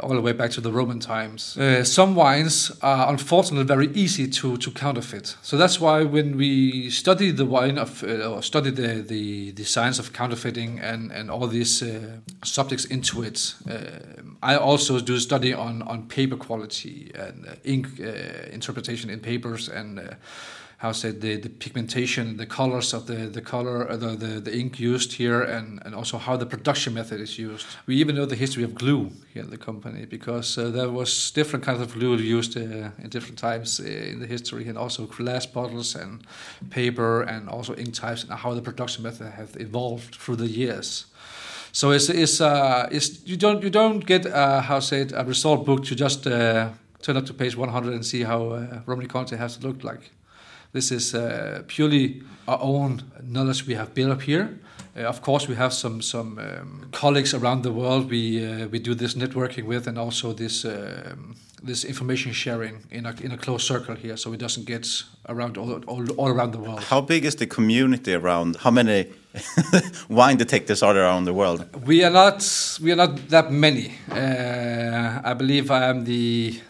all 0.00 0.10
the 0.10 0.20
way 0.20 0.32
back 0.32 0.50
to 0.52 0.60
the 0.60 0.70
Roman 0.70 1.00
times. 1.00 1.58
some 1.82 2.14
wines 2.14 2.70
are 2.80 3.08
unfortunately 3.08 3.66
very 3.66 3.88
easy 3.94 4.28
to 4.28 4.56
to 4.56 4.70
counterfeit. 4.70 5.36
So 5.42 5.56
that's 5.56 5.80
why 5.80 6.04
when 6.04 6.36
we 6.36 6.90
study 6.90 7.32
the 7.32 7.44
wine 7.44 7.76
of 7.76 8.04
or 8.04 8.42
study 8.42 8.70
the 8.70 9.02
the 9.02 9.50
the 9.50 9.64
science 9.64 9.98
of 9.98 10.12
counterfeit 10.12 10.43
and, 10.44 11.12
and 11.12 11.30
all 11.30 11.46
these 11.46 11.82
uh, 11.82 12.18
subjects 12.44 12.84
into 12.84 13.22
it. 13.22 13.54
Uh, 13.68 14.22
I 14.42 14.56
also 14.56 15.00
do 15.00 15.18
study 15.18 15.54
on, 15.54 15.82
on 15.82 16.06
paper 16.08 16.36
quality 16.36 17.10
and 17.14 17.46
uh, 17.46 17.54
ink 17.64 17.86
uh, 18.00 18.52
interpretation 18.52 19.10
in 19.10 19.20
papers 19.20 19.68
and 19.68 19.98
uh, 19.98 20.14
how 20.78 20.92
say 20.92 21.10
the, 21.10 21.36
the 21.36 21.48
pigmentation, 21.48 22.36
the 22.36 22.46
colors 22.46 22.92
of 22.92 23.06
the 23.06 23.26
the 23.26 23.40
color, 23.40 23.90
uh, 23.90 23.96
the, 23.96 24.16
the, 24.16 24.40
the 24.40 24.56
ink 24.56 24.78
used 24.78 25.12
here, 25.14 25.42
and, 25.42 25.80
and 25.84 25.94
also 25.94 26.18
how 26.18 26.36
the 26.36 26.46
production 26.46 26.94
method 26.94 27.20
is 27.20 27.38
used. 27.38 27.66
We 27.86 27.96
even 27.96 28.16
know 28.16 28.26
the 28.26 28.36
history 28.36 28.64
of 28.64 28.74
glue 28.74 29.10
here 29.32 29.42
in 29.42 29.50
the 29.50 29.58
company 29.58 30.04
because 30.06 30.58
uh, 30.58 30.70
there 30.70 30.90
was 30.90 31.30
different 31.30 31.64
kinds 31.64 31.80
of 31.80 31.92
glue 31.94 32.16
used 32.16 32.56
uh, 32.56 32.90
in 32.98 33.08
different 33.08 33.38
times 33.38 33.80
in 33.80 34.20
the 34.20 34.26
history, 34.26 34.68
and 34.68 34.76
also 34.76 35.06
glass 35.06 35.46
bottles 35.46 35.94
and 35.94 36.26
paper, 36.70 37.22
and 37.22 37.48
also 37.48 37.74
ink 37.76 37.94
types, 37.94 38.24
and 38.24 38.32
how 38.32 38.54
the 38.54 38.62
production 38.62 39.02
method 39.02 39.30
has 39.32 39.56
evolved 39.56 40.16
through 40.16 40.36
the 40.36 40.48
years. 40.48 41.06
So 41.72 41.90
it's 41.90 42.08
it's, 42.08 42.40
uh, 42.40 42.88
it's 42.92 43.26
you 43.26 43.36
don't 43.36 43.62
you 43.62 43.70
don't 43.70 44.06
get 44.06 44.26
uh, 44.26 44.60
how 44.60 44.80
say 44.80 45.00
it 45.00 45.12
a 45.12 45.24
result 45.24 45.66
book 45.66 45.84
to 45.86 45.96
just 45.96 46.26
uh, 46.26 46.68
turn 47.02 47.16
up 47.16 47.26
to 47.26 47.34
page 47.34 47.56
100 47.56 47.92
and 47.92 48.06
see 48.06 48.22
how 48.22 48.50
uh, 48.50 48.80
Romney 48.86 49.06
Conte 49.06 49.36
has 49.36 49.56
to 49.56 49.66
look 49.66 49.82
like. 49.82 50.10
This 50.74 50.90
is 50.90 51.14
uh, 51.14 51.62
purely 51.68 52.22
our 52.48 52.58
own 52.60 53.02
knowledge 53.22 53.64
we 53.64 53.74
have 53.74 53.94
built 53.94 54.10
up 54.10 54.22
here. 54.22 54.58
Uh, 54.96 55.02
of 55.02 55.22
course, 55.22 55.46
we 55.48 55.54
have 55.54 55.72
some 55.72 56.02
some 56.02 56.38
um, 56.38 56.88
colleagues 56.90 57.32
around 57.32 57.62
the 57.62 57.70
world 57.70 58.10
we 58.10 58.44
uh, 58.44 58.66
we 58.72 58.80
do 58.80 58.94
this 58.94 59.14
networking 59.14 59.66
with, 59.66 59.86
and 59.86 59.98
also 59.98 60.32
this 60.32 60.64
um, 60.64 61.36
this 61.62 61.84
information 61.84 62.32
sharing 62.32 62.82
in 62.90 63.06
a 63.06 63.14
in 63.22 63.30
a 63.30 63.36
close 63.36 63.62
circle 63.62 63.94
here, 63.94 64.16
so 64.16 64.32
it 64.32 64.40
doesn't 64.40 64.66
get 64.66 65.04
around 65.28 65.56
all, 65.56 65.80
all, 65.86 66.04
all 66.16 66.28
around 66.28 66.50
the 66.52 66.58
world. 66.58 66.82
How 66.82 67.00
big 67.00 67.24
is 67.24 67.36
the 67.36 67.46
community 67.46 68.12
around? 68.12 68.56
How 68.56 68.72
many 68.72 69.06
wine 70.08 70.38
detectors 70.38 70.82
are 70.82 70.92
there 70.94 71.04
around 71.04 71.24
the 71.24 71.34
world? 71.34 71.64
We 71.86 72.02
are 72.02 72.12
not 72.12 72.42
we 72.82 72.90
are 72.90 72.96
not 72.96 73.28
that 73.28 73.52
many. 73.52 73.92
Uh, 74.10 75.20
I 75.30 75.34
believe 75.34 75.70
I 75.70 75.84
am 75.88 76.04
the 76.04 76.60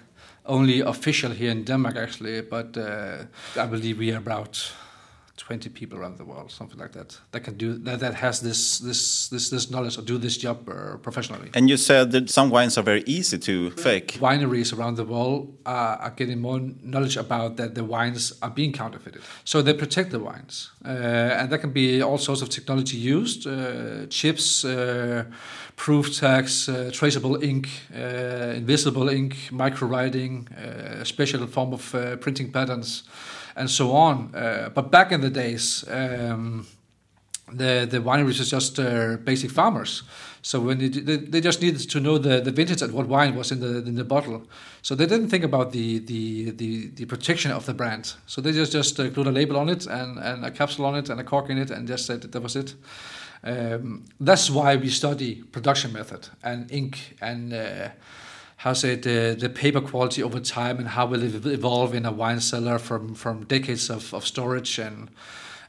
only 0.44 0.80
official 0.80 1.30
here 1.32 1.50
in 1.50 1.64
Denmark 1.64 1.96
actually, 1.96 2.42
but 2.42 2.76
uh, 2.76 3.24
I 3.56 3.66
believe 3.66 3.98
we 3.98 4.12
are 4.12 4.18
about 4.18 4.72
20 5.36 5.68
people 5.70 5.98
around 5.98 6.16
the 6.16 6.24
world, 6.24 6.50
something 6.50 6.78
like 6.78 6.92
that, 6.92 7.18
that 7.32 7.40
can 7.40 7.56
do 7.56 7.74
that, 7.78 7.98
that 8.00 8.14
has 8.14 8.40
this 8.40 8.78
this 8.78 9.28
this 9.28 9.50
this 9.50 9.70
knowledge 9.70 9.98
or 9.98 10.02
do 10.02 10.16
this 10.16 10.36
job 10.36 10.68
uh, 10.68 10.96
professionally. 10.98 11.50
And 11.54 11.68
you 11.68 11.76
said 11.76 12.12
that 12.12 12.30
some 12.30 12.50
wines 12.50 12.78
are 12.78 12.82
very 12.82 13.02
easy 13.06 13.38
to 13.38 13.70
fake. 13.70 14.18
Wineries 14.20 14.76
around 14.76 14.96
the 14.96 15.04
world 15.04 15.56
are, 15.66 15.96
are 15.96 16.10
getting 16.10 16.40
more 16.40 16.60
knowledge 16.82 17.16
about 17.16 17.56
that 17.56 17.74
the 17.74 17.84
wines 17.84 18.32
are 18.42 18.50
being 18.50 18.72
counterfeited, 18.72 19.22
so 19.44 19.60
they 19.60 19.74
protect 19.74 20.10
the 20.10 20.20
wines, 20.20 20.70
uh, 20.84 20.88
and 20.88 21.50
there 21.50 21.58
can 21.58 21.72
be 21.72 22.00
all 22.00 22.18
sorts 22.18 22.42
of 22.42 22.48
technology 22.48 22.96
used, 22.96 23.46
uh, 23.46 24.06
chips. 24.06 24.64
Uh, 24.64 25.24
proof 25.76 26.16
tags, 26.16 26.68
uh, 26.68 26.88
traceable 26.92 27.42
ink, 27.42 27.68
uh, 27.92 28.54
invisible 28.54 29.08
ink, 29.08 29.34
micro 29.50 29.88
writing, 29.88 30.48
a 30.56 31.04
special 31.04 31.44
form 31.48 31.72
of 31.72 32.20
printing 32.20 32.52
patterns, 32.52 33.02
and 33.56 33.70
so 33.70 33.92
on. 33.92 34.34
Uh, 34.34 34.70
but 34.74 34.90
back 34.90 35.12
in 35.12 35.20
the 35.20 35.30
days, 35.30 35.84
um, 35.88 36.66
the 37.52 37.86
the 37.90 37.98
wineries 37.98 38.38
were 38.38 38.44
just 38.44 38.78
uh, 38.78 39.16
basic 39.24 39.50
farmers. 39.50 40.02
So 40.42 40.60
when 40.60 40.78
they, 40.78 40.88
they, 40.88 41.16
they, 41.16 41.40
just 41.40 41.62
needed 41.62 41.88
to 41.88 42.00
know 42.00 42.18
the, 42.18 42.38
the 42.38 42.50
vintage 42.50 42.82
and 42.82 42.92
what 42.92 43.06
wine 43.06 43.34
was 43.34 43.50
in 43.50 43.60
the 43.60 43.78
in 43.78 43.94
the 43.94 44.04
bottle. 44.04 44.42
So 44.82 44.94
they 44.94 45.06
didn't 45.06 45.30
think 45.30 45.44
about 45.44 45.72
the 45.72 46.00
the, 46.00 46.50
the, 46.50 46.88
the 46.88 47.04
protection 47.06 47.50
of 47.50 47.64
the 47.64 47.72
brand. 47.72 48.14
So 48.26 48.40
they 48.40 48.52
just 48.52 48.72
just 48.72 49.00
uh, 49.00 49.08
glued 49.08 49.26
a 49.26 49.32
label 49.32 49.56
on 49.56 49.68
it 49.68 49.86
and, 49.86 50.18
and 50.18 50.44
a 50.44 50.50
capsule 50.50 50.84
on 50.84 50.96
it 50.96 51.08
and 51.08 51.18
a 51.20 51.24
cork 51.24 51.48
in 51.48 51.58
it 51.58 51.70
and 51.70 51.88
just 51.88 52.06
said 52.06 52.20
that, 52.22 52.32
that 52.32 52.42
was 52.42 52.56
it. 52.56 52.74
Um, 53.42 54.04
that's 54.20 54.50
why 54.50 54.76
we 54.76 54.88
study 54.88 55.42
production 55.52 55.92
method 55.92 56.28
and 56.42 56.70
ink 56.70 57.16
and 57.20 57.52
uh, 57.52 57.88
how 58.64 58.70
it 58.70 59.02
the 59.02 59.36
the 59.38 59.50
paper 59.50 59.80
quality 59.80 60.22
over 60.22 60.40
time 60.40 60.78
and 60.78 60.88
how 60.88 61.04
will 61.04 61.22
it 61.22 61.46
evolve 61.46 61.94
in 61.94 62.06
a 62.06 62.10
wine 62.10 62.40
cellar 62.40 62.78
from 62.78 63.14
from 63.14 63.44
decades 63.44 63.90
of, 63.90 64.14
of 64.14 64.26
storage 64.26 64.78
and 64.78 65.10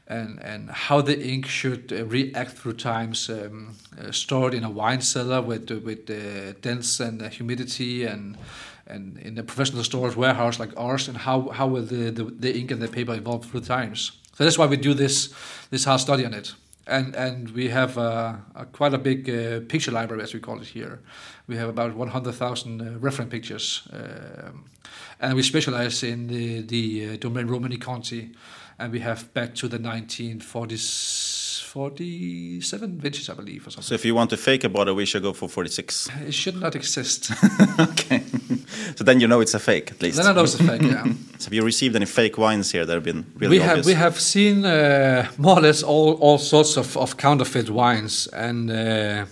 and 0.08 0.42
and 0.42 0.70
how 0.70 1.02
the 1.02 1.16
ink 1.32 1.44
should 1.46 1.92
uh, 1.92 2.06
react 2.06 2.52
through 2.52 2.72
times 2.72 3.28
um, 3.28 3.74
uh, 4.00 4.10
stored 4.10 4.54
in 4.54 4.64
a 4.64 4.70
wine 4.70 5.02
cellar 5.02 5.42
with 5.42 5.70
with 5.84 6.08
uh, 6.08 6.52
dense 6.62 6.98
and 6.98 7.20
humidity 7.20 8.04
and 8.04 8.38
and 8.86 9.18
in 9.18 9.38
a 9.38 9.42
professional 9.42 9.84
storage 9.84 10.16
warehouse 10.16 10.58
like 10.58 10.72
ours 10.78 11.06
and 11.08 11.18
how 11.18 11.50
how 11.50 11.66
will 11.66 11.84
the, 11.84 12.10
the, 12.10 12.24
the 12.24 12.58
ink 12.58 12.70
and 12.70 12.80
the 12.80 12.88
paper 12.88 13.14
evolve 13.14 13.44
through 13.44 13.60
times. 13.60 14.12
So 14.36 14.44
that's 14.44 14.56
why 14.56 14.66
we 14.66 14.78
do 14.78 14.94
this 14.94 15.34
this 15.68 15.84
hard 15.84 16.00
study 16.00 16.24
on 16.24 16.32
it 16.32 16.54
and 16.86 17.14
and 17.16 17.50
we 17.50 17.68
have 17.68 17.96
a, 17.98 18.40
quite 18.72 18.94
a 18.94 18.98
big 18.98 19.28
uh, 19.28 19.60
picture 19.68 19.90
library 19.90 20.22
as 20.22 20.32
we 20.34 20.40
call 20.40 20.60
it 20.60 20.68
here. 20.68 21.00
We 21.48 21.56
have 21.56 21.68
about 21.68 21.94
100,000 21.94 22.80
uh, 22.80 22.98
reference 22.98 23.30
pictures, 23.30 23.88
um, 23.92 24.64
and 25.20 25.34
we 25.34 25.42
specialize 25.42 26.02
in 26.02 26.28
the 26.28 26.62
the 26.62 27.14
uh, 27.14 27.16
domain 27.16 27.46
Romani 27.46 27.76
Conti, 27.76 28.32
and 28.78 28.92
we 28.92 29.00
have 29.00 29.32
back 29.34 29.54
to 29.56 29.68
the 29.68 29.78
1940s. 29.78 31.62
47 31.76 32.98
vintage, 32.98 33.28
I 33.28 33.34
believe, 33.34 33.66
or 33.66 33.70
something. 33.70 33.82
So 33.82 33.94
if 33.94 34.04
you 34.06 34.14
want 34.14 34.30
to 34.30 34.38
fake 34.38 34.64
a 34.64 34.68
bottle, 34.70 34.94
we 34.94 35.04
should 35.04 35.22
go 35.22 35.34
for 35.34 35.46
46. 35.46 36.08
It 36.26 36.32
should 36.32 36.58
not 36.58 36.74
exist. 36.74 37.30
okay. 37.78 38.22
So 38.96 39.04
then 39.04 39.20
you 39.20 39.28
know 39.28 39.40
it's 39.40 39.54
a 39.54 39.58
fake 39.58 39.90
at 39.90 40.02
least. 40.02 40.16
Then 40.16 40.26
I 40.26 40.32
know 40.32 40.44
it's 40.44 40.60
a 40.60 40.64
fake. 40.64 40.82
Yeah. 40.82 41.04
so 41.38 41.44
have 41.44 41.54
you 41.54 41.64
received 41.64 41.96
any 41.96 42.06
fake 42.06 42.38
wines 42.38 42.72
here 42.72 42.84
that 42.86 42.94
have 42.94 43.04
been 43.04 43.26
really 43.36 43.58
we 43.58 43.62
have 43.62 43.78
obvious? 43.78 43.86
we 43.86 43.94
have 43.94 44.20
seen 44.20 44.64
uh, 44.64 45.28
more 45.38 45.58
or 45.58 45.62
less 45.62 45.82
all, 45.82 46.14
all 46.14 46.38
sorts 46.38 46.76
of, 46.76 46.96
of 46.96 47.16
counterfeit 47.16 47.70
wines, 47.70 48.26
and 48.28 48.70
uh, 48.70 49.26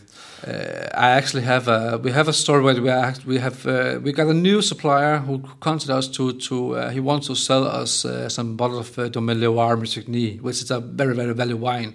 uh, 0.46 0.88
I 0.94 1.10
actually 1.10 1.42
have 1.42 1.68
a 1.68 1.98
we 1.98 2.12
have 2.12 2.28
a 2.28 2.32
story 2.32 2.62
where 2.62 2.80
we 2.80 2.90
act, 2.90 3.24
we 3.24 3.38
have 3.38 3.66
uh, 3.66 3.98
we 4.02 4.12
got 4.12 4.26
a 4.26 4.34
new 4.34 4.60
supplier 4.60 5.18
who 5.18 5.42
contacted 5.60 5.90
us 5.90 6.08
to 6.08 6.32
to 6.32 6.76
uh, 6.76 6.90
he 6.90 7.00
wants 7.00 7.26
to 7.28 7.34
sell 7.34 7.64
us 7.66 8.04
uh, 8.04 8.28
some 8.28 8.56
bottle 8.56 8.78
of 8.78 8.98
uh, 8.98 9.08
Domaine 9.08 9.40
Loire 9.40 9.76
Musigny, 9.76 10.40
which 10.40 10.62
is 10.62 10.70
a 10.70 10.80
very 10.80 11.14
very 11.14 11.34
valuable 11.34 11.64
wine, 11.64 11.94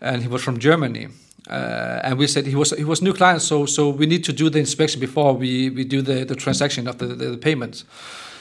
and 0.00 0.22
he 0.22 0.28
was 0.28 0.42
from 0.42 0.58
Germany. 0.58 1.08
Uh, 1.50 2.00
and 2.04 2.18
we 2.18 2.26
said 2.26 2.46
he 2.46 2.54
was 2.54 2.70
he 2.70 2.84
was 2.84 3.02
new 3.02 3.12
client, 3.12 3.42
so 3.42 3.66
so 3.66 3.88
we 3.88 4.06
need 4.06 4.22
to 4.24 4.32
do 4.32 4.48
the 4.50 4.58
inspection 4.58 5.00
before 5.00 5.34
we, 5.34 5.70
we 5.70 5.84
do 5.84 6.00
the, 6.00 6.24
the 6.24 6.36
transaction 6.36 6.86
of 6.86 6.96
the, 6.98 7.06
the, 7.06 7.30
the 7.30 7.36
payment. 7.36 7.84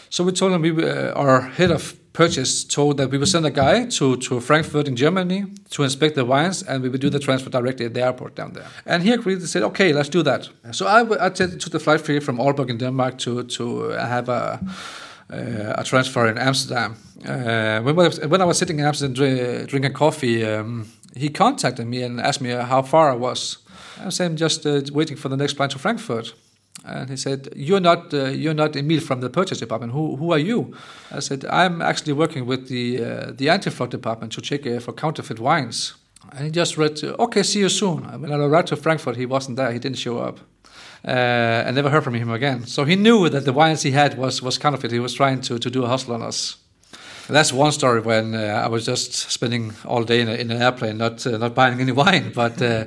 So 0.09 0.23
we 0.23 0.31
told 0.31 0.51
him 0.53 0.61
we 0.61 0.71
uh, 0.71 1.13
our 1.13 1.41
head 1.41 1.71
of 1.71 1.95
purchase 2.13 2.63
told 2.63 2.97
that 2.97 3.09
we 3.09 3.17
would 3.17 3.27
send 3.27 3.45
a 3.45 3.51
guy 3.51 3.85
to, 3.85 4.17
to 4.17 4.39
Frankfurt 4.39 4.87
in 4.87 4.95
Germany 4.95 5.45
to 5.69 5.83
inspect 5.83 6.15
the 6.15 6.25
wines, 6.25 6.63
and 6.63 6.83
we 6.83 6.89
would 6.89 7.01
do 7.01 7.09
the 7.09 7.19
transfer 7.19 7.49
directly 7.49 7.85
at 7.85 7.93
the 7.93 8.01
airport 8.01 8.35
down 8.35 8.53
there. 8.53 8.65
And 8.85 9.03
he 9.03 9.11
agreed. 9.11 9.39
and 9.39 9.47
said, 9.47 9.63
"Okay, 9.63 9.93
let's 9.93 10.09
do 10.09 10.21
that." 10.23 10.49
So 10.71 10.85
I, 10.85 11.25
I 11.25 11.29
took 11.29 11.71
the 11.71 11.79
flight 11.79 12.01
free 12.01 12.19
from 12.19 12.37
Aalborg 12.37 12.69
in 12.69 12.77
Denmark 12.77 13.17
to 13.19 13.43
to 13.43 13.89
have 13.89 14.29
a 14.29 14.59
uh, 15.31 15.73
a 15.77 15.83
transfer 15.83 16.27
in 16.27 16.37
Amsterdam. 16.37 16.95
Uh, 17.25 17.81
when, 17.81 17.99
I 17.99 18.07
was, 18.07 18.19
when 18.19 18.41
I 18.41 18.45
was 18.45 18.57
sitting 18.57 18.79
in 18.79 18.85
Amsterdam 18.85 19.13
dri- 19.13 19.65
drinking 19.65 19.93
coffee, 19.93 20.45
um, 20.45 20.87
he 21.15 21.29
contacted 21.29 21.87
me 21.87 22.03
and 22.03 22.19
asked 22.19 22.41
me 22.41 22.49
how 22.49 22.81
far 22.81 23.11
I 23.11 23.15
was. 23.15 23.57
I 24.05 24.09
said, 24.09 24.31
"I'm 24.31 24.37
just 24.37 24.65
uh, 24.65 24.81
waiting 24.91 25.17
for 25.17 25.29
the 25.29 25.37
next 25.37 25.53
flight 25.53 25.71
to 25.71 25.79
Frankfurt." 25.79 26.33
And 26.85 27.09
he 27.09 27.17
said, 27.17 27.49
"You're 27.55 27.81
not 27.81 28.13
uh, 28.13 28.25
you're 28.25 28.53
not 28.53 28.75
Emil 28.75 29.01
from 29.01 29.21
the 29.21 29.29
purchase 29.29 29.59
department. 29.59 29.93
Who 29.93 30.15
who 30.15 30.31
are 30.31 30.39
you?" 30.39 30.73
I 31.11 31.19
said, 31.19 31.45
"I'm 31.45 31.81
actually 31.81 32.13
working 32.13 32.45
with 32.45 32.67
the 32.67 33.03
uh, 33.03 33.31
the 33.35 33.49
anti-fraud 33.49 33.91
department 33.91 34.33
to 34.33 34.41
check 34.41 34.65
uh, 34.65 34.79
for 34.79 34.93
counterfeit 34.93 35.39
wines." 35.39 35.95
And 36.31 36.45
he 36.45 36.51
just 36.51 36.77
read, 36.77 37.03
"Okay, 37.03 37.43
see 37.43 37.59
you 37.59 37.69
soon." 37.69 38.03
When 38.21 38.31
I 38.31 38.35
arrived 38.35 38.67
to 38.69 38.75
Frankfurt, 38.75 39.17
he 39.17 39.25
wasn't 39.25 39.57
there. 39.57 39.71
He 39.71 39.79
didn't 39.79 39.97
show 39.97 40.19
up. 40.19 40.39
Uh, 41.07 41.63
I 41.65 41.71
never 41.71 41.89
heard 41.89 42.03
from 42.03 42.13
him 42.13 42.29
again. 42.29 42.65
So 42.65 42.83
he 42.83 42.95
knew 42.95 43.29
that 43.29 43.45
the 43.45 43.53
wines 43.53 43.83
he 43.83 43.91
had 43.91 44.17
was 44.17 44.41
was 44.41 44.57
counterfeit. 44.57 44.91
He 44.91 44.99
was 44.99 45.13
trying 45.13 45.41
to, 45.41 45.57
to 45.57 45.69
do 45.69 45.83
a 45.83 45.87
hustle 45.87 46.13
on 46.13 46.21
us. 46.21 46.57
That's 47.33 47.53
one 47.53 47.71
story 47.71 48.01
when 48.01 48.33
uh, 48.33 48.63
I 48.65 48.67
was 48.67 48.85
just 48.85 49.13
spending 49.13 49.73
all 49.85 50.03
day 50.03 50.21
in, 50.21 50.27
a, 50.27 50.33
in 50.33 50.51
an 50.51 50.61
airplane, 50.61 50.97
not 50.97 51.25
uh, 51.27 51.37
not 51.37 51.53
buying 51.53 51.79
any 51.79 51.91
wine. 52.03 52.31
But 52.33 52.61
uh, 52.61 52.85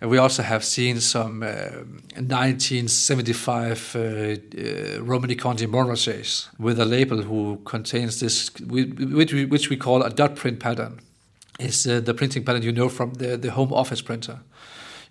we 0.00 0.16
also 0.16 0.42
have 0.42 0.64
seen 0.64 1.00
some 1.00 1.42
uh, 1.42 1.82
1975 2.16 3.96
uh, 3.96 3.98
uh, 3.98 5.02
Romani 5.02 5.34
Conti 5.34 5.66
Montrachet 5.66 6.48
with 6.58 6.78
a 6.78 6.84
label 6.84 7.22
who 7.22 7.60
contains 7.64 8.20
this, 8.20 8.50
which 8.60 9.32
we, 9.32 9.44
which 9.44 9.68
we 9.68 9.76
call 9.76 10.02
a 10.02 10.10
dot 10.10 10.36
print 10.36 10.60
pattern. 10.60 11.00
It's 11.58 11.86
uh, 11.86 12.00
the 12.00 12.14
printing 12.14 12.44
pattern 12.44 12.62
you 12.62 12.72
know 12.72 12.88
from 12.88 13.14
the, 13.14 13.36
the 13.36 13.50
home 13.50 13.72
office 13.72 14.00
printer 14.00 14.40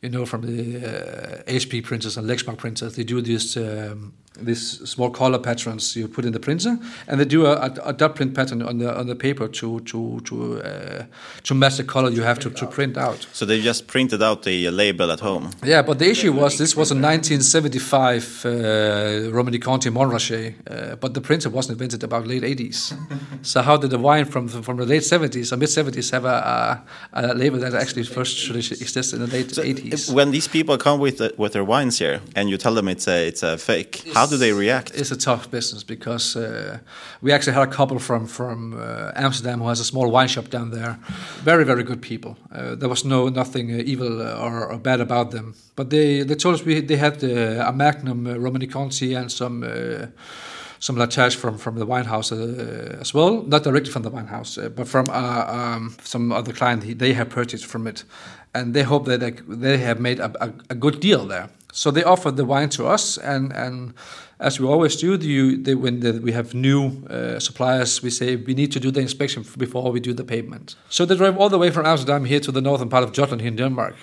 you 0.01 0.09
know, 0.09 0.25
from 0.25 0.43
the 0.43 0.77
uh, 0.77 1.43
HP 1.43 1.83
printers 1.83 2.15
and 2.15 2.25
Lexmark 2.25 2.57
printers, 2.57 2.95
they 2.95 3.03
do 3.03 3.21
this. 3.21 3.57
um, 3.57 4.13
these 4.41 4.89
small 4.89 5.09
color 5.09 5.39
patterns 5.39 5.95
you 5.95 6.07
put 6.07 6.25
in 6.25 6.33
the 6.33 6.39
printer, 6.39 6.77
and 7.07 7.19
they 7.19 7.25
do 7.25 7.45
a, 7.45 7.53
a, 7.53 7.73
a 7.85 7.93
dot 7.93 8.15
print 8.15 8.33
pattern 8.33 8.61
on 8.61 8.77
the 8.77 8.97
on 8.97 9.07
the 9.07 9.15
paper 9.15 9.47
to 9.47 9.79
to 9.81 10.19
to 10.21 10.61
uh, 10.61 11.03
to 11.43 11.55
match 11.55 11.77
the 11.77 11.83
color 11.83 12.09
you 12.09 12.23
have 12.23 12.39
to, 12.39 12.49
to 12.49 12.65
print 12.67 12.97
out. 12.97 13.27
So 13.33 13.45
they 13.45 13.61
just 13.61 13.87
printed 13.87 14.21
out 14.23 14.43
the 14.43 14.69
label 14.69 15.11
at 15.11 15.19
home. 15.19 15.49
Yeah, 15.63 15.81
but 15.81 15.99
the 15.99 16.09
issue 16.09 16.31
was 16.33 16.57
this 16.57 16.75
was 16.75 16.91
a 16.91 16.95
1975 16.95 18.45
uh, 18.45 19.31
Romani 19.31 19.59
Conti 19.59 19.89
Montrachet, 19.89 20.53
uh, 20.69 20.95
but 20.95 21.13
the 21.13 21.21
printer 21.21 21.49
wasn't 21.49 21.73
invented 21.73 22.03
about 22.03 22.27
late 22.27 22.43
80s. 22.43 22.93
so 23.41 23.61
how 23.61 23.77
did 23.77 23.89
the 23.89 23.99
wine 23.99 24.25
from 24.25 24.47
from 24.47 24.77
the 24.77 24.85
late 24.85 25.03
70s 25.03 25.51
or 25.51 25.57
mid 25.57 25.69
70s 25.69 26.11
have 26.11 26.25
a, 26.25 26.83
a, 27.13 27.31
a 27.31 27.33
label 27.33 27.59
that 27.59 27.73
actually 27.73 28.03
first 28.03 28.49
existed 28.49 29.21
in 29.21 29.29
the 29.29 29.37
late 29.37 29.47
80s? 29.47 30.13
When 30.13 30.31
these 30.31 30.47
people 30.47 30.77
come 30.77 30.99
with 30.99 31.17
the, 31.17 31.33
with 31.37 31.53
their 31.53 31.63
wines 31.63 31.99
here, 31.99 32.21
and 32.35 32.49
you 32.49 32.57
tell 32.57 32.73
them 32.73 32.87
it's 32.87 33.07
a 33.07 33.27
it's 33.27 33.43
a 33.43 33.57
fake, 33.57 34.03
how 34.13 34.28
do 34.29 34.37
they 34.37 34.53
react? 34.53 34.91
It's 34.93 35.11
a 35.11 35.17
tough 35.17 35.49
business 35.51 35.83
because 35.83 36.35
uh, 36.35 36.79
we 37.21 37.31
actually 37.31 37.53
had 37.53 37.67
a 37.67 37.71
couple 37.71 37.99
from 37.99 38.27
from 38.27 38.73
uh, 38.73 39.11
Amsterdam 39.15 39.59
who 39.59 39.67
has 39.67 39.79
a 39.79 39.85
small 39.85 40.11
wine 40.11 40.27
shop 40.27 40.49
down 40.49 40.71
there. 40.71 40.97
Very 41.43 41.65
very 41.65 41.83
good 41.83 42.01
people. 42.01 42.37
Uh, 42.51 42.75
there 42.75 42.89
was 42.89 43.03
no 43.03 43.29
nothing 43.29 43.69
evil 43.69 44.21
or, 44.21 44.71
or, 44.71 44.77
bad 44.79 45.01
about 45.01 45.31
them. 45.31 45.53
But 45.75 45.89
they 45.89 46.23
they 46.23 46.35
told 46.35 46.55
us 46.55 46.65
we 46.65 46.81
they 46.81 46.97
had 46.97 47.23
a 47.23 47.71
Magnum 47.71 48.25
Romani 48.43 48.67
Conti 48.67 49.15
and 49.15 49.31
some 49.31 49.63
some 50.79 50.95
latage 50.95 51.35
from 51.35 51.57
from 51.57 51.77
the 51.77 51.85
wine 51.85 52.05
house 52.05 52.31
uh, 52.31 52.97
as 53.01 53.13
well, 53.13 53.43
not 53.43 53.63
directly 53.63 53.91
from 53.91 54.03
the 54.03 54.09
wine 54.09 54.27
house, 54.27 54.57
uh, 54.57 54.69
but 54.69 54.87
from 54.87 55.05
uh, 55.09 55.45
um, 55.47 55.95
some 56.03 56.31
other 56.31 56.53
client 56.53 56.83
he, 56.83 56.93
they 56.93 57.13
have 57.13 57.29
purchased 57.29 57.65
from 57.65 57.87
it, 57.87 58.03
and 58.53 58.73
they 58.73 58.83
hope 58.83 59.05
that 59.05 59.19
they, 59.19 59.31
they 59.47 59.77
have 59.77 59.99
made 59.99 60.19
a, 60.19 60.31
a, 60.43 60.53
a, 60.69 60.75
good 60.75 60.99
deal 60.99 61.25
there. 61.25 61.49
So 61.73 61.91
they 61.91 62.03
offered 62.03 62.35
the 62.35 62.45
wine 62.45 62.69
to 62.69 62.87
us, 62.93 63.17
and 63.17 63.53
and 63.53 63.93
as 64.39 64.59
we 64.59 64.65
always 64.67 64.95
do, 64.95 65.17
the, 65.17 65.57
they, 65.57 65.75
when 65.75 65.99
the, 65.99 66.19
we 66.23 66.31
have 66.31 66.53
new 66.53 67.05
uh, 67.09 67.39
suppliers, 67.39 68.01
we 68.01 68.09
say 68.09 68.37
we 68.37 68.53
need 68.53 68.71
to 68.71 68.79
do 68.79 68.91
the 68.91 69.01
inspection 69.01 69.45
before 69.57 69.91
we 69.91 69.99
do 69.99 70.13
the 70.13 70.23
payment. 70.23 70.75
So 70.89 71.05
they 71.05 71.15
drove 71.15 71.37
all 71.37 71.49
the 71.49 71.57
way 71.57 71.71
from 71.71 71.85
Amsterdam 71.85 72.25
here 72.25 72.39
to 72.39 72.51
the 72.51 72.61
northern 72.61 72.89
part 72.89 73.03
of 73.03 73.11
Jutland 73.11 73.41
here 73.41 73.51
in 73.51 73.57
Denmark, 73.57 73.95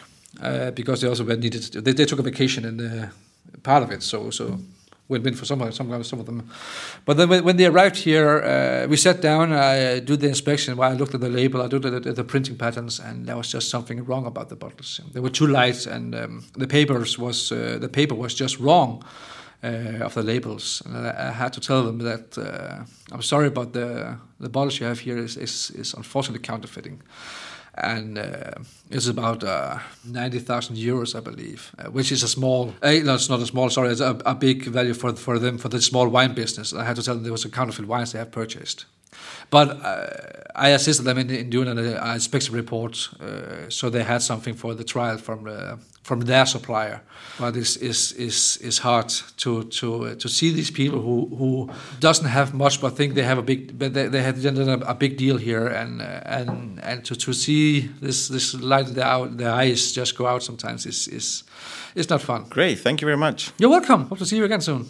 uh, 0.43 0.71
because 0.73 1.01
they 1.01 1.09
also 1.09 1.25
needed 1.25 1.73
to, 1.73 1.81
they, 1.81 1.93
they 1.93 2.05
took 2.05 2.19
a 2.19 2.23
vacation 2.23 2.65
in 2.65 2.77
the 2.77 3.09
part 3.63 3.83
of 3.83 3.91
it. 3.91 4.03
So 4.03 4.31
so 4.31 4.59
win-win 5.09 5.35
for 5.35 5.45
some, 5.45 5.71
some, 5.73 6.03
some 6.05 6.21
of 6.21 6.27
them. 6.27 6.49
But 7.05 7.17
then 7.17 7.29
when, 7.29 7.57
they 7.57 7.67
arrived 7.67 7.97
here, 7.97 8.43
uh, 8.43 8.89
we 8.89 8.97
sat 8.97 9.21
down, 9.21 9.53
I 9.53 10.01
did 10.01 10.21
the 10.21 10.29
inspection, 10.29 10.79
I 10.81 10.93
looked 10.93 11.15
at 11.15 11.21
the 11.21 11.29
label, 11.29 11.63
I 11.63 11.67
looked 11.67 11.85
at 11.85 12.03
the, 12.03 12.13
the, 12.13 12.25
printing 12.25 12.57
patterns, 12.57 12.99
and 12.99 13.27
there 13.27 13.37
was 13.37 13.51
just 13.51 13.71
something 13.71 14.05
wrong 14.05 14.27
about 14.27 14.49
the 14.49 14.57
bottles. 14.57 15.01
They 15.13 15.21
were 15.21 15.31
too 15.31 15.47
light, 15.47 15.87
and 15.87 16.15
um, 16.15 16.45
the 16.55 16.67
papers 16.67 17.19
was 17.19 17.53
uh, 17.53 17.79
the 17.81 17.89
paper 17.89 18.15
was 18.15 18.35
just 18.35 18.59
wrong. 18.59 19.05
Uh, 19.65 20.05
of 20.05 20.13
the 20.13 20.23
labels, 20.23 20.83
and 20.85 20.95
I, 20.95 21.29
I, 21.29 21.31
had 21.33 21.53
to 21.55 21.61
tell 21.61 21.83
them 21.83 21.99
that 22.01 22.37
uh, 22.37 22.85
I'm 23.11 23.23
sorry, 23.23 23.49
but 23.49 23.73
the 23.73 24.19
the 24.39 24.51
bottles 24.51 24.79
you 24.79 24.87
have 24.87 25.01
here 25.01 25.17
is 25.17 25.37
is, 25.39 25.71
is 25.71 25.95
unfortunately 25.95 26.47
counterfeiting 26.47 27.01
and 27.77 28.19
uh, 28.19 28.53
it's 28.91 29.07
about 29.07 29.45
uh, 29.45 29.79
90,000 30.05 30.77
euros, 30.77 31.15
I 31.15 31.21
believe, 31.21 31.75
uh, 31.79 31.91
which 31.91 32.11
is 32.11 32.23
a 32.23 32.29
small, 32.29 32.75
uh, 32.83 32.93
no, 33.05 33.15
it's 33.15 33.29
not 33.29 33.41
a 33.41 33.47
small, 33.47 33.69
sorry, 33.71 33.91
it's 33.91 34.01
a, 34.01 34.19
a, 34.25 34.35
big 34.35 34.65
value 34.65 34.95
for, 34.95 35.15
for 35.15 35.39
them, 35.39 35.59
for 35.59 35.69
the 35.69 35.81
small 35.81 36.09
wine 36.09 36.35
business. 36.35 36.73
I 36.73 36.85
had 36.85 36.97
to 36.97 37.03
tell 37.03 37.15
them 37.15 37.25
there 37.25 37.33
was 37.33 37.45
a 37.45 37.51
counterfeit 37.51 37.87
wines 37.87 38.13
they 38.13 38.19
have 38.19 38.31
purchased. 38.31 38.87
But 39.51 39.81
uh, 39.85 40.07
I 40.55 40.71
assisted 40.71 41.05
them 41.05 41.19
in, 41.19 41.31
in 41.31 41.51
doing 41.51 41.69
an 41.69 41.79
uh, 41.79 42.13
inspection 42.15 42.55
report, 42.55 43.09
so 43.69 43.91
they 43.91 44.03
had 44.03 44.23
something 44.23 44.55
for 44.55 44.75
the 44.75 44.85
trial 44.85 45.19
from 45.19 45.47
from 46.07 46.21
their 46.21 46.47
supplier. 46.47 47.01
But 47.39 47.57
it's, 47.57 47.77
it's, 47.77 48.13
it's, 48.13 48.57
it's 48.59 48.79
hard 48.79 49.09
to, 49.39 49.65
to, 49.65 50.07
uh, 50.07 50.15
to 50.15 50.29
see 50.29 50.53
these 50.53 50.71
people 50.71 51.01
who, 51.01 51.27
who 51.37 51.71
doesn't 51.99 52.29
have 52.29 52.55
much 52.55 52.81
but 52.81 52.97
think 52.97 53.15
they 53.15 53.25
have 53.25 53.39
a 53.39 53.43
big, 53.43 53.77
but 53.77 53.93
they, 53.93 54.07
they 54.07 54.23
had 54.23 54.41
done 54.41 54.83
a, 54.87 54.95
big 54.95 55.17
deal 55.17 55.37
here. 55.37 55.67
And, 55.67 56.01
uh, 56.01 56.05
and, 56.25 56.81
and 56.83 57.05
to, 57.07 57.17
to 57.17 57.33
see 57.33 57.81
this, 58.01 58.29
this 58.29 58.55
light 58.55 58.87
their, 58.95 59.27
their 59.27 59.51
eyes 59.51 59.93
just 59.93 60.17
go 60.17 60.29
out 60.29 60.45
sometimes 60.45 60.87
is, 60.87 61.09
is, 61.09 61.43
is 61.97 62.09
not 62.09 62.23
fun. 62.23 62.45
Great, 62.49 62.79
thank 62.79 63.01
you 63.01 63.07
very 63.07 63.19
much. 63.19 63.51
You're 63.59 63.71
welcome. 63.71 64.07
Hope 64.07 64.19
to 64.19 64.27
see 64.27 64.37
you 64.37 64.45
again 64.45 64.61
soon. 64.61 64.87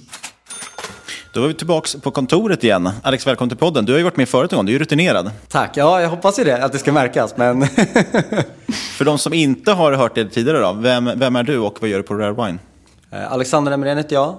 Då 1.37 1.45
är 1.45 1.49
vi 1.49 1.55
tillbaka 1.55 1.99
på 1.99 2.11
kontoret 2.11 2.65
igen. 2.65 2.91
Alex, 3.03 3.27
välkommen 3.27 3.49
till 3.49 3.59
podden. 3.59 3.85
Du 3.85 3.93
har 3.93 3.99
ju 3.99 4.05
varit 4.05 4.17
med 4.17 4.29
förut 4.29 4.53
en 4.53 4.57
gång, 4.57 4.67
du 4.67 4.73
är 4.73 4.73
ju 4.73 4.79
rutinerad. 4.79 5.31
Tack, 5.49 5.77
ja 5.77 6.01
jag 6.01 6.09
hoppas 6.09 6.39
ju 6.39 6.45
det, 6.45 6.65
att 6.65 6.73
det 6.73 6.79
ska 6.79 6.93
märkas. 6.93 7.37
Men... 7.37 7.67
För 8.99 9.05
de 9.05 9.19
som 9.19 9.33
inte 9.33 9.73
har 9.73 9.93
hört 9.93 10.15
det 10.15 10.25
tidigare 10.25 10.59
då, 10.59 10.73
vem, 10.73 11.11
vem 11.17 11.37
är 11.37 11.43
du 11.43 11.59
och 11.59 11.79
vad 11.81 11.91
gör 11.91 11.97
du 11.97 12.03
på 12.03 12.15
Rare 12.15 12.47
Wine? 12.47 12.59
Alexander 13.29 13.73
Emrén 13.73 13.97
heter 13.97 14.17
jag. 14.17 14.37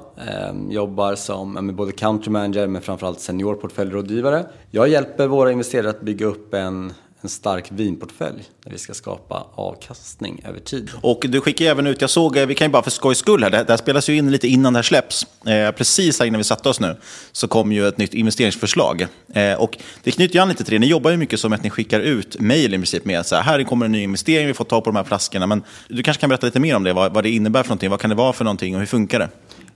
Jobbar 0.69 1.15
som 1.15 1.75
både 1.75 1.91
country 1.91 2.31
manager 2.31 2.67
men 2.67 2.81
framförallt 2.81 3.19
senior 3.19 3.55
portföljrådgivare. 3.55 4.45
Jag 4.71 4.87
hjälper 4.87 5.27
våra 5.27 5.51
investerare 5.51 5.89
att 5.89 6.01
bygga 6.01 6.25
upp 6.25 6.53
en 6.53 6.93
en 7.21 7.29
stark 7.29 7.65
vinportfölj 7.71 8.43
där 8.63 8.71
vi 8.71 8.77
ska 8.77 8.93
skapa 8.93 9.47
avkastning 9.55 10.41
över 10.45 10.59
tid. 10.59 10.91
Och 11.01 11.25
du 11.29 11.41
skickar 11.41 11.65
även 11.65 11.87
ut, 11.87 12.01
jag 12.01 12.09
såg, 12.09 12.37
vi 12.37 12.55
kan 12.55 12.67
ju 12.67 12.71
bara 12.71 12.83
för 12.83 12.91
skojs 12.91 13.17
skull 13.17 13.43
här, 13.43 13.49
det, 13.49 13.57
det 13.63 13.69
här 13.69 13.77
spelas 13.77 14.09
ju 14.09 14.17
in 14.17 14.31
lite 14.31 14.47
innan 14.47 14.73
det 14.73 14.77
här 14.77 14.83
släpps. 14.83 15.27
Eh, 15.45 15.71
precis 15.71 16.19
här 16.19 16.25
innan 16.25 16.37
vi 16.37 16.43
satte 16.43 16.69
oss 16.69 16.79
nu 16.79 16.95
så 17.31 17.47
kom 17.47 17.71
ju 17.71 17.87
ett 17.87 17.97
nytt 17.97 18.13
investeringsförslag. 18.13 19.07
Eh, 19.33 19.53
och 19.53 19.77
det 20.03 20.11
knyter 20.11 20.35
ju 20.35 20.41
an 20.41 20.49
lite 20.49 20.63
till 20.63 20.73
det, 20.73 20.79
ni 20.79 20.87
jobbar 20.87 21.11
ju 21.11 21.17
mycket 21.17 21.39
som 21.39 21.53
att 21.53 21.63
ni 21.63 21.69
skickar 21.69 21.99
ut 21.99 22.39
mejl 22.39 22.73
i 22.73 22.77
princip 22.77 23.05
med 23.05 23.25
så 23.25 23.35
här, 23.35 23.43
här 23.43 23.63
kommer 23.63 23.85
en 23.85 23.91
ny 23.91 24.03
investering, 24.03 24.47
vi 24.47 24.53
får 24.53 24.65
ta 24.65 24.81
på 24.81 24.89
de 24.89 24.95
här 24.95 25.03
flaskorna. 25.03 25.47
Men 25.47 25.63
du 25.87 26.03
kanske 26.03 26.21
kan 26.21 26.29
berätta 26.29 26.45
lite 26.45 26.59
mer 26.59 26.75
om 26.75 26.83
det, 26.83 26.93
vad, 26.93 27.13
vad 27.13 27.23
det 27.23 27.29
innebär 27.29 27.63
för 27.63 27.69
någonting, 27.69 27.89
vad 27.89 27.99
kan 27.99 28.09
det 28.09 28.15
vara 28.15 28.33
för 28.33 28.43
någonting 28.43 28.75
och 28.75 28.79
hur 28.79 28.87
funkar 28.87 29.19
det? 29.19 29.29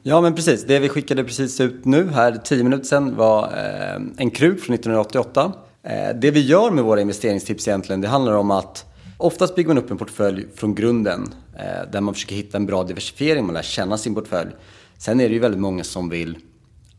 Ja 0.04 0.22
men 0.22 0.36
precis, 0.36 0.66
det 0.66 0.80
vi 0.80 0.90
skickade 0.90 1.24
precis 1.24 1.60
ut 1.60 1.86
nu 1.86 2.10
här 2.10 2.38
tio 2.44 2.64
minuter 2.64 2.86
sedan 2.86 3.16
var 3.16 3.44
eh, 3.44 4.02
en 4.18 4.32
kruk 4.32 4.60
från 4.60 4.76
1988 4.76 5.52
Eh, 5.52 5.71
Eh, 5.84 6.16
det 6.16 6.32
vi 6.32 6.40
gör 6.40 6.72
med 6.72 6.84
våra 6.84 7.02
investeringstips 7.02 7.68
egentligen, 7.68 8.02
det 8.02 8.08
handlar 8.08 8.34
om 8.34 8.52
att 8.52 8.86
oftast 9.18 9.56
bygger 9.56 9.68
man 9.68 9.78
upp 9.78 9.92
en 9.92 9.98
portfölj 9.98 10.46
från 10.56 10.76
grunden 10.76 11.34
eh, 11.60 11.92
där 11.92 12.02
man 12.02 12.14
försöker 12.14 12.36
hitta 12.36 12.58
en 12.58 12.66
bra 12.66 12.84
diversifiering, 12.84 13.46
man 13.46 13.54
lär 13.54 13.62
känna 13.62 13.98
sin 13.98 14.16
portfölj. 14.16 14.52
Sen 14.98 15.20
är 15.20 15.28
det 15.30 15.34
ju 15.34 15.40
väldigt 15.40 15.62
många 15.62 15.84
som 15.84 16.10
vill 16.10 16.38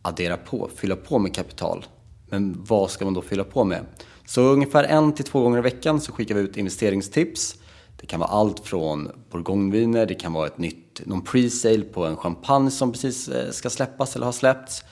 addera 0.03 0.37
på, 0.37 0.70
fylla 0.76 0.97
på 0.97 1.18
med 1.18 1.35
kapital. 1.35 1.87
Men 2.30 2.64
vad 2.68 2.91
ska 2.91 3.05
man 3.05 3.14
då 3.14 3.22
fylla 3.22 3.45
på 3.45 3.64
med? 3.64 3.85
Så 4.26 4.43
ungefär 4.43 4.85
en 4.85 5.12
till 5.12 5.24
två 5.24 5.41
gånger 5.41 5.59
i 5.59 5.61
veckan 5.61 6.01
så 6.01 6.12
skickar 6.12 6.35
vi 6.35 6.41
ut 6.41 6.57
investeringstips. 6.57 7.57
Det 8.01 8.07
kan 8.07 8.20
vara 8.20 8.30
allt 8.30 8.61
från 8.61 9.11
bourgogneviner, 9.30 10.07
det 10.07 10.14
kan 10.14 10.33
vara 10.33 10.47
ett 10.47 10.59
nytt, 10.59 11.07
någon 11.07 11.22
pre-sale 11.22 11.83
på 11.83 12.05
en 12.05 12.16
champagne 12.16 12.70
som 12.70 12.93
precis 12.93 13.28
eh, 13.28 13.51
ska 13.51 13.70
släppas 13.70 14.16
eller 14.16 14.26
har 14.26 14.33
släppts. 14.33 14.85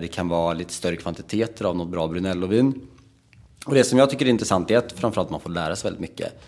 Det 0.00 0.08
kan 0.08 0.28
vara 0.28 0.54
lite 0.54 0.72
större 0.72 0.96
kvantiteter 0.96 1.64
av 1.64 1.76
något 1.76 1.88
bra 1.88 2.06
Brunello-vin. 2.06 2.88
Och 3.68 3.74
det 3.74 3.84
som 3.84 3.98
jag 3.98 4.10
tycker 4.10 4.26
är 4.26 4.30
intressant 4.30 4.70
är 4.70 4.78
att 4.78 4.92
framförallt 4.92 5.30
man 5.30 5.40
får 5.40 5.50
lära 5.50 5.76
sig 5.76 5.90
väldigt 5.90 6.00
mycket. 6.00 6.40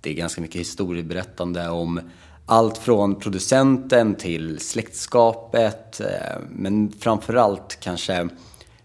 Det 0.00 0.10
är 0.10 0.14
ganska 0.14 0.40
mycket 0.40 0.60
historieberättande 0.60 1.68
om 1.68 2.00
allt 2.46 2.78
från 2.78 3.14
producenten 3.14 4.14
till 4.14 4.60
släktskapet. 4.60 6.00
Eh, 6.00 6.06
men 6.50 6.92
framförallt 7.00 7.78
kanske 7.80 8.28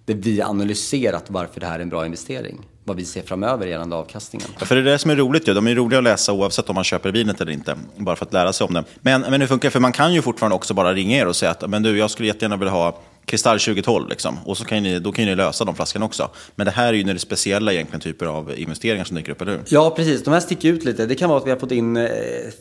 det 0.05 0.13
vi 0.13 0.41
analyserat 0.41 1.23
varför 1.27 1.59
det 1.59 1.65
här 1.65 1.75
är 1.75 1.83
en 1.83 1.89
bra 1.89 2.05
investering. 2.05 2.59
Vad 2.83 2.97
vi 2.97 3.05
ser 3.05 3.21
framöver 3.21 3.67
gällande 3.67 3.95
avkastningen. 3.95 4.47
Ja, 4.59 4.65
för 4.65 4.75
det 4.75 4.81
är 4.81 4.85
det 4.85 4.99
som 4.99 5.11
är 5.11 5.15
roligt 5.15 5.47
Ja. 5.47 5.53
De 5.53 5.67
är 5.67 5.75
roliga 5.75 5.97
att 5.97 6.03
läsa 6.03 6.33
oavsett 6.33 6.69
om 6.69 6.75
man 6.75 6.83
köper 6.83 7.11
vinet 7.11 7.41
eller 7.41 7.51
inte. 7.51 7.75
Bara 7.97 8.15
för 8.15 8.25
att 8.25 8.33
lära 8.33 8.53
sig 8.53 8.67
om 8.67 8.73
det. 8.73 8.83
Men, 9.01 9.21
men 9.21 9.41
hur 9.41 9.47
funkar 9.47 9.67
det? 9.67 9.71
För 9.71 9.79
man 9.79 9.91
kan 9.91 10.13
ju 10.13 10.21
fortfarande 10.21 10.55
också 10.55 10.73
bara 10.73 10.93
ringa 10.93 11.17
er 11.17 11.27
och 11.27 11.35
säga 11.35 11.51
att 11.51 11.69
men 11.69 11.83
du, 11.83 11.97
jag 11.97 12.11
skulle 12.11 12.27
jättegärna 12.27 12.57
vilja 12.57 12.71
ha 12.71 12.99
Kristall 13.25 13.59
2012, 13.59 14.09
liksom. 14.09 14.37
och 14.45 14.57
så 14.57 14.65
kan 14.65 14.83
ni, 14.83 14.99
då 14.99 15.11
kan 15.11 15.25
ni 15.25 15.35
lösa 15.35 15.65
de 15.65 15.75
flaskorna 15.75 16.05
också. 16.05 16.29
Men 16.55 16.65
det 16.65 16.71
här 16.71 16.87
är 16.87 16.93
ju 16.93 17.03
när 17.03 17.13
det 17.13 17.17
är 17.17 17.19
speciella 17.19 17.73
egentligen 17.73 18.01
typer 18.01 18.25
av 18.25 18.59
investeringar 18.59 19.05
som 19.05 19.15
dyker 19.15 19.31
upp, 19.31 19.41
eller 19.41 19.51
hur? 19.51 19.61
Ja, 19.67 19.93
precis. 19.95 20.23
De 20.23 20.33
här 20.33 20.39
sticker 20.39 20.69
ut 20.69 20.83
lite. 20.83 21.05
Det 21.05 21.15
kan 21.15 21.29
vara 21.29 21.39
att 21.39 21.45
vi 21.45 21.51
har 21.51 21.57
fått 21.57 21.71
in 21.71 21.97
eh, 21.97 22.07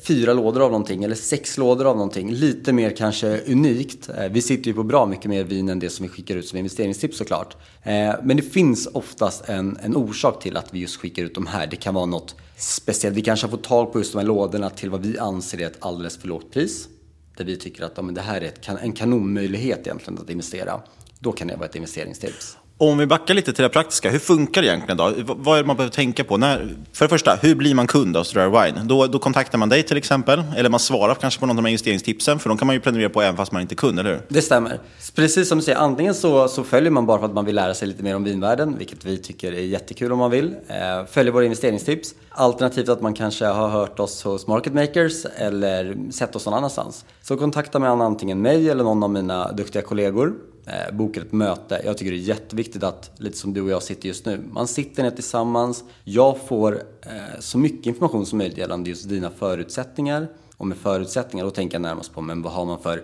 fyra 0.07 0.33
lådor 0.33 0.63
av 0.63 0.71
någonting, 0.71 1.05
eller 1.05 1.15
sex 1.15 1.59
lådor 1.59 1.87
av 1.87 1.97
någonting. 1.97 2.33
Lite 2.33 2.73
mer 2.73 2.97
kanske 2.97 3.41
unikt. 3.47 4.09
Eh, 4.09 4.29
vi 4.31 4.43
sitter 4.43 4.69
ju 4.69 4.75
på 4.75 4.83
bra 4.83 5.07
mycket 5.07 5.31
mer 5.31 5.45
vin 5.45 5.69
än 5.69 5.79
det 5.79 5.91
som 5.91 6.03
vi 6.03 6.09
skickar 6.09 6.37
ut 6.37 6.49
som 6.49 6.59
investeringstips 6.59 7.19
såklart. 7.19 7.57
Eh, 7.83 8.15
men 8.23 8.37
det 8.37 8.43
finns 8.43 8.89
oftast 8.93 9.49
en, 9.49 9.79
en 9.83 9.97
orsak 9.97 10.43
till 10.43 10.57
att 10.57 10.75
vi 10.75 10.79
just 10.79 10.97
skickar 10.97 11.23
ut 11.23 11.35
de 11.35 11.47
här. 11.47 11.67
Det 11.67 11.77
kan 11.77 11.95
vara 11.95 12.07
något 12.07 12.35
speciellt. 12.57 13.17
Vi 13.17 13.23
kanske 13.23 13.47
har 13.47 13.51
fått 13.51 13.65
tag 13.65 13.93
på 13.93 13.99
just 13.99 14.13
de 14.13 14.19
här 14.19 14.27
lådorna 14.27 14.71
till 14.71 14.91
vad 14.91 15.07
vi 15.07 15.19
anser 15.19 15.61
är 15.61 15.67
ett 15.67 15.77
alldeles 15.81 16.17
för 16.17 16.29
lågt 16.29 16.53
pris 16.53 16.89
där 17.37 17.45
vi 17.45 17.57
tycker 17.57 17.85
att 17.85 17.93
ja, 17.97 18.03
men 18.03 18.15
det 18.15 18.21
här 18.21 18.41
är 18.41 18.47
ett, 18.47 18.69
en 18.69 18.93
kanonmöjlighet 18.93 19.87
egentligen 19.87 20.19
att 20.19 20.31
investera, 20.31 20.81
då 21.19 21.33
kan 21.33 21.49
det 21.49 21.57
vara 21.57 21.69
ett 21.69 21.77
investeringstips. 21.77 22.59
Om 22.83 22.99
vi 22.99 23.07
backar 23.07 23.35
lite 23.35 23.53
till 23.53 23.63
det 23.63 23.69
praktiska, 23.69 24.11
hur 24.11 24.19
funkar 24.19 24.63
det 24.63 24.69
egentligen 24.69 24.97
då? 24.97 25.13
Vad 25.37 25.59
är 25.59 25.63
det 25.63 25.67
man 25.67 25.77
behöver 25.77 25.95
tänka 25.95 26.25
på? 26.25 26.37
När, 26.37 26.77
för 26.93 27.05
det 27.05 27.09
första, 27.09 27.35
hur 27.43 27.55
blir 27.55 27.75
man 27.75 27.87
kund 27.87 28.17
av 28.17 28.25
Rare 28.25 28.49
Wine? 28.49 28.85
Då, 28.85 29.07
då 29.07 29.19
kontaktar 29.19 29.59
man 29.59 29.69
dig 29.69 29.83
till 29.83 29.97
exempel, 29.97 30.43
eller 30.57 30.71
man 30.71 30.81
svarar 30.81 31.15
kanske 31.15 31.41
på 31.41 31.47
någon 31.47 31.51
av 31.51 31.57
de 31.57 31.65
här 31.65 31.71
investeringstipsen, 31.71 32.39
för 32.39 32.49
de 32.49 32.59
kan 32.59 32.67
man 32.67 32.77
ju 32.77 32.81
prenumerera 32.81 33.11
på 33.11 33.23
även 33.23 33.37
fast 33.37 33.53
man 33.53 33.63
inte 33.63 33.75
är 33.75 33.77
kund, 33.77 34.01
eller 34.01 34.11
hur? 34.11 34.21
Det 34.29 34.43
stämmer. 34.43 34.81
Precis 35.15 35.49
som 35.49 35.59
du 35.59 35.65
säger, 35.65 35.79
antingen 35.79 36.15
så, 36.15 36.49
så 36.49 36.65
följer 36.65 36.91
man 36.91 37.07
bara 37.07 37.19
för 37.19 37.27
att 37.27 37.35
man 37.35 37.45
vill 37.45 37.55
lära 37.55 37.75
sig 37.75 37.89
lite 37.89 38.03
mer 38.03 38.17
om 38.17 38.25
vinvärlden, 38.25 38.79
vilket 38.79 39.05
vi 39.05 39.19
tycker 39.19 39.53
är 39.53 39.61
jättekul 39.61 40.13
om 40.13 40.19
man 40.19 40.31
vill. 40.31 40.55
Eh, 40.69 41.07
följer 41.11 41.33
våra 41.33 41.45
investeringstips. 41.45 42.15
Alternativt 42.31 42.89
att 42.89 43.01
man 43.01 43.15
kanske 43.15 43.47
har 43.47 43.69
hört 43.69 44.01
oss 44.01 44.23
hos 44.23 44.47
Market 44.47 44.75
Makers 44.75 45.25
eller 45.37 46.11
sett 46.13 46.37
oss 46.37 46.47
någon 46.47 46.55
annanstans. 46.55 47.05
Så 47.23 47.37
kontakta 47.37 47.79
man 47.79 48.01
antingen 48.01 48.43
mig 48.43 48.71
eller 48.71 48.85
någon 48.85 49.03
av 49.03 49.11
mina 49.11 49.53
duktiga 49.53 49.83
kollegor 49.83 50.35
eh, 50.67 50.95
bokar 50.95 51.21
ett 51.21 51.33
möte. 51.33 51.83
Jag 51.85 51.99
tycker 51.99 52.13
det 52.13 52.19
är 52.19 52.21
jätteviktigt 52.21 52.83
att, 52.83 53.11
lite 53.17 53.39
som 53.39 53.55
du 53.55 53.63
och 53.63 53.71
jag 53.71 53.83
sitter 53.83 54.09
just 54.09 54.27
nu, 54.27 54.41
man 54.53 54.67
sitter 54.67 55.03
ner 55.03 55.11
tillsammans. 55.11 55.85
Jag 56.05 56.39
får 56.47 56.83
eh, 57.03 57.41
så 57.41 57.59
mycket 57.59 57.87
information 57.87 58.27
som 58.27 58.39
möjligt 58.39 58.59
gällande 58.59 58.91
just 58.91 59.09
dina 59.09 59.31
förutsättningar. 59.31 60.29
Och 60.57 60.67
med 60.67 60.77
förutsättningar, 60.77 61.45
då 61.45 61.51
tänker 61.51 61.75
jag 61.75 61.83
närmast 61.83 62.15
på 62.15 62.21
men 62.21 62.43
vad 62.43 62.53
har 62.53 62.65
man 62.65 62.83
för, 62.83 63.03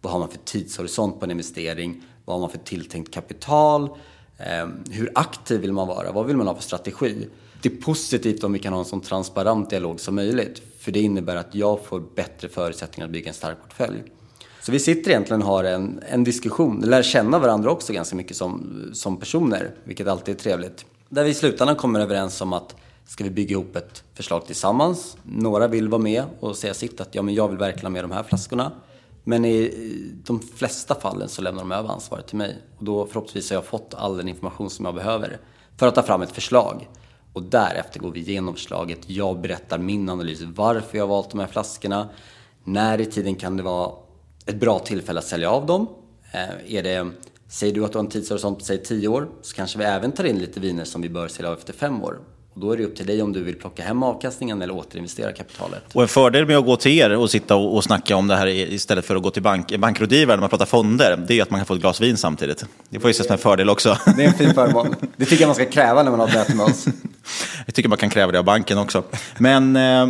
vad 0.00 0.12
har 0.12 0.20
man 0.20 0.28
för 0.28 0.38
tidshorisont 0.38 1.18
på 1.18 1.24
en 1.24 1.30
investering? 1.30 2.04
Vad 2.24 2.34
har 2.34 2.40
man 2.40 2.50
för 2.50 2.58
tilltänkt 2.58 3.14
kapital? 3.14 3.88
Eh, 4.36 4.68
hur 4.90 5.12
aktiv 5.14 5.60
vill 5.60 5.72
man 5.72 5.88
vara? 5.88 6.12
Vad 6.12 6.26
vill 6.26 6.36
man 6.36 6.46
ha 6.46 6.54
för 6.54 6.62
strategi? 6.62 7.28
Det 7.62 7.68
är 7.68 7.76
positivt 7.76 8.44
om 8.44 8.52
vi 8.52 8.58
kan 8.58 8.72
ha 8.72 8.80
en 8.80 8.84
så 8.84 9.00
transparent 9.00 9.70
dialog 9.70 10.00
som 10.00 10.14
möjligt. 10.14 10.62
För 10.78 10.92
det 10.92 11.00
innebär 11.00 11.36
att 11.36 11.54
jag 11.54 11.84
får 11.84 12.00
bättre 12.14 12.48
förutsättningar 12.48 13.06
att 13.06 13.12
bygga 13.12 13.28
en 13.28 13.34
stark 13.34 13.56
portfölj. 13.62 14.02
Så 14.68 14.72
vi 14.72 14.78
sitter 14.78 15.10
egentligen 15.10 15.42
och 15.42 15.48
har 15.48 15.64
en, 15.64 16.00
en 16.08 16.24
diskussion, 16.24 16.80
lär 16.80 17.02
känna 17.02 17.38
varandra 17.38 17.70
också 17.70 17.92
ganska 17.92 18.16
mycket 18.16 18.36
som, 18.36 18.90
som 18.92 19.16
personer, 19.16 19.70
vilket 19.84 20.08
alltid 20.08 20.34
är 20.34 20.38
trevligt. 20.38 20.86
Där 21.08 21.24
vi 21.24 21.30
i 21.30 21.34
slutändan 21.34 21.76
kommer 21.76 22.00
överens 22.00 22.40
om 22.40 22.52
att 22.52 22.76
ska 23.06 23.24
vi 23.24 23.30
bygga 23.30 23.50
ihop 23.50 23.76
ett 23.76 24.02
förslag 24.14 24.46
tillsammans. 24.46 25.16
Några 25.22 25.68
vill 25.68 25.88
vara 25.88 26.02
med 26.02 26.24
och 26.40 26.56
säga 26.56 26.74
sitt 26.74 27.00
att 27.00 27.14
ja, 27.14 27.22
men 27.22 27.34
jag 27.34 27.48
vill 27.48 27.58
verkligen 27.58 27.86
ha 27.86 27.90
med 27.90 28.04
de 28.04 28.10
här 28.10 28.22
flaskorna. 28.22 28.72
Men 29.24 29.44
i 29.44 29.74
de 30.24 30.40
flesta 30.40 30.94
fallen 30.94 31.28
så 31.28 31.42
lämnar 31.42 31.62
de 31.62 31.72
över 31.72 31.88
ansvaret 31.88 32.26
till 32.26 32.38
mig. 32.38 32.56
Och 32.78 32.84
då 32.84 33.06
förhoppningsvis 33.06 33.50
har 33.50 33.56
jag 33.56 33.64
fått 33.64 33.94
all 33.94 34.16
den 34.16 34.28
information 34.28 34.70
som 34.70 34.84
jag 34.84 34.94
behöver 34.94 35.38
för 35.76 35.86
att 35.86 35.94
ta 35.94 36.02
fram 36.02 36.22
ett 36.22 36.32
förslag. 36.32 36.88
Och 37.32 37.42
därefter 37.42 38.00
går 38.00 38.10
vi 38.10 38.20
igenom 38.20 38.54
förslaget. 38.54 38.98
Jag 39.06 39.40
berättar 39.40 39.78
min 39.78 40.08
analys, 40.08 40.42
varför 40.42 40.98
jag 40.98 41.04
har 41.04 41.08
valt 41.08 41.30
de 41.30 41.40
här 41.40 41.46
flaskorna. 41.46 42.08
När 42.64 43.00
i 43.00 43.06
tiden 43.06 43.34
kan 43.34 43.56
det 43.56 43.62
vara 43.62 44.07
ett 44.48 44.60
bra 44.60 44.78
tillfälle 44.78 45.18
att 45.18 45.26
sälja 45.26 45.50
av 45.50 45.66
dem. 45.66 45.88
Eh, 46.32 46.74
är 46.74 46.82
det, 46.82 47.10
säger 47.48 47.74
du 47.74 47.84
att 47.84 47.92
du 47.92 47.98
har 47.98 48.04
en 48.04 48.10
tidshorisont 48.10 48.58
på 48.58 48.64
säg 48.64 48.82
10 48.82 49.08
år 49.08 49.28
så 49.42 49.56
kanske 49.56 49.78
vi 49.78 49.84
även 49.84 50.12
tar 50.12 50.24
in 50.24 50.38
lite 50.38 50.60
viner 50.60 50.84
som 50.84 51.02
vi 51.02 51.08
bör 51.08 51.28
sälja 51.28 51.50
av 51.50 51.58
efter 51.58 51.72
5 51.72 52.02
år. 52.04 52.18
Och 52.54 52.60
då 52.60 52.72
är 52.72 52.76
det 52.76 52.84
upp 52.84 52.96
till 52.96 53.06
dig 53.06 53.22
om 53.22 53.32
du 53.32 53.44
vill 53.44 53.54
plocka 53.54 53.82
hem 53.82 54.02
avkastningen 54.02 54.62
eller 54.62 54.74
återinvestera 54.74 55.32
kapitalet. 55.32 55.82
Och 55.92 56.02
en 56.02 56.08
fördel 56.08 56.46
med 56.46 56.56
att 56.56 56.64
gå 56.64 56.76
till 56.76 56.98
er 56.98 57.16
och 57.16 57.30
sitta 57.30 57.56
och, 57.56 57.76
och 57.76 57.84
snacka 57.84 58.16
om 58.16 58.26
det 58.26 58.36
här 58.36 58.46
istället 58.46 59.04
för 59.04 59.16
att 59.16 59.22
gå 59.22 59.30
till 59.30 59.42
bank, 59.42 59.78
bankrådgivare 59.78 60.36
när 60.36 60.40
man 60.40 60.50
pratar 60.50 60.66
fonder, 60.66 61.24
det 61.28 61.38
är 61.38 61.42
att 61.42 61.50
man 61.50 61.60
kan 61.60 61.66
få 61.66 61.74
ett 61.74 61.80
glas 61.80 62.00
vin 62.00 62.16
samtidigt. 62.16 62.64
Det 62.88 63.00
får 63.00 63.08
ju 63.08 63.12
ses 63.12 63.26
som 63.26 63.32
en 63.32 63.38
fördel 63.38 63.70
också. 63.70 63.98
Det 64.16 64.24
är 64.24 64.28
en 64.28 64.34
fin 64.34 64.54
förmån. 64.54 64.94
Det 65.16 65.24
tycker 65.24 65.42
jag 65.42 65.48
man 65.48 65.54
ska 65.54 65.66
kräva 65.66 66.02
när 66.02 66.10
man 66.10 66.20
har 66.20 66.28
ett 66.28 66.34
möte 66.34 66.54
med 66.54 66.66
oss. 66.66 66.86
Jag 67.66 67.74
tycker 67.74 67.88
man 67.88 67.98
kan 67.98 68.10
kräva 68.10 68.32
det 68.32 68.38
av 68.38 68.44
banken 68.44 68.78
också. 68.78 69.02
Men... 69.38 69.76
Eh, 69.76 70.08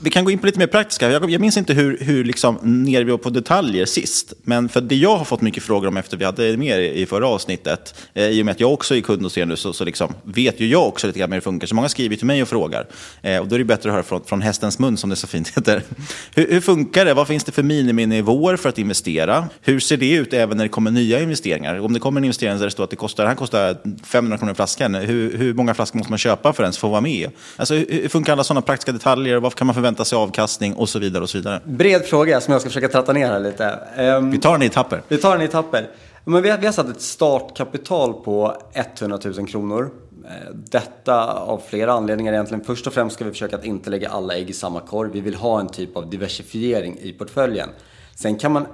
vi 0.00 0.10
kan 0.10 0.24
gå 0.24 0.30
in 0.30 0.38
på 0.38 0.46
lite 0.46 0.58
mer 0.58 0.66
praktiska. 0.66 1.10
Jag, 1.10 1.30
jag 1.30 1.40
minns 1.40 1.56
inte 1.56 1.74
hur, 1.74 1.98
hur 2.00 2.24
liksom 2.24 2.58
ner 2.62 3.04
vi 3.04 3.10
var 3.10 3.18
på 3.18 3.30
detaljer 3.30 3.86
sist. 3.86 4.32
Men 4.42 4.68
för 4.68 4.80
det 4.80 4.96
jag 4.96 5.16
har 5.16 5.24
fått 5.24 5.40
mycket 5.40 5.62
frågor 5.62 5.88
om 5.88 5.96
efter 5.96 6.16
vi 6.16 6.24
hade 6.24 6.56
med 6.56 6.84
i 6.84 7.06
förra 7.06 7.28
avsnittet, 7.28 7.94
eh, 8.14 8.26
i 8.26 8.42
och 8.42 8.46
med 8.46 8.52
att 8.52 8.60
jag 8.60 8.72
också 8.72 8.96
är 8.96 9.00
kund 9.00 9.22
hos 9.22 9.38
er 9.38 9.46
nu, 9.46 9.56
så, 9.56 9.72
så 9.72 9.84
liksom 9.84 10.14
vet 10.22 10.60
ju 10.60 10.68
jag 10.68 10.88
också 10.88 11.06
lite 11.06 11.18
grann 11.18 11.32
hur 11.32 11.36
det 11.36 11.44
funkar. 11.44 11.66
Så 11.66 11.74
många 11.74 11.88
skriver 11.88 12.16
till 12.16 12.26
mig 12.26 12.42
och 12.42 12.48
frågar. 12.48 12.86
Eh, 13.22 13.38
och 13.38 13.48
då 13.48 13.54
är 13.54 13.58
det 13.58 13.64
bättre 13.64 13.88
att 13.88 13.92
höra 13.92 14.02
från, 14.02 14.24
från 14.24 14.42
hästens 14.42 14.78
mun, 14.78 14.96
som 14.96 15.10
det 15.10 15.16
så 15.16 15.26
fint 15.26 15.48
heter. 15.56 15.82
Hur, 16.34 16.50
hur 16.50 16.60
funkar 16.60 17.04
det? 17.04 17.14
Vad 17.14 17.26
finns 17.26 17.44
det 17.44 17.52
för 17.52 17.62
miniminivåer 17.62 18.56
för 18.56 18.68
att 18.68 18.78
investera? 18.78 19.48
Hur 19.60 19.80
ser 19.80 19.96
det 19.96 20.12
ut 20.12 20.32
även 20.32 20.56
när 20.56 20.64
det 20.64 20.68
kommer 20.68 20.90
nya 20.90 21.20
investeringar? 21.20 21.80
Om 21.80 21.92
det 21.92 22.00
kommer 22.00 22.20
en 22.20 22.24
investering 22.24 22.58
där 22.58 22.64
det 22.64 22.70
står 22.70 22.84
att 22.84 22.90
det 22.90 22.96
kostar, 22.96 23.22
den 23.22 23.28
här 23.28 23.36
kostar 23.36 23.76
500 24.04 24.38
kronor 24.38 24.54
flaskan, 24.54 24.94
hur, 24.94 25.38
hur 25.38 25.54
många 25.54 25.74
flaskor 25.74 25.98
måste 25.98 26.12
man 26.12 26.18
köpa 26.18 26.52
för 26.52 26.62
att 26.62 26.66
ens 26.66 26.78
få 26.78 26.88
vara 26.88 27.00
med? 27.00 27.30
Alltså, 27.56 27.74
hur, 27.74 27.86
hur 27.90 28.08
funkar 28.08 28.32
alla 28.32 28.44
sådana 28.44 28.62
praktiska 28.62 28.92
detaljer? 28.92 29.36
Vad 29.36 29.54
kan 29.54 29.66
man 29.66 29.74
förvänta 29.74 29.87
förvänta 29.88 30.04
sig 30.04 30.16
avkastning 30.16 30.74
och 30.74 30.88
så 30.88 30.98
vidare. 30.98 31.22
och 31.22 31.30
så 31.30 31.38
vidare. 31.38 31.60
Bred 31.64 32.04
fråga 32.04 32.40
som 32.40 32.52
jag 32.52 32.60
ska 32.60 32.70
försöka 32.70 32.88
tratta 32.88 33.12
ner 33.12 33.26
här 33.26 33.40
lite. 33.40 33.78
Um, 33.98 34.30
vi 34.30 34.38
tar 34.38 34.52
den 34.52 34.62
i 34.62 34.66
etapper. 34.66 35.02
Vi 35.08 35.18
tar 35.18 35.32
den 35.32 35.42
i 35.42 35.44
etapper. 35.44 35.90
Men 36.24 36.42
vi, 36.42 36.50
har, 36.50 36.58
vi 36.58 36.66
har 36.66 36.72
satt 36.72 36.88
ett 36.88 37.00
startkapital 37.00 38.12
på 38.12 38.56
100 39.00 39.18
000 39.24 39.48
kronor. 39.48 39.90
Eh, 40.24 40.54
detta 40.54 41.32
av 41.32 41.62
flera 41.68 41.92
anledningar 41.92 42.32
egentligen. 42.32 42.64
Först 42.64 42.86
och 42.86 42.92
främst 42.92 43.14
ska 43.14 43.24
vi 43.24 43.30
försöka 43.30 43.56
att 43.56 43.64
inte 43.64 43.90
lägga 43.90 44.08
alla 44.08 44.34
ägg 44.34 44.50
i 44.50 44.52
samma 44.52 44.80
korg. 44.80 45.10
Vi 45.12 45.20
vill 45.20 45.34
ha 45.34 45.60
en 45.60 45.68
typ 45.68 45.96
av 45.96 46.10
diversifiering 46.10 46.98
i 47.00 47.12
portföljen. 47.12 47.68
Sen 48.14 48.36
kan 48.36 48.52
man 48.52 48.66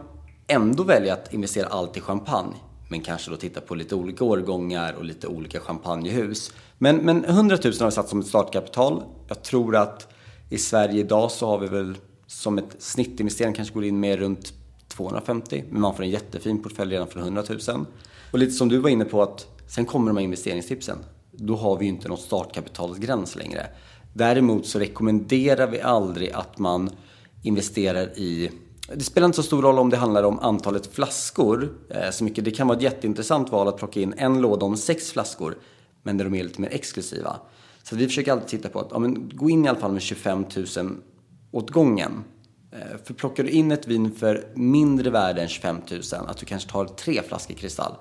ändå 0.47 0.83
välja 0.83 1.13
att 1.13 1.35
investera 1.35 1.67
allt 1.67 1.97
i 1.97 2.01
champagne. 2.01 2.55
Men 2.89 3.01
kanske 3.01 3.31
då 3.31 3.37
titta 3.37 3.61
på 3.61 3.75
lite 3.75 3.95
olika 3.95 4.25
årgångar 4.25 4.93
och 4.99 5.05
lite 5.05 5.27
olika 5.27 5.61
champagnehus. 5.61 6.53
Men, 6.79 6.97
men 6.97 7.25
100 7.25 7.59
000 7.65 7.75
har 7.79 7.87
vi 7.87 7.93
satt 7.93 8.09
som 8.09 8.21
ett 8.21 8.27
startkapital. 8.27 9.03
Jag 9.29 9.43
tror 9.43 9.77
att 9.77 10.14
i 10.55 10.59
Sverige 10.59 11.01
idag 11.01 11.31
så 11.31 11.47
har 11.47 11.59
vi 11.59 11.67
väl 11.67 11.99
som 12.27 12.59
ett 12.59 12.77
snittinvestering 12.79 13.55
kanske 13.55 13.75
går 13.75 13.85
in 13.85 14.01
med 14.01 14.19
runt 14.19 14.53
250 14.89 15.65
men 15.71 15.81
man 15.81 15.97
får 15.97 16.03
en 16.03 16.11
jättefin 16.11 16.63
portfölj 16.63 16.93
redan 16.95 17.09
från 17.09 17.23
100 17.23 17.43
000. 17.69 17.87
Och 18.31 18.39
lite 18.39 18.53
som 18.53 18.69
du 18.69 18.79
var 18.79 18.91
inne 18.91 19.05
på 19.05 19.23
att 19.23 19.47
sen 19.67 19.87
kommer 19.87 20.07
de 20.07 20.17
här 20.17 20.25
investeringstipsen. 20.25 20.99
Då 21.33 21.57
har 21.57 21.79
vi 21.79 21.85
ju 21.85 21.91
inte 21.91 22.09
något 22.09 22.21
startkapitalsgräns 22.21 23.37
längre. 23.37 23.67
Däremot 24.13 24.67
så 24.67 24.79
rekommenderar 24.79 25.67
vi 25.67 25.81
aldrig 25.81 26.31
att 26.31 26.59
man 26.59 26.91
investerar 27.43 28.19
i 28.19 28.51
det 28.95 29.05
spelar 29.05 29.25
inte 29.25 29.37
så 29.37 29.43
stor 29.43 29.63
roll 29.63 29.79
om 29.79 29.91
det 29.91 29.97
handlar 29.97 30.23
om 30.23 30.39
antalet 30.39 30.95
flaskor 30.95 31.79
eh, 31.91 32.11
så 32.11 32.25
mycket. 32.25 32.45
Det 32.45 32.51
kan 32.51 32.67
vara 32.67 32.77
ett 32.77 32.83
jätteintressant 32.83 33.51
val 33.53 33.69
att 33.69 33.77
plocka 33.77 34.01
in 34.01 34.15
en 34.17 34.41
låda 34.41 34.67
om 34.67 34.77
sex 34.77 35.13
flaskor 35.13 35.59
men 36.03 36.17
där 36.17 36.25
de 36.25 36.35
är 36.35 36.45
lite 36.45 36.61
mer 36.61 36.69
exklusiva. 36.73 37.37
Så 37.85 37.97
vi 37.97 38.07
försöker 38.07 38.33
alltid 38.33 38.49
titta 38.49 38.69
på 38.69 38.81
att 38.81 38.89
ja, 38.91 38.99
men 38.99 39.31
gå 39.35 39.51
in 39.51 39.65
i 39.65 39.69
alla 39.69 39.81
fall 39.81 39.93
med 39.93 40.03
25 40.03 40.45
000 40.77 40.97
åt 41.51 41.71
gången. 41.71 42.25
För 43.05 43.15
plockar 43.15 43.45
du 43.45 43.51
in 43.51 43.73
ett 43.73 43.87
vin 43.87 44.13
för 44.13 44.49
mindre 44.55 45.11
värde 45.11 45.43
än 45.43 45.49
25 45.49 45.81
000, 45.91 46.01
att 46.13 46.37
du 46.37 46.47
kanske 46.47 46.71
tar 46.71 46.85
tre 46.85 47.23
flaskor 47.23 47.55
kristall, 47.55 47.93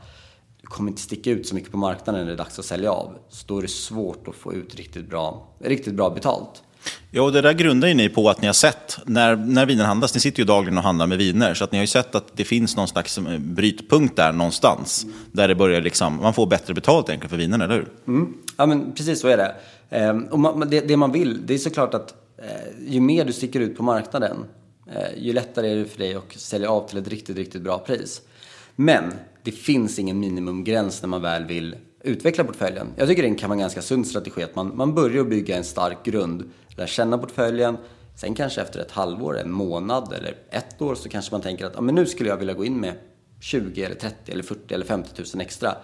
du 0.61 0.67
kommer 0.67 0.89
inte 0.89 1.01
sticka 1.01 1.31
ut 1.31 1.47
så 1.47 1.55
mycket 1.55 1.71
på 1.71 1.77
marknaden 1.77 2.21
när 2.21 2.27
det 2.27 2.33
är 2.33 2.37
dags 2.37 2.59
att 2.59 2.65
sälja 2.65 2.91
av. 2.91 3.17
Så 3.29 3.47
då 3.47 3.57
är 3.57 3.61
det 3.61 3.67
svårt 3.67 4.27
att 4.27 4.35
få 4.35 4.53
ut 4.53 4.75
riktigt 4.75 5.09
bra, 5.09 5.47
riktigt 5.59 5.93
bra 5.93 6.09
betalt. 6.09 6.63
Ja, 7.11 7.21
och 7.21 7.31
det 7.31 7.41
där 7.41 7.53
grundar 7.53 7.87
ju 7.87 7.93
ni 7.93 8.09
på 8.09 8.29
att 8.29 8.41
ni 8.41 8.47
har 8.47 8.53
sett, 8.53 8.99
när, 9.05 9.35
när 9.35 9.65
vinen 9.65 9.85
handlas, 9.85 10.13
ni 10.13 10.19
sitter 10.19 10.39
ju 10.39 10.45
dagligen 10.45 10.77
och 10.77 10.83
handlar 10.83 11.07
med 11.07 11.17
viner, 11.17 11.53
så 11.53 11.63
att 11.63 11.71
ni 11.71 11.77
har 11.77 11.83
ju 11.83 11.87
sett 11.87 12.15
att 12.15 12.37
det 12.37 12.43
finns 12.43 12.75
någon 12.75 12.87
slags 12.87 13.17
eh, 13.17 13.37
brytpunkt 13.37 14.15
där 14.15 14.31
någonstans, 14.31 15.05
där 15.31 15.47
det 15.47 15.55
börjar 15.55 15.81
liksom, 15.81 16.15
man 16.21 16.33
får 16.33 16.47
bättre 16.47 16.73
betalt 16.73 17.09
egentligen 17.09 17.29
för 17.29 17.37
vinerna, 17.37 17.63
eller 17.63 17.75
hur? 17.75 17.87
Mm. 18.07 18.33
Ja, 18.57 18.65
men 18.65 18.93
precis 18.93 19.19
så 19.19 19.27
är 19.27 19.37
det. 19.37 19.55
Ehm, 19.89 20.23
och 20.23 20.39
man, 20.39 20.69
det, 20.69 20.79
det 20.79 20.97
man 20.97 21.11
vill, 21.11 21.45
det 21.45 21.53
är 21.53 21.57
såklart 21.57 21.93
att 21.93 22.13
eh, 22.37 22.93
ju 22.93 23.01
mer 23.01 23.25
du 23.25 23.33
sticker 23.33 23.59
ut 23.59 23.77
på 23.77 23.83
marknaden, 23.83 24.37
eh, 24.95 25.23
ju 25.23 25.33
lättare 25.33 25.71
är 25.71 25.75
det 25.75 25.85
för 25.85 25.99
dig 25.99 26.15
att 26.15 26.33
sälja 26.35 26.69
av 26.69 26.87
till 26.87 26.97
ett 26.97 27.07
riktigt, 27.07 27.37
riktigt 27.37 27.61
bra 27.61 27.77
pris. 27.79 28.21
Men 28.75 29.03
det 29.43 29.51
finns 29.51 29.99
ingen 29.99 30.19
minimumgräns 30.19 31.01
när 31.01 31.09
man 31.09 31.21
väl 31.21 31.45
vill 31.45 31.75
utveckla 32.03 32.43
portföljen. 32.43 32.87
Jag 32.95 33.07
tycker 33.07 33.23
det 33.23 33.35
kan 33.35 33.49
vara 33.49 33.55
en 33.55 33.61
ganska 33.61 33.81
sund 33.81 34.07
strategi 34.07 34.43
att 34.43 34.55
man, 34.55 34.77
man 34.77 34.95
börjar 34.95 35.23
bygga 35.23 35.57
en 35.57 35.63
stark 35.63 36.05
grund, 36.05 36.51
lär 36.75 36.87
känna 36.87 37.17
portföljen, 37.17 37.77
sen 38.15 38.35
kanske 38.35 38.61
efter 38.61 38.79
ett 38.79 38.91
halvår, 38.91 39.39
en 39.39 39.51
månad 39.51 40.13
eller 40.13 40.35
ett 40.49 40.81
år 40.81 40.95
så 40.95 41.09
kanske 41.09 41.31
man 41.31 41.41
tänker 41.41 41.65
att 41.65 41.77
ah, 41.77 41.81
men 41.81 41.95
nu 41.95 42.05
skulle 42.05 42.29
jag 42.29 42.37
vilja 42.37 42.53
gå 42.53 42.65
in 42.65 42.79
med 42.79 42.93
20 43.41 43.83
eller 43.83 43.95
30 43.95 44.31
eller 44.31 44.43
40 44.43 44.73
eller 44.73 44.85
50 44.85 45.23
000 45.33 45.41
extra. 45.41 45.75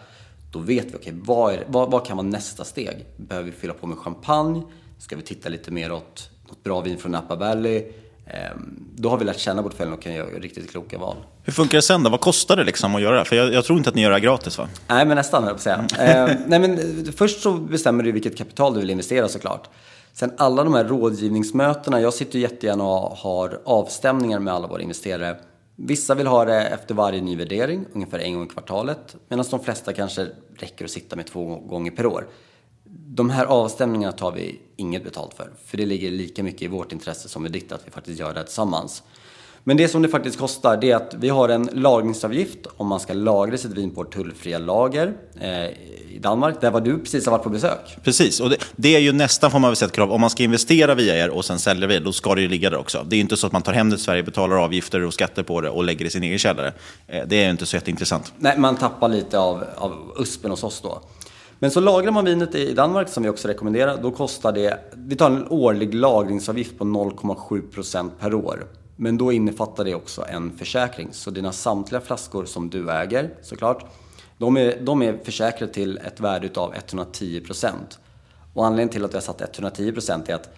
Då 0.51 0.59
vet 0.59 0.85
vi, 0.85 0.89
okej, 0.89 0.97
okay, 0.97 1.13
vad, 1.13 1.57
vad, 1.67 1.91
vad, 1.91 2.05
kan 2.05 2.17
vara 2.17 2.27
nästa 2.27 2.63
steg? 2.63 3.05
Behöver 3.17 3.45
vi 3.45 3.57
fylla 3.57 3.73
på 3.73 3.87
med 3.87 3.97
champagne? 3.97 4.61
Ska 4.99 5.15
vi 5.15 5.21
titta 5.21 5.49
lite 5.49 5.71
mer 5.71 5.91
åt 5.91 6.29
något 6.47 6.63
bra 6.63 6.81
vin 6.81 6.97
från 6.97 7.11
Napa 7.11 7.35
Valley? 7.35 7.91
Ehm, 8.29 8.85
då 8.95 9.09
har 9.09 9.17
vi 9.17 9.25
lärt 9.25 9.39
känna 9.39 9.63
portföljen 9.63 9.93
och 9.93 10.01
kan 10.01 10.13
göra 10.13 10.27
riktigt 10.27 10.71
kloka 10.71 10.97
val. 10.97 11.15
Hur 11.43 11.53
funkar 11.53 11.77
det 11.77 11.81
sen 11.81 12.03
då? 12.03 12.09
Vad 12.09 12.21
kostar 12.21 12.55
det 12.55 12.63
liksom 12.63 12.95
att 12.95 13.01
göra 13.01 13.19
det? 13.19 13.25
För 13.25 13.35
jag, 13.35 13.53
jag 13.53 13.65
tror 13.65 13.77
inte 13.77 13.89
att 13.89 13.95
ni 13.95 14.01
gör 14.01 14.11
det 14.11 14.19
gratis 14.19 14.57
va? 14.57 14.67
Nej, 14.87 15.05
men 15.05 15.15
nästan 15.15 15.43
höll 15.43 15.55
jag 15.55 15.63
på 15.63 15.69
att 15.69 15.89
säga. 15.97 16.25
eh, 16.27 16.35
nej, 16.47 16.59
men 16.59 17.13
först 17.17 17.41
så 17.41 17.53
bestämmer 17.53 18.03
du 18.03 18.11
vilket 18.11 18.37
kapital 18.37 18.73
du 18.73 18.79
vill 18.79 18.89
investera 18.89 19.27
såklart. 19.27 19.69
Sen 20.14 20.32
alla 20.38 20.64
de 20.64 20.74
här 20.74 20.84
rådgivningsmötena, 20.84 22.01
jag 22.01 22.14
sitter 22.14 22.36
ju 22.36 22.41
jättegärna 22.41 22.84
och 22.84 23.18
har 23.18 23.62
avstämningar 23.66 24.39
med 24.39 24.53
alla 24.53 24.68
våra 24.68 24.82
investerare. 24.82 25.38
Vissa 25.76 26.16
vill 26.16 26.28
ha 26.28 26.45
det 26.45 26.68
efter 26.68 26.95
varje 26.95 27.22
ny 27.22 27.36
värdering, 27.36 27.86
ungefär 27.93 28.20
en 28.20 28.34
gång 28.34 28.45
i 28.45 28.47
kvartalet. 28.47 29.16
Medan 29.28 29.45
de 29.51 29.60
flesta 29.60 29.93
kanske 29.93 30.28
räcker 30.57 30.86
att 30.86 30.91
sitta 30.91 31.16
med 31.16 31.28
två 31.28 31.55
gånger 31.55 31.91
per 31.91 32.05
år. 32.05 32.28
De 32.91 33.30
här 33.30 33.45
avstämningarna 33.45 34.12
tar 34.12 34.32
vi 34.32 34.60
inget 34.76 35.03
betalt 35.03 35.34
för. 35.34 35.51
För 35.66 35.78
det 35.78 35.86
ligger 35.86 36.12
lika 36.12 36.43
mycket 36.43 36.62
i 36.62 36.68
vårt 36.68 36.91
intresse 36.91 37.30
som 37.30 37.45
i 37.45 37.49
ditt 37.49 37.72
att 37.72 37.88
vi 37.88 37.91
faktiskt 37.91 38.20
gör 38.20 38.34
det 38.34 38.43
tillsammans. 38.43 39.03
Men 39.64 39.78
det 39.78 39.88
som 39.88 40.01
det 40.01 40.10
faktiskt 40.10 40.39
kostar 40.39 40.78
det 40.78 40.91
är 40.91 40.95
att 40.95 41.16
vi 41.20 41.30
har 41.30 41.49
en 41.49 41.70
lagringsavgift 41.74 42.68
om 42.78 42.88
man 42.88 42.99
ska 42.99 43.14
lagra 43.14 43.57
sitt 43.57 43.72
vin 43.72 43.91
på 43.91 44.03
tullfria 44.03 44.57
lager 44.57 45.14
eh, 45.41 45.66
i 46.10 46.20
Danmark. 46.22 46.62
Där 46.62 46.72
var 46.72 46.82
du 46.82 46.99
precis 46.99 47.26
har 47.26 47.32
varit 47.32 47.43
på 47.43 47.49
besök. 47.49 47.97
Precis, 48.03 48.39
och 48.39 48.49
det, 48.49 48.57
det 48.76 48.95
är 48.95 48.99
ju 48.99 49.12
nästan 49.12 49.51
får 49.51 49.60
man 49.60 49.70
väl 49.70 49.76
säga 49.76 49.88
ett 49.88 49.95
krav. 49.95 50.12
Om 50.12 50.22
man 50.22 50.30
ska 50.30 50.43
investera 50.43 50.95
via 50.95 51.26
er 51.26 51.30
och 51.30 51.45
sen 51.45 51.60
sälja 51.60 51.88
via 51.88 51.99
då 51.99 52.12
ska 52.12 52.36
det 52.36 52.41
ju 52.41 52.47
ligga 52.47 52.70
där 52.70 52.78
också. 52.78 53.05
Det 53.07 53.16
är 53.16 53.20
inte 53.20 53.38
så 53.38 53.47
att 53.47 53.53
man 53.53 53.62
tar 53.62 53.74
hem 53.74 53.89
det 53.89 53.95
till 53.95 54.05
Sverige, 54.05 54.24
betalar 54.24 54.55
avgifter 54.55 55.03
och 55.03 55.14
skatter 55.14 55.43
på 55.43 55.62
det 55.62 55.70
och 55.70 55.84
lägger 55.84 55.99
det 55.99 56.07
i 56.07 56.12
sin 56.12 56.24
egen 56.24 56.39
källare. 56.39 56.74
Eh, 57.07 57.28
det 57.28 57.36
är 57.36 57.43
ju 57.43 57.51
inte 57.51 57.66
så 57.66 57.76
jätteintressant. 57.76 58.34
Nej, 58.38 58.57
man 58.57 58.76
tappar 58.76 59.10
lite 59.10 59.39
av, 59.39 59.64
av 59.76 60.14
uspen 60.18 60.51
hos 60.51 60.64
oss 60.64 60.82
då. 60.82 61.01
Men 61.60 61.72
så 61.72 61.80
lagrar 61.80 62.12
man 62.12 62.26
vinet 62.26 62.55
i 62.55 62.74
Danmark, 62.74 63.10
som 63.10 63.24
vi 63.24 63.30
också 63.30 63.47
rekommenderar, 63.47 63.97
då 64.01 64.12
kostar 64.12 64.51
det, 64.51 64.80
vi 64.93 65.16
tar 65.16 65.32
en 65.32 65.47
årlig 65.47 65.93
lagringsavgift 65.93 66.78
på 66.78 66.86
0,7% 66.86 68.10
per 68.20 68.34
år. 68.34 68.66
Men 69.02 69.18
då 69.18 69.32
innefattar 69.32 69.86
det 69.86 69.95
också 69.95 70.26
en 70.30 70.58
försäkring. 70.58 71.08
Så 71.12 71.32
dina 71.32 71.52
samtliga 71.52 72.02
flaskor 72.02 72.45
som 72.45 72.70
du 72.70 72.91
äger, 72.91 73.30
såklart, 73.41 73.86
de 74.38 74.58
är, 74.58 74.80
de 74.82 75.02
är 75.02 75.18
försäkrade 75.24 75.74
till 75.74 75.97
ett 75.97 76.20
värde 76.20 76.50
av 76.56 76.74
110%. 76.74 77.74
Och 78.54 78.66
anledningen 78.66 78.89
till 78.89 79.06
att 79.06 79.12
vi 79.12 79.16
har 79.16 79.22
satt 79.22 79.60
110% 79.60 80.30
är 80.30 80.36
att 80.36 80.50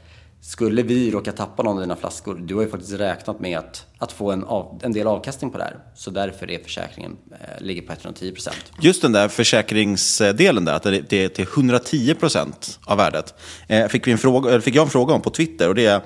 skulle 0.41 0.83
vi 0.83 1.11
råka 1.11 1.31
tappa 1.31 1.63
någon 1.63 1.75
av 1.75 1.81
dina 1.81 1.95
flaskor, 1.95 2.35
du 2.35 2.55
har 2.55 2.61
ju 2.61 2.69
faktiskt 2.69 2.93
räknat 2.93 3.39
med 3.39 3.57
att, 3.57 3.85
att 3.97 4.11
få 4.11 4.31
en, 4.31 4.43
av, 4.43 4.79
en 4.83 4.93
del 4.93 5.07
avkastning 5.07 5.51
på 5.51 5.57
det 5.57 5.63
här. 5.63 5.77
Så 5.95 6.11
därför 6.11 6.51
är 6.51 6.63
försäkringen 6.63 7.17
eh, 7.31 7.63
ligger 7.63 7.81
på 7.81 7.93
110% 7.93 8.49
Just 8.81 9.01
den 9.01 9.11
där 9.11 9.27
försäkringsdelen 9.27 10.65
där, 10.65 10.73
att 10.73 10.83
det 10.83 11.13
är 11.13 11.29
till 11.29 11.45
110% 11.45 12.79
av 12.85 12.97
värdet, 12.97 13.33
eh, 13.67 13.87
fick, 13.87 14.07
vi 14.07 14.11
en 14.11 14.17
fråga, 14.17 14.61
fick 14.61 14.75
jag 14.75 14.83
en 14.83 14.89
fråga 14.89 15.13
om 15.13 15.21
på 15.21 15.29
Twitter. 15.29 15.69
och 15.69 15.75
det 15.75 15.85
är 15.85 16.01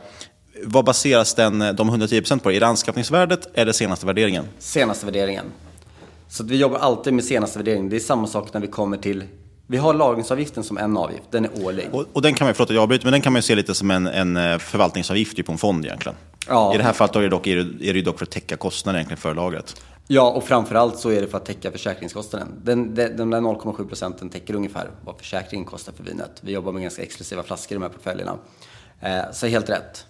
vad 0.63 0.85
baseras 0.85 1.33
den, 1.33 1.59
de 1.59 1.75
110% 1.75 2.39
på? 2.39 2.51
Är 2.51 2.59
det 2.59 2.67
anskaffningsvärdet 2.67 3.47
eller 3.53 3.71
senaste 3.71 4.05
värderingen? 4.05 4.45
Senaste 4.59 5.05
värderingen. 5.05 5.45
Så 6.27 6.43
vi 6.43 6.57
jobbar 6.57 6.79
alltid 6.79 7.13
med 7.13 7.23
senaste 7.23 7.59
värderingen. 7.59 7.89
Det 7.89 7.95
är 7.95 7.99
samma 7.99 8.27
sak 8.27 8.53
när 8.53 8.61
vi 8.61 8.67
kommer 8.67 8.97
till 8.97 9.23
vi 9.67 9.77
har 9.77 9.93
lagringsavgiften 9.93 10.63
som 10.63 10.77
en 10.77 10.97
avgift, 10.97 11.23
den 11.31 11.45
är 11.45 11.65
årlig. 11.65 11.89
Och, 11.91 12.05
och 12.13 12.21
den 12.21 12.33
kan 12.33 12.47
man, 12.47 12.53
förlåt 12.53 12.69
jag 12.69 12.83
avbryter, 12.83 13.05
men 13.05 13.11
den 13.11 13.21
kan 13.21 13.33
man 13.33 13.41
se 13.41 13.55
lite 13.55 13.75
som 13.75 13.91
en, 13.91 14.07
en 14.07 14.37
eh, 14.37 14.57
förvaltningsavgift 14.57 15.45
på 15.45 15.51
en 15.51 15.57
fond 15.57 15.85
egentligen. 15.85 16.17
Ja. 16.47 16.73
I 16.73 16.77
det 16.77 16.83
här 16.83 16.93
fallet 16.93 17.15
är 17.15 17.21
det, 17.21 17.29
dock, 17.29 17.47
är 17.47 17.93
det 17.93 18.01
dock 18.01 18.17
för 18.17 18.25
att 18.25 18.31
täcka 18.31 18.57
kostnaden 18.57 18.99
egentligen 18.99 19.21
för 19.21 19.33
lagret. 19.33 19.81
Ja, 20.07 20.31
och 20.31 20.43
framförallt 20.43 20.99
så 20.99 21.09
är 21.09 21.21
det 21.21 21.27
för 21.27 21.37
att 21.37 21.45
täcka 21.45 21.71
försäkringskostnaden. 21.71 22.47
Den, 22.63 22.95
den, 22.95 23.17
den 23.17 23.29
där 23.29 23.41
0,7 23.41 23.87
procenten 23.87 24.29
täcker 24.29 24.55
ungefär 24.55 24.89
vad 25.05 25.17
försäkringen 25.17 25.65
kostar 25.65 25.93
för 25.93 26.03
vinet. 26.03 26.31
Vi 26.41 26.51
jobbar 26.51 26.71
med 26.71 26.81
ganska 26.81 27.01
exklusiva 27.01 27.43
flaskor 27.43 27.75
i 27.75 27.79
de 27.79 27.83
här 27.83 27.89
portföljerna. 27.89 28.37
Eh, 29.01 29.31
så 29.33 29.47
helt 29.47 29.69
rätt. 29.69 30.05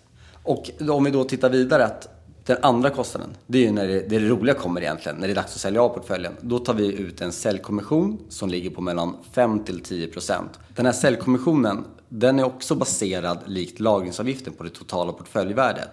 Och 0.46 0.72
om 0.90 1.04
vi 1.04 1.12
då 1.12 1.24
tittar 1.24 1.50
vidare 1.50 1.86
att 1.86 2.10
den 2.46 2.58
andra 2.62 2.90
kostnaden, 2.90 3.30
det 3.48 3.58
är 3.58 3.62
ju 3.62 3.72
när 3.72 3.88
det, 3.88 4.10
det 4.10 4.20
roliga 4.20 4.56
kommer 4.56 4.82
egentligen, 4.82 5.18
när 5.18 5.28
det 5.28 5.34
är 5.34 5.36
dags 5.36 5.56
att 5.56 5.62
sälja 5.62 5.82
av 5.82 5.90
portföljen. 5.90 6.34
Då 6.42 6.60
tar 6.60 6.74
vi 6.74 6.94
ut 6.94 7.22
en 7.22 7.32
säljkommission 7.32 8.20
som 8.30 8.50
ligger 8.50 8.70
på 8.70 8.82
mellan 8.82 9.16
5 9.32 9.64
till 9.64 9.80
10 9.80 10.08
procent. 10.08 10.60
Den 10.76 10.86
här 10.86 10.94
säljkommissionen, 10.94 11.86
den 12.10 12.40
är 12.40 12.44
också 12.44 12.76
baserad 12.76 13.40
likt 13.46 13.80
lagringsavgiften 13.80 14.54
på 14.54 14.64
det 14.64 14.70
totala 14.70 15.12
portföljvärdet. 15.12 15.90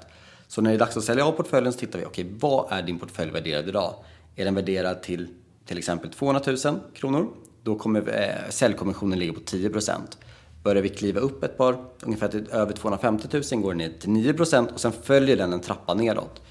Så 0.48 0.62
när 0.62 0.70
det 0.70 0.76
är 0.76 0.78
dags 0.78 0.96
att 0.96 1.05
sälja 1.05 1.26
av 1.26 1.32
portföljen 1.32 1.72
så 1.72 1.78
tittar 1.78 1.98
vi, 1.98 2.05
okej, 2.05 2.24
okay, 2.24 2.36
vad 2.40 2.72
är 2.72 2.82
din 2.82 2.98
portfölj 2.98 3.30
värderad 3.30 3.68
idag? 3.68 3.94
Är 4.36 4.44
den 4.44 4.55
värderad 4.55 5.03
till 5.03 5.28
till 5.66 5.78
exempel 5.78 6.11
200 6.11 6.42
000 6.64 6.80
kronor? 6.94 7.28
Då 7.62 7.78
kommer 7.78 8.00
eh, 8.00 8.50
säljkommissionen 8.50 9.18
ligga 9.18 9.32
på 9.32 9.40
10 9.40 9.70
procent. 9.70 10.18
Börjar 10.62 10.82
vi 10.82 10.88
kliva 10.88 11.20
upp 11.20 11.44
ett 11.44 11.58
par, 11.58 11.76
ungefär 12.02 12.28
till 12.28 12.46
över 12.50 12.72
250 12.72 13.28
000 13.52 13.62
går 13.62 13.70
den 13.70 13.78
ner 13.78 13.92
till 14.00 14.10
9% 14.10 14.72
och 14.72 14.80
sen 14.80 14.92
följer 15.02 15.36
den 15.36 15.52
en 15.52 15.60
trappa 15.60 15.94
nedåt. 15.94 16.42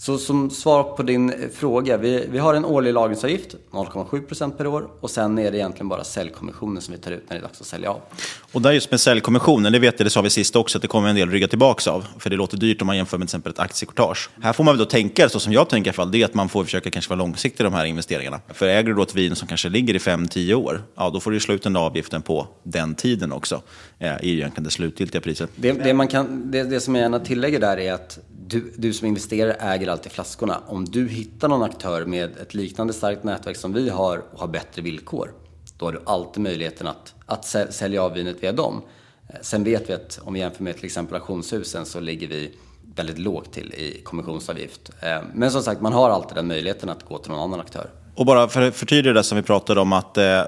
Så 0.00 0.18
som 0.18 0.50
svar 0.50 0.82
på 0.82 1.02
din 1.02 1.50
fråga, 1.54 1.96
vi, 1.96 2.26
vi 2.30 2.38
har 2.38 2.54
en 2.54 2.64
årlig 2.64 2.94
lagringsavgift, 2.94 3.54
0,7% 3.70 4.50
per 4.50 4.66
år 4.66 4.88
och 5.00 5.10
sen 5.10 5.38
är 5.38 5.50
det 5.50 5.58
egentligen 5.58 5.88
bara 5.88 6.04
säljkommissionen 6.04 6.82
som 6.82 6.94
vi 6.94 7.00
tar 7.00 7.10
ut 7.10 7.24
när 7.28 7.36
det 7.36 7.40
är 7.40 7.42
dags 7.42 7.60
att 7.60 7.66
sälja 7.66 7.90
av. 7.90 8.00
Och 8.52 8.62
där 8.62 8.72
just 8.72 8.90
med 8.90 9.00
säljkommissionen, 9.00 9.72
det 9.72 9.78
vet 9.78 10.00
jag, 10.00 10.06
det 10.06 10.10
sa 10.10 10.22
vi 10.22 10.30
sist 10.30 10.56
också, 10.56 10.78
att 10.78 10.82
det 10.82 10.88
kommer 10.88 11.08
en 11.08 11.16
del 11.16 11.30
rygga 11.30 11.48
tillbaka 11.48 11.90
av. 11.90 12.04
För 12.18 12.30
det 12.30 12.36
låter 12.36 12.56
dyrt 12.56 12.80
om 12.80 12.86
man 12.86 12.96
jämför 12.96 13.18
med 13.18 13.28
till 13.28 13.36
exempel 13.36 13.52
ett 13.52 13.58
aktiekortage. 13.58 14.30
Här 14.42 14.52
får 14.52 14.64
man 14.64 14.74
väl 14.74 14.78
då 14.78 14.90
tänka, 14.90 15.28
så 15.28 15.40
som 15.40 15.52
jag 15.52 15.68
tänker 15.68 15.88
i 15.88 15.90
alla 15.90 15.94
fall, 15.94 16.10
det 16.10 16.22
är 16.22 16.24
att 16.24 16.34
man 16.34 16.48
får 16.48 16.64
försöka 16.64 16.90
kanske 16.90 17.10
vara 17.10 17.18
långsiktig 17.18 17.60
i 17.60 17.64
de 17.64 17.74
här 17.74 17.84
investeringarna. 17.84 18.40
För 18.48 18.66
äger 18.66 18.82
du 18.82 18.94
då 18.94 19.02
ett 19.02 19.14
vin 19.14 19.36
som 19.36 19.48
kanske 19.48 19.68
ligger 19.68 19.94
i 19.94 19.98
5-10 19.98 20.54
år, 20.54 20.82
ja 20.96 21.10
då 21.10 21.20
får 21.20 21.30
du 21.30 21.40
slå 21.40 21.54
ut 21.54 21.62
den 21.62 21.72
där 21.72 21.80
avgiften 21.80 22.22
på 22.22 22.46
den 22.62 22.94
tiden 22.94 23.32
också. 23.32 23.62
Eh, 23.98 24.08
är 24.08 24.24
egentligen 24.24 24.64
det 24.64 24.70
slutgiltiga 24.70 25.20
priset. 25.20 25.50
Det, 25.56 25.72
det, 25.72 25.94
man 25.94 26.08
kan, 26.08 26.50
det, 26.50 26.62
det 26.62 26.80
som 26.80 26.94
jag 26.94 27.02
gärna 27.02 27.20
tillägger 27.20 27.60
där 27.60 27.76
är 27.76 27.92
att 27.92 28.18
du, 28.48 28.72
du 28.76 28.92
som 28.92 29.08
investerare 29.08 29.52
äger 29.52 29.88
alltid 29.88 30.12
flaskorna. 30.12 30.60
Om 30.66 30.84
du 30.84 31.08
hittar 31.08 31.48
någon 31.48 31.62
aktör 31.62 32.04
med 32.04 32.36
ett 32.36 32.54
liknande 32.54 32.92
starkt 32.92 33.24
nätverk 33.24 33.56
som 33.56 33.72
vi 33.72 33.88
har 33.88 34.22
och 34.32 34.40
har 34.40 34.48
bättre 34.48 34.82
villkor, 34.82 35.32
då 35.78 35.84
har 35.84 35.92
du 35.92 36.00
alltid 36.04 36.42
möjligheten 36.42 36.86
att, 36.86 37.14
att 37.26 37.44
sälja 37.74 38.02
av 38.02 38.12
vinet 38.12 38.42
via 38.42 38.52
dem. 38.52 38.82
Eh, 39.28 39.36
sen 39.42 39.64
vet 39.64 39.90
vi 39.90 39.94
att 39.94 40.20
om 40.24 40.34
vi 40.34 40.40
jämför 40.40 40.64
med 40.64 40.76
till 40.76 40.84
exempel 40.84 41.14
auktionshusen 41.14 41.86
så 41.86 42.00
ligger 42.00 42.28
vi 42.28 42.52
väldigt 42.94 43.18
lågt 43.18 43.52
till 43.52 43.74
i 43.74 44.00
kommissionsavgift. 44.04 44.90
Eh, 45.00 45.18
men 45.34 45.50
som 45.50 45.62
sagt, 45.62 45.80
man 45.80 45.92
har 45.92 46.10
alltid 46.10 46.36
den 46.36 46.46
möjligheten 46.46 46.88
att 46.88 47.04
gå 47.04 47.18
till 47.18 47.30
någon 47.30 47.40
annan 47.40 47.60
aktör. 47.60 47.90
Och 48.14 48.26
bara 48.26 48.48
för 48.48 48.62
att 48.62 48.76
förtydliga 48.76 49.14
det 49.14 49.24
som 49.24 49.36
vi 49.36 49.42
pratade 49.42 49.80
om, 49.80 49.92
att 49.92 50.18
eh, 50.18 50.40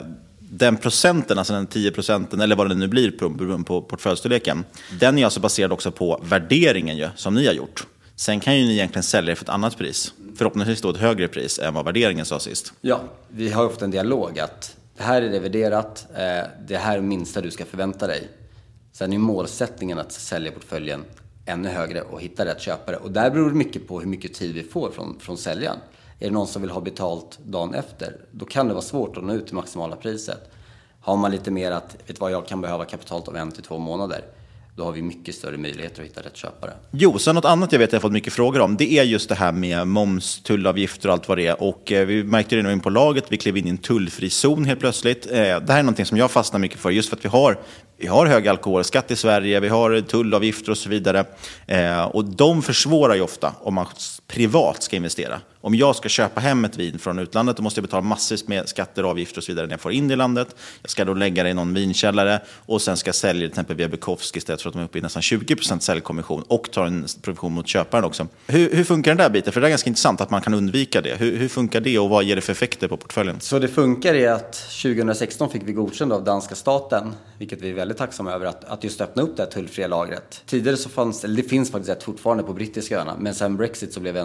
den 0.53 0.77
procenten, 0.77 1.39
alltså 1.39 1.53
den 1.53 1.67
10 1.67 1.91
procenten, 1.91 2.41
eller 2.41 2.57
vad 2.57 2.69
det 2.69 2.75
nu 2.75 2.89
blir 2.89 3.11
beroende 3.11 3.65
på 3.65 3.83
portföljstorleken, 3.83 4.65
den 5.01 5.19
är 5.19 5.25
alltså 5.25 5.41
baserad 5.41 5.73
också 5.73 5.91
på 5.91 6.21
värderingen 6.25 6.97
ju, 6.97 7.09
som 7.17 7.35
ni 7.35 7.47
har 7.47 7.53
gjort. 7.53 7.87
Sen 8.17 8.41
kan 8.41 8.59
ju 8.59 8.65
ni 8.65 8.73
egentligen 8.73 9.03
sälja 9.03 9.31
det 9.31 9.37
för 9.37 9.45
ett 9.45 9.49
annat 9.49 9.79
pris. 9.79 10.13
Förhoppningsvis 10.37 10.81
då 10.81 10.91
ett 10.91 10.97
högre 10.97 11.29
pris 11.29 11.59
än 11.59 11.75
vad 11.75 11.85
värderingen 11.85 12.27
sa 12.27 12.41
sist. 12.41 12.73
Ja, 12.81 13.01
vi 13.29 13.51
har 13.51 13.67
ofta 13.67 13.85
en 13.85 13.91
dialog 13.91 14.39
att 14.39 14.77
det 14.97 15.03
här 15.03 15.23
är 15.23 15.29
det 15.29 15.41
värderat, 15.41 16.07
eh, 16.15 16.49
det 16.69 16.77
här 16.77 16.93
är 16.93 16.97
det 16.97 17.07
minsta 17.07 17.41
du 17.41 17.51
ska 17.51 17.65
förvänta 17.65 18.07
dig. 18.07 18.29
Sen 18.93 19.13
är 19.13 19.19
målsättningen 19.19 19.99
att 19.99 20.13
sälja 20.13 20.53
portföljen 20.53 21.05
ännu 21.47 21.69
högre 21.69 22.03
och 22.03 22.21
hitta 22.21 22.45
rätt 22.45 22.61
köpare. 22.61 22.97
Och 22.97 23.11
där 23.11 23.31
beror 23.31 23.51
det 23.51 23.57
mycket 23.57 23.89
på 23.89 24.01
hur 24.01 24.07
mycket 24.07 24.35
tid 24.35 24.55
vi 24.55 24.63
får 24.63 24.91
från, 24.91 25.21
från 25.21 25.39
säljaren. 25.39 25.79
Är 26.21 26.27
det 26.27 26.31
någon 26.31 26.47
som 26.47 26.63
vill 26.63 26.71
ha 26.71 26.81
betalt 26.81 27.39
dagen 27.45 27.75
efter, 27.75 28.17
då 28.31 28.45
kan 28.45 28.69
det 28.69 28.75
vara 28.75 28.83
svårt 28.83 29.17
att 29.17 29.25
nå 29.25 29.33
ut 29.33 29.47
till 29.47 29.55
maximala 29.55 29.97
priset. 29.97 30.51
Har 31.01 31.17
man 31.17 31.31
lite 31.31 31.51
mer 31.51 31.71
att, 31.71 31.95
vet 31.95 32.17
du 32.17 32.21
vad, 32.21 32.33
jag 32.33 32.47
kan 32.47 32.61
behöva 32.61 32.85
kapitalet 32.85 33.29
om 33.29 33.37
en 33.37 33.53
till 33.53 33.63
två 33.63 33.79
månader 33.79 34.25
då 34.81 34.85
har 34.85 34.93
vi 34.93 35.03
mycket 35.03 35.35
större 35.35 35.57
möjligheter 35.57 36.03
att 36.03 36.09
hitta 36.09 36.21
rätt 36.21 36.37
köpare. 36.37 36.73
Jo, 36.91 37.19
sen 37.19 37.35
något 37.35 37.45
annat 37.45 37.73
jag 37.73 37.79
vet 37.79 37.89
att 37.89 37.93
jag 37.93 38.03
fått 38.03 38.13
mycket 38.13 38.33
frågor 38.33 38.61
om, 38.61 38.77
det 38.77 38.93
är 38.93 39.03
just 39.03 39.29
det 39.29 39.35
här 39.35 39.53
med 39.53 39.87
moms, 39.87 40.43
tullavgifter 40.43 41.09
och 41.09 41.13
allt 41.13 41.29
vad 41.29 41.39
det 41.39 41.47
är. 41.47 41.63
Och 41.63 41.93
eh, 41.93 42.07
vi 42.07 42.25
märkte 42.25 42.57
det 42.57 42.63
nu 42.63 42.73
in 42.73 42.81
på 42.81 42.91
laget, 42.91 43.25
vi 43.29 43.37
klev 43.37 43.57
in 43.57 43.67
i 43.67 43.71
en 43.71 43.79
tullfri 43.79 44.31
zon 44.31 44.65
helt 44.65 44.81
plötsligt. 44.81 45.27
Eh, 45.27 45.33
det 45.33 45.67
här 45.69 45.79
är 45.79 45.83
någonting 45.83 46.07
som 46.07 46.19
jag 46.19 46.31
fastnar 46.31 46.61
mycket 46.61 46.79
för, 46.79 46.91
just 46.91 47.09
för 47.09 47.17
att 47.17 47.25
vi 47.25 47.29
har 47.29 47.59
vi 48.01 48.07
har 48.07 48.27
hög 48.27 48.49
alkoholskatt 48.49 49.11
i 49.11 49.17
Sverige, 49.17 49.61
vi 49.61 49.69
har 49.69 50.01
tullavgifter 50.01 50.71
och 50.71 50.79
så 50.79 50.89
vidare. 50.89 51.25
Eh, 51.67 52.03
och 52.03 52.25
de 52.25 52.63
försvårar 52.63 53.15
ju 53.15 53.21
ofta 53.21 53.55
om 53.61 53.75
man 53.75 53.87
privat 54.27 54.83
ska 54.83 54.97
investera. 54.97 55.41
Om 55.63 55.75
jag 55.75 55.97
ska 55.97 56.09
köpa 56.09 56.41
hem 56.41 56.65
ett 56.65 56.77
vin 56.77 56.99
från 56.99 57.19
utlandet 57.19 57.57
då 57.57 57.63
måste 57.63 57.79
jag 57.79 57.85
betala 57.85 58.03
massvis 58.03 58.49
med 58.49 58.69
skatter, 58.69 59.03
avgifter 59.03 59.39
och 59.39 59.45
så 59.45 59.53
vidare 59.53 59.67
när 59.67 59.73
jag 59.73 59.81
får 59.81 59.93
in 59.93 60.09
det 60.09 60.15
i 60.15 60.17
landet. 60.17 60.57
Jag 60.83 60.91
ska 60.91 61.05
då 61.05 61.15
lägga 61.15 61.43
det 61.43 61.51
i 61.51 61.55
någon 61.55 61.75
vinkällare 61.75 62.41
och 62.49 62.83
sen 62.83 62.97
ska 62.97 63.09
jag 63.09 63.15
sälja 63.15 63.41
det 63.41 63.47
till 63.47 63.53
exempel 63.53 63.77
via 63.77 63.89
Bukowski 63.89 64.39
istället 64.39 64.63
för 64.63 64.69
att 64.69 64.75
de 64.75 64.81
är 64.81 64.85
uppe 64.85 64.99
i 64.99 65.01
nästan 65.01 65.23
20% 65.23 65.79
säljkommission 65.79 66.43
och 66.43 66.71
tar 66.71 66.87
en 66.87 67.07
provision 67.23 67.53
mot 67.53 67.69
köparen 67.69 68.05
också. 68.05 68.27
Hur, 68.47 68.75
hur, 68.75 68.85
funkar 68.85 69.11
den 69.11 69.19
där 69.19 69.31
biten? 69.31 69.53
För 69.53 69.61
det 69.61 69.67
är 69.67 69.71
ganska 69.71 69.91
intressant 69.91 70.21
att 70.21 70.31
man 70.31 70.41
kan 70.41 70.55
undvika 70.55 71.01
det. 71.01 71.17
Hur, 71.19 71.37
hur 71.37 71.49
funkar 71.49 71.81
det 71.81 71.99
och 71.99 72.09
vad 72.09 72.25
ger 72.25 72.37
det 72.37 72.43
för 72.43 72.53
effekter 72.53 72.89
på 72.89 72.97
portföljen? 72.97 73.41
Så 73.41 73.59
det 73.59 73.69
funkar 73.69 74.15
är 74.15 74.33
att 74.33 74.53
2016 74.53 75.51
fick 75.51 75.63
vi 75.65 75.73
godkänd 75.73 76.13
av 76.13 76.25
danska 76.25 76.55
staten, 76.55 77.13
vilket 77.39 77.63
vi 77.63 77.71
är 77.71 77.75
väldigt 77.75 77.90
väldigt 77.91 77.99
tacksamma 77.99 78.33
över, 78.33 78.47
att, 78.47 78.65
att 78.65 78.85
just 78.85 79.01
öppna 79.01 79.23
upp 79.23 79.37
det 79.37 79.43
här 79.43 79.51
tullfria 79.51 79.89
lagret. 79.89 80.43
Tidigare 80.47 80.77
så 80.77 80.89
fanns 80.89 81.21
det, 81.21 81.29
det 81.29 81.43
finns 81.43 81.71
faktiskt 81.71 81.91
ett 81.91 82.03
fortfarande 82.03 82.43
på 82.43 82.53
brittiska 82.53 82.99
öarna, 82.99 83.17
men 83.19 83.35
sen 83.35 83.57
Brexit 83.57 83.93
så 83.93 84.01
blev 84.01 84.15
vi 84.15 84.21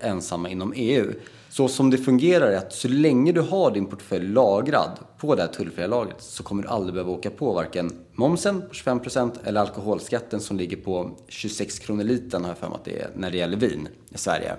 ensamma 0.00 0.48
inom 0.48 0.72
EU. 0.76 1.12
Så 1.50 1.68
som 1.68 1.90
det 1.90 1.98
fungerar 1.98 2.50
är 2.50 2.56
att 2.56 2.72
så 2.72 2.88
länge 2.88 3.32
du 3.32 3.40
har 3.40 3.70
din 3.70 3.86
portfölj 3.86 4.28
lagrad 4.28 4.98
på 5.18 5.34
det 5.34 5.42
här 5.42 5.48
tullfria 5.48 5.86
lagret 5.86 6.22
så 6.22 6.42
kommer 6.42 6.62
du 6.62 6.68
aldrig 6.68 6.94
behöva 6.94 7.12
åka 7.12 7.30
på 7.30 7.52
varken 7.52 7.90
momsen 8.12 8.60
på 8.60 8.74
25% 8.74 9.30
eller 9.44 9.60
alkoholskatten 9.60 10.40
som 10.40 10.56
ligger 10.56 10.76
på 10.76 11.10
26 11.28 11.78
kronor 11.78 12.04
litern 12.04 12.42
har 12.42 12.50
jag 12.50 12.58
för 12.58 12.68
mig 12.68 12.76
att 12.76 12.84
det 12.84 12.98
är 13.00 13.10
när 13.16 13.30
det 13.30 13.36
gäller 13.36 13.56
vin 13.56 13.88
i 14.10 14.18
Sverige. 14.18 14.56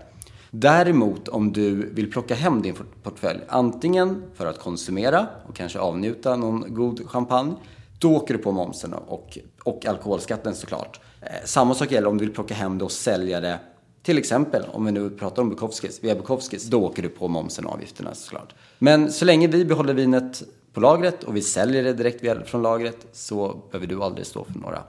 Däremot 0.52 1.28
om 1.28 1.54
du 1.54 1.89
vill 1.93 2.12
plocka 2.12 2.36
hem 2.36 2.62
din 2.62 2.76
portfölj, 3.04 3.39
antingen 3.47 4.24
för 4.36 4.45
att 4.45 4.60
konsumera 4.60 5.28
och 5.47 5.56
kanske 5.56 5.80
avnjuta 5.80 6.36
någon 6.36 6.74
god 6.74 7.10
champagne, 7.10 7.56
då 8.00 8.16
åker 8.16 8.34
du 8.34 8.39
på 8.39 8.52
momsen 8.52 8.93
och, 8.93 9.38
och 9.64 9.86
alkoholskatten 9.86 10.56
såklart. 10.56 11.00
Eh, 11.22 11.28
samma 11.45 11.76
sak 11.76 11.91
gäller 11.91 12.08
om 12.08 12.18
du 12.18 12.26
vill 12.26 12.34
plocka 12.34 12.54
hem 12.54 12.78
det 12.78 12.86
och 12.86 12.91
sälja 12.91 13.39
det 13.39 13.60
till 14.04 14.18
exempel, 14.18 14.64
om 14.72 14.86
vi 14.86 14.91
nu 14.91 15.10
pratar 15.10 15.41
om 15.41 15.50
Bukowskis, 15.50 16.04
via 16.04 16.16
Bukowskis, 16.16 16.66
då 16.66 16.84
åker 16.84 17.04
du 17.04 17.10
på 17.10 17.28
momsen 17.28 17.66
och 17.66 17.74
avgifterna 17.74 18.16
såklart. 18.16 18.56
Men 18.80 19.12
så 19.12 19.26
länge 19.26 19.47
vi 19.47 19.66
behåller 19.66 19.93
vinet 19.93 20.43
på 20.74 20.80
lagret 20.80 21.24
och 21.24 21.36
vi 21.36 21.41
säljer 21.41 21.84
det 21.84 21.93
direkt 21.93 22.50
från 22.50 22.62
lagret 22.62 23.08
så 23.12 23.62
behöver 23.72 23.88
du 23.88 24.04
aldrig 24.04 24.26
stå 24.26 24.45
för 24.45 24.60
några 24.60 24.84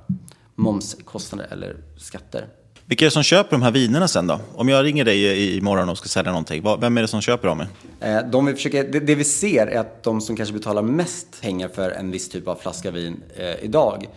momskostnader 0.55 1.49
eller 1.51 1.77
skatter. 1.97 2.49
Vilka 2.91 3.05
är 3.05 3.07
det 3.07 3.11
som 3.11 3.22
köper 3.22 3.51
de 3.51 3.62
här 3.62 3.70
vinerna 3.70 4.09
sen 4.09 4.26
då? 4.26 4.41
Om 4.55 4.68
jag 4.68 4.84
ringer 4.84 5.05
dig 5.05 5.57
imorgon 5.57 5.88
och 5.88 5.99
ska 5.99 6.09
sälja 6.09 6.30
någonting, 6.30 6.62
vem 6.80 6.99
är 6.99 7.03
det 7.03 7.09
som 7.09 7.20
köper 7.20 7.49
dem? 7.49 7.64
Eh, 8.01 8.18
de 8.30 8.47
vi 8.47 8.55
försöker, 8.55 8.84
det, 8.84 9.01
det, 9.01 9.14
vi 9.14 9.24
ser 9.24 9.66
är 9.66 9.78
att 9.80 10.03
de 10.03 10.20
som 10.20 10.36
kanske 10.36 10.53
betalar 10.53 10.82
mest 10.82 11.43
pengar 11.43 11.68
för 11.68 11.91
en 11.91 12.11
viss 12.11 12.28
typ 12.28 12.49
av 12.49 12.55
flaska 12.55 12.91
vin 12.91 13.22
eh, 13.36 13.64
idag, 13.64 14.09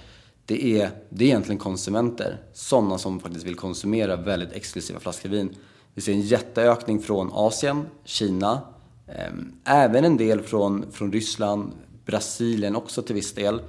det 0.46 0.82
är, 0.82 0.90
det 1.10 1.26
är 1.26 1.28
egentligen 1.28 1.60
konsumenter. 1.60 2.38
Sådana 2.54 2.98
som 2.98 3.20
faktiskt 3.20 3.46
vill 3.46 3.56
konsumera 3.56 4.16
väldigt 4.16 4.52
exklusiva 4.54 5.00
flaskor 5.00 5.30
vin. 5.30 5.56
Vi 5.94 6.02
ser 6.02 6.12
en 6.12 6.22
jätteökning 6.22 7.02
från 7.02 7.30
Asien, 7.34 7.86
Kina, 8.06 8.62
eh, 9.08 9.34
även 9.66 10.06
en 10.06 10.18
del 10.18 10.42
från, 10.42 10.86
från 10.92 11.12
Ryssland, 11.12 11.72
Brasilien 12.06 12.76
också 12.76 13.02
till 13.02 13.16
viss 13.16 13.34
del. 13.34 13.62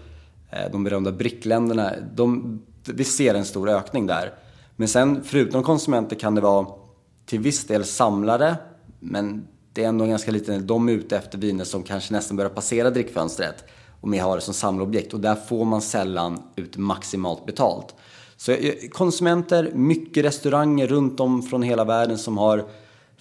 Eh, 0.50 0.70
de 0.72 0.84
berömda 0.84 1.12
BRIC-länderna, 1.12 1.92
vi 2.84 3.04
ser 3.04 3.34
en 3.34 3.44
stor 3.44 3.68
ökning 3.68 4.06
där. 4.06 4.32
Men 4.76 4.88
sen 4.88 5.24
förutom 5.24 5.62
konsumenter 5.62 6.16
kan 6.16 6.34
det 6.34 6.40
vara 6.40 6.66
till 7.26 7.40
viss 7.40 7.64
del 7.64 7.84
samlare, 7.84 8.56
men 9.00 9.48
det 9.72 9.84
är 9.84 9.88
ändå 9.88 10.04
en 10.04 10.10
ganska 10.10 10.30
liten 10.30 10.66
De 10.66 10.88
är 10.88 10.92
ute 10.92 11.16
efter 11.16 11.38
viner 11.38 11.64
som 11.64 11.82
kanske 11.82 12.12
nästan 12.14 12.36
börjar 12.36 12.50
passera 12.50 12.90
drickfönstret 12.90 13.64
och 14.00 14.08
mer 14.08 14.22
har 14.22 14.36
det 14.36 14.42
som 14.42 14.54
samlarobjekt 14.54 15.14
och 15.14 15.20
där 15.20 15.34
får 15.34 15.64
man 15.64 15.82
sällan 15.82 16.42
ut 16.56 16.76
maximalt 16.76 17.46
betalt. 17.46 17.94
Så 18.36 18.52
eh, 18.52 18.74
konsumenter, 18.90 19.70
mycket 19.74 20.24
restauranger 20.24 20.86
runt 20.86 21.20
om 21.20 21.42
från 21.42 21.62
hela 21.62 21.84
världen 21.84 22.18
som 22.18 22.38
har 22.38 22.64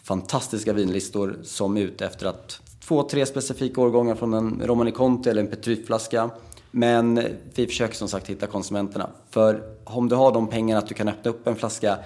fantastiska 0.04 0.74
vinlistor 0.74 1.39
som 1.43 1.78
är 1.78 1.82
ute 1.82 2.06
efter 2.06 2.26
att 2.26 2.62
två, 2.88 3.04
tre 3.04 3.26
specifika 3.26 3.82
årgångar 3.82 4.16
från 4.16 4.34
en 4.34 4.62
Romani 4.66 4.91
Conti 4.91 5.30
eller 5.30 5.41
en 5.41 5.47
Petriflaska. 5.47 6.30
Men 6.76 7.28
vi 7.55 7.67
försöker 7.67 7.95
som 7.95 8.07
sagt 8.07 8.30
hitta 8.30 8.47
konsumenterna. 8.47 9.09
För 9.30 9.63
om 9.84 10.09
du 10.09 10.15
har 10.15 10.32
de 10.32 10.47
pengarna 10.47 10.80
att 10.80 10.88
du 10.88 10.93
kan 10.93 11.07
öppna 11.07 11.32
upp 11.32 11.47
en 11.47 11.55
flaska 11.55 11.97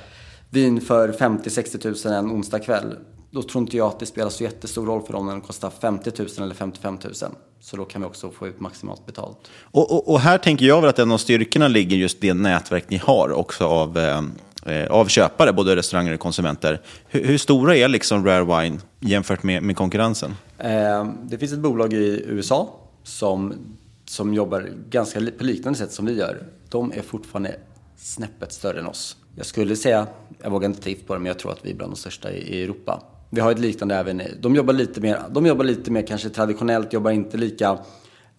vin 0.50 0.82
för 0.82 1.12
50-60 1.12 2.08
000 2.08 2.16
en 2.16 2.32
onsdag 2.32 2.60
kväll 2.60 2.96
då 3.32 3.44
tror 3.44 3.62
inte 3.62 3.78
jag 3.78 3.88
att 3.88 4.00
det 4.00 4.06
spelar 4.06 4.30
så 4.30 4.44
jättestor 4.44 4.86
roll 4.86 5.02
för 5.02 5.14
dem 5.14 5.26
när 5.26 5.34
den 5.34 5.42
kostar 5.42 5.70
50 5.70 6.12
000 6.18 6.28
eller 6.38 6.56
55 6.56 6.98
000. 7.04 7.14
Så 7.60 7.78
då 7.78 7.86
kan 7.86 8.02
vi 8.02 8.08
också 8.08 8.32
få 8.32 8.48
ut 8.48 8.60
maximalt 8.60 9.06
betalt. 9.06 9.38
Och, 9.62 9.92
och, 9.92 10.14
och 10.14 10.20
här 10.20 10.38
tänker 10.38 10.66
jag 10.66 10.82
väl 10.82 10.90
att 10.90 11.00
en 11.00 11.12
av 11.12 11.18
styrkorna 11.18 11.68
ligger 11.68 11.98
just 11.98 12.22
det 12.22 12.34
nätverk 12.34 12.90
ni 12.90 12.98
har 12.98 13.32
också 13.32 13.66
av, 13.66 13.98
eh, 13.98 14.88
av 14.90 15.06
köpare, 15.06 15.54
både 15.54 15.76
restauranger 15.76 16.14
och 16.14 16.20
konsumenter. 16.20 16.82
Hur, 17.08 17.24
hur, 17.24 17.38
stora 17.38 17.76
är 17.76 17.88
liksom 17.88 18.26
Rare 18.26 18.62
Wine 18.62 18.80
jämfört 19.00 19.44
med, 19.44 19.64
med 19.64 19.78
konkurrensen? 19.78 20.36
Eh, 20.58 21.08
det 21.24 21.38
finns 21.38 21.54
ett 21.54 21.60
bolag 21.60 21.94
i 21.94 22.24
USA 22.28 22.70
som, 23.04 23.54
som 24.10 24.34
jobbar 24.34 24.70
ganska 24.90 25.20
på 25.38 25.44
liknande 25.44 25.80
sätt 25.80 25.92
som 25.92 26.06
vi 26.06 26.14
gör. 26.14 26.44
De 26.70 26.92
är 26.92 27.02
fortfarande 27.02 27.56
snäppet 27.98 28.52
större 28.52 28.80
än 28.80 28.88
oss. 28.88 29.18
Jag 29.36 29.46
skulle 29.46 29.76
säga, 29.76 30.08
jag 30.44 30.50
vågar 30.50 30.70
inte 30.70 30.82
ta 30.82 31.06
på 31.08 31.14
det, 31.14 31.20
men 31.20 31.28
jag 31.28 31.40
tror 31.40 31.52
att 31.52 31.66
vi 31.66 31.72
är 31.72 31.76
bland 31.76 31.92
de 31.92 31.98
största 31.98 32.32
i, 32.32 32.64
Europa. 32.64 33.04
Vi 33.30 33.42
har 33.42 33.52
ett 33.52 33.60
liknande 33.60 33.96
även, 33.96 34.22
de 34.42 34.56
jobbar 34.56 34.74
lite 34.74 35.02
mer, 35.02 35.20
de 35.32 35.46
jobbar 35.46 35.66
lite 35.66 35.92
mer 35.92 36.02
kanske 36.02 36.30
traditionellt, 36.30 36.94
jobbar 36.94 37.12
inte 37.12 37.38
lika 37.38 37.80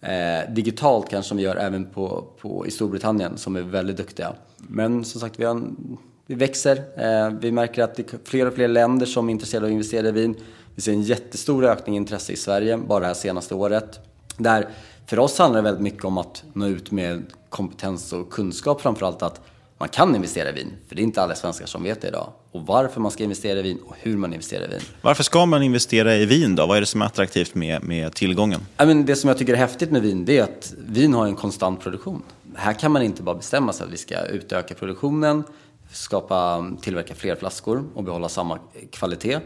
eh, 0.01 0.53
digitalt 0.53 1.09
kanske 1.09 1.29
som 1.29 1.37
vi 1.37 1.43
gör 1.43 1.55
även 1.55 1.85
på, 1.85 2.27
på, 2.41 2.67
i 2.67 2.71
Storbritannien 2.71 3.37
som 3.37 3.55
är 3.55 3.61
väldigt 3.61 3.97
duktiga. 3.97 4.33
Men 4.57 5.05
som 5.05 5.21
sagt, 5.21 5.39
vi, 5.39 5.45
har 5.45 5.51
en, 5.51 5.97
vi 6.27 6.35
växer. 6.35 6.77
Eh, 6.77 7.33
vi 7.41 7.51
märker 7.51 7.83
att 7.83 7.95
det 7.95 8.13
är 8.13 8.19
fler 8.23 8.45
och 8.45 8.53
fler 8.53 8.67
länder 8.67 9.05
som 9.05 9.29
är 9.29 9.31
intresserade 9.31 9.65
av 9.65 9.69
att 9.69 9.73
investera 9.73 10.07
i 10.07 10.11
vin. 10.11 10.35
Vi 10.75 10.81
ser 10.81 10.91
en 10.91 11.01
jättestor 11.01 11.65
ökning 11.65 11.95
i 11.95 11.97
intresse 11.97 12.33
i 12.33 12.35
Sverige 12.35 12.77
bara 12.77 12.99
det 12.99 13.05
här 13.05 13.13
senaste 13.13 13.55
året. 13.55 13.99
Där 14.37 14.69
för 15.09 15.19
oss 15.19 15.39
handlar 15.39 15.61
det 15.61 15.63
väldigt 15.63 15.83
mycket 15.83 16.05
om 16.05 16.17
att 16.17 16.43
nå 16.53 16.67
ut 16.67 16.91
med 16.91 17.25
kompetens 17.49 18.13
och 18.13 18.29
kunskap 18.29 18.81
framförallt 18.81 19.21
att 19.21 19.41
man 19.77 19.89
kan 19.89 20.15
investera 20.15 20.49
i 20.49 20.51
vin, 20.51 20.73
för 20.87 20.95
det 20.95 21.01
är 21.01 21.03
inte 21.03 21.21
alla 21.21 21.35
svenskar 21.35 21.65
som 21.65 21.83
vet 21.83 22.01
det 22.01 22.07
idag. 22.07 22.29
Och 22.51 22.61
varför 22.65 23.01
man 23.01 23.11
ska 23.11 23.23
investera 23.23 23.59
i 23.59 23.61
vin 23.61 23.79
och 23.87 23.95
hur 23.99 24.17
man 24.17 24.33
investerar 24.33 24.65
i 24.65 24.67
vin. 24.67 24.81
Varför 25.01 25.23
ska 25.23 25.45
man 25.45 25.63
investera 25.63 26.15
i 26.15 26.25
vin 26.25 26.55
då? 26.55 26.65
Vad 26.65 26.77
är 26.77 26.81
det 26.81 26.87
som 26.87 27.01
är 27.01 27.05
attraktivt 27.05 27.55
med, 27.55 27.83
med 27.83 28.13
tillgången? 28.13 28.59
I 28.81 28.85
men 28.85 29.05
det 29.05 29.15
som 29.15 29.27
jag 29.27 29.37
tycker 29.37 29.53
är 29.53 29.57
häftigt 29.57 29.91
med 29.91 30.01
vin, 30.01 30.25
det 30.25 30.37
är 30.37 30.43
att 30.43 30.73
vin 30.77 31.13
har 31.13 31.25
en 31.25 31.35
konstant 31.35 31.81
produktion. 31.81 32.23
Här 32.55 32.73
kan 32.73 32.91
man 32.91 33.01
inte 33.01 33.23
bara 33.23 33.35
bestämma 33.35 33.73
sig 33.73 33.85
att 33.85 33.93
vi 33.93 33.97
ska 33.97 34.25
utöka 34.25 34.73
produktionen, 34.73 35.43
skapa, 35.91 36.71
tillverka 36.81 37.15
fler 37.15 37.35
flaskor 37.35 37.83
och 37.93 38.03
behålla 38.03 38.29
samma 38.29 38.59
kvalitet. 38.91 39.39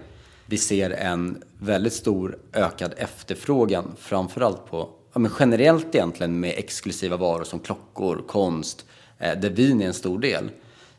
Vi 0.45 0.57
ser 0.57 0.89
en 0.89 1.43
väldigt 1.59 1.93
stor 1.93 2.37
ökad 2.53 2.93
efterfrågan, 2.97 3.91
framförallt 3.99 4.65
på, 4.69 4.89
ja, 5.13 5.19
men 5.19 5.31
generellt 5.39 5.95
egentligen 5.95 6.39
med 6.39 6.53
exklusiva 6.57 7.17
varor 7.17 7.43
som 7.43 7.59
klockor, 7.59 8.23
konst, 8.27 8.85
Eh, 9.23 9.39
där 9.39 9.49
vin 9.49 9.81
är 9.81 9.87
en 9.87 9.93
stor 9.93 10.19
del. 10.19 10.51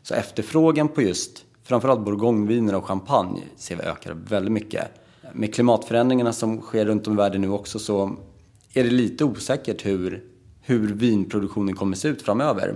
Så 0.03 0.13
efterfrågan 0.13 0.87
på 0.87 1.01
just 1.01 1.45
framförallt 1.63 2.05
bourgogneviner 2.05 2.75
och 2.75 2.85
champagne 2.85 3.41
ser 3.55 3.75
vi 3.75 3.83
ökar 3.83 4.13
väldigt 4.13 4.51
mycket. 4.51 4.87
Med 5.33 5.53
klimatförändringarna 5.53 6.33
som 6.33 6.61
sker 6.61 6.85
runt 6.85 7.07
om 7.07 7.13
i 7.13 7.17
världen 7.17 7.41
nu 7.41 7.49
också 7.49 7.79
så 7.79 8.15
är 8.73 8.83
det 8.83 8.89
lite 8.89 9.23
osäkert 9.23 9.85
hur, 9.85 10.23
hur 10.61 10.93
vinproduktionen 10.93 11.75
kommer 11.75 11.95
se 11.95 12.07
ut 12.07 12.21
framöver. 12.21 12.75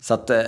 Så 0.00 0.14
att 0.14 0.30
eh, 0.30 0.42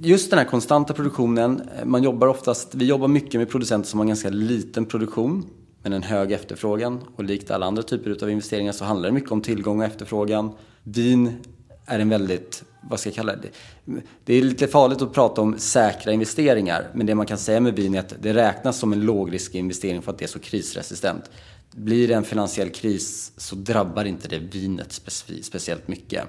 just 0.00 0.30
den 0.30 0.38
här 0.38 0.46
konstanta 0.46 0.94
produktionen, 0.94 1.62
eh, 1.78 1.84
man 1.84 2.02
jobbar 2.02 2.26
oftast, 2.26 2.74
vi 2.74 2.84
jobbar 2.84 3.08
mycket 3.08 3.40
med 3.40 3.50
producenter 3.50 3.88
som 3.88 3.98
har 3.98 4.04
en 4.04 4.08
ganska 4.08 4.30
liten 4.30 4.86
produktion 4.86 5.50
men 5.82 5.92
en 5.92 6.02
hög 6.02 6.32
efterfrågan 6.32 7.00
och 7.16 7.24
likt 7.24 7.50
alla 7.50 7.66
andra 7.66 7.82
typer 7.82 8.22
av 8.22 8.30
investeringar 8.30 8.72
så 8.72 8.84
handlar 8.84 9.08
det 9.08 9.14
mycket 9.14 9.32
om 9.32 9.40
tillgång 9.40 9.80
och 9.80 9.86
efterfrågan. 9.86 10.52
Vin 10.82 11.36
är 11.86 11.98
en 11.98 12.08
väldigt 12.08 12.64
vad 12.90 13.00
ska 13.00 13.08
jag 13.08 13.16
kalla 13.16 13.36
det? 13.36 13.48
Det 14.24 14.34
är 14.34 14.42
lite 14.42 14.66
farligt 14.66 15.02
att 15.02 15.12
prata 15.12 15.40
om 15.40 15.58
säkra 15.58 16.12
investeringar, 16.12 16.90
men 16.94 17.06
det 17.06 17.14
man 17.14 17.26
kan 17.26 17.38
säga 17.38 17.60
med 17.60 17.74
vin 17.74 17.94
är 17.94 18.00
att 18.00 18.14
det 18.20 18.34
räknas 18.34 18.78
som 18.78 18.92
en 18.92 19.00
lågriskinvestering 19.00 20.02
för 20.02 20.12
att 20.12 20.18
det 20.18 20.24
är 20.24 20.28
så 20.28 20.38
krisresistent. 20.38 21.30
Blir 21.70 22.08
det 22.08 22.14
en 22.14 22.24
finansiell 22.24 22.70
kris 22.70 23.32
så 23.36 23.56
drabbar 23.56 24.04
inte 24.04 24.28
det 24.28 24.38
vinet 24.38 24.92
speciellt 25.42 25.88
mycket. 25.88 26.24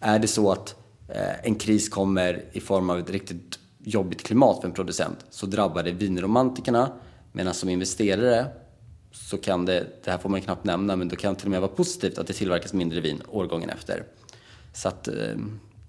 Är 0.00 0.18
det 0.18 0.26
så 0.26 0.52
att 0.52 0.74
eh, 1.08 1.46
en 1.46 1.54
kris 1.54 1.88
kommer 1.88 2.44
i 2.52 2.60
form 2.60 2.90
av 2.90 2.98
ett 2.98 3.10
riktigt 3.10 3.58
jobbigt 3.78 4.22
klimat 4.22 4.60
för 4.60 4.68
en 4.68 4.74
producent 4.74 5.18
så 5.30 5.46
drabbar 5.46 5.82
det 5.82 5.92
vinromantikerna, 5.92 6.92
medan 7.32 7.54
som 7.54 7.68
investerare 7.68 8.46
så 9.12 9.38
kan 9.38 9.64
det, 9.64 9.86
det 10.04 10.10
här 10.10 10.18
får 10.18 10.28
man 10.28 10.40
knappt 10.40 10.64
nämna, 10.64 10.96
men 10.96 11.08
det 11.08 11.16
kan 11.16 11.36
till 11.36 11.46
och 11.46 11.50
med 11.50 11.60
vara 11.60 11.70
positivt 11.70 12.18
att 12.18 12.26
det 12.26 12.32
tillverkas 12.32 12.72
mindre 12.72 13.00
vin 13.00 13.22
årgången 13.28 13.70
efter. 13.70 14.02
Så 14.72 14.88
att 14.88 15.08
eh, 15.08 15.14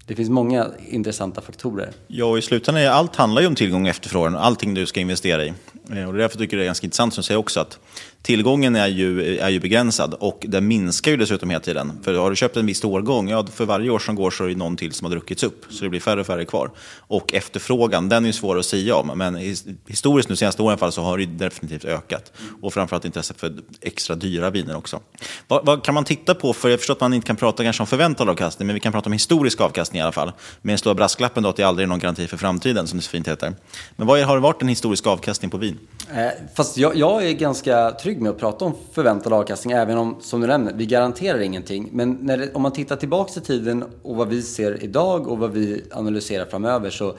det 0.06 0.14
finns 0.14 0.30
många 0.30 0.66
intressanta 0.88 1.40
faktorer. 1.40 1.92
Ja, 2.06 2.24
och 2.24 2.38
i 2.38 2.42
slutändan 2.42 2.86
allt 2.86 3.16
handlar 3.16 3.42
ju 3.42 3.48
om 3.48 3.54
tillgång 3.54 3.82
och 3.82 3.88
efterfrågan, 3.88 4.36
allting 4.36 4.74
du 4.74 4.86
ska 4.86 5.00
investera 5.00 5.44
i. 5.44 5.52
Eh, 5.92 6.06
och 6.06 6.12
det 6.12 6.18
är 6.18 6.22
därför 6.22 6.38
tycker 6.38 6.56
jag 6.56 6.60
det 6.60 6.64
är 6.64 6.66
ganska 6.66 6.86
intressant 6.86 7.14
som 7.14 7.20
du 7.20 7.26
säger 7.26 7.38
också 7.38 7.60
att 7.60 7.78
tillgången 8.22 8.76
är 8.76 8.86
ju, 8.86 9.38
är 9.38 9.48
ju 9.48 9.60
begränsad 9.60 10.14
och 10.14 10.44
den 10.48 10.68
minskar 10.68 11.10
ju 11.10 11.16
dessutom 11.16 11.50
hela 11.50 11.60
tiden. 11.60 11.92
För 12.02 12.14
har 12.14 12.30
du 12.30 12.36
köpt 12.36 12.56
en 12.56 12.66
viss 12.66 12.84
årgång, 12.84 13.28
ja, 13.28 13.46
för 13.54 13.64
varje 13.64 13.90
år 13.90 13.98
som 13.98 14.14
går 14.14 14.30
så 14.30 14.44
är 14.44 14.48
det 14.48 14.54
någon 14.54 14.76
till 14.76 14.92
som 14.92 15.04
har 15.04 15.10
druckits 15.10 15.42
upp. 15.42 15.64
Så 15.70 15.84
det 15.84 15.90
blir 15.90 16.00
färre 16.00 16.20
och 16.20 16.26
färre 16.26 16.44
kvar. 16.44 16.70
Och 16.98 17.34
efterfrågan, 17.34 18.08
den 18.08 18.24
är 18.24 18.26
ju 18.26 18.32
svår 18.32 18.58
att 18.58 18.66
säga 18.66 18.96
om. 18.96 19.18
Men 19.18 19.34
historiskt 19.86 20.28
nu 20.28 20.36
senaste 20.36 20.62
åren 20.62 20.78
fall 20.78 20.92
så 20.92 21.02
har 21.02 21.18
det 21.18 21.26
definitivt 21.26 21.84
ökat. 21.84 22.32
Och 22.62 22.74
framförallt 22.74 23.04
intresset 23.04 23.40
för 23.40 23.54
extra 23.80 24.16
dyra 24.16 24.50
viner 24.50 24.76
också. 24.76 25.00
Vad, 25.48 25.66
vad, 25.66 25.84
kan 25.84 25.94
man 25.94 26.04
titta 26.04 26.34
på? 26.34 26.52
För 26.52 26.68
jag 26.68 26.78
förstår 26.78 26.94
att 26.94 27.00
man 27.00 27.14
inte 27.14 27.26
kan 27.26 27.36
prata 27.36 27.62
kanske 27.62 27.82
om 27.82 27.86
förväntad 27.86 28.28
avkastning, 28.28 28.66
men 28.66 28.74
vi 28.74 28.80
kan 28.80 28.92
prata 28.92 29.06
om 29.06 29.12
historisk 29.12 29.60
avkastning 29.60 30.00
i 30.00 30.02
alla 30.02 30.12
fall. 30.12 30.32
Med 30.62 30.72
den 30.72 30.78
stora 30.78 30.94
brasklappen 30.94 31.42
då 31.42 31.48
att 31.48 31.56
det 31.56 31.62
aldrig 31.62 31.84
är 31.84 31.88
någon 31.88 31.98
garanti 31.98 32.26
för 32.26 32.36
framtiden, 32.36 32.86
som 32.86 32.98
det 32.98 33.02
så 33.02 33.10
fint 33.10 33.28
heter. 33.28 33.54
Men 33.96 34.06
vad 34.06 34.20
är, 34.20 34.24
har 34.24 34.34
det 34.34 34.40
varit 34.40 34.62
en 34.62 34.68
historisk 34.68 35.06
avkastning 35.06 35.50
på 35.50 35.56
vin? 35.56 35.78
Eh, 36.14 36.30
fast 36.54 36.76
jag, 36.76 36.96
jag, 36.96 37.26
är 37.26 37.32
ganska 37.32 37.90
trygg 37.90 38.20
med 38.20 38.30
att 38.30 38.38
prata 38.38 38.64
om 38.64 38.74
förväntad 38.92 39.32
avkastning, 39.32 39.72
även 39.72 39.98
om, 39.98 40.16
som 40.20 40.40
du 40.40 40.46
nämner, 40.46 40.72
vi 40.72 40.86
garanterar 40.86 41.38
ingenting. 41.38 41.88
Men 41.92 42.26
det, 42.26 42.54
om 42.54 42.62
man 42.62 42.72
tittar 42.72 42.96
tillbaka 42.96 43.40
i 43.40 43.42
tiden 43.42 43.84
och 44.02 44.16
vad 44.16 44.28
vi 44.28 44.42
ser 44.42 44.84
idag 44.84 45.28
och 45.28 45.38
vad 45.38 45.50
vi 45.50 45.84
analyserar 45.90 46.46
framöver 46.46 46.90
så 46.90 47.14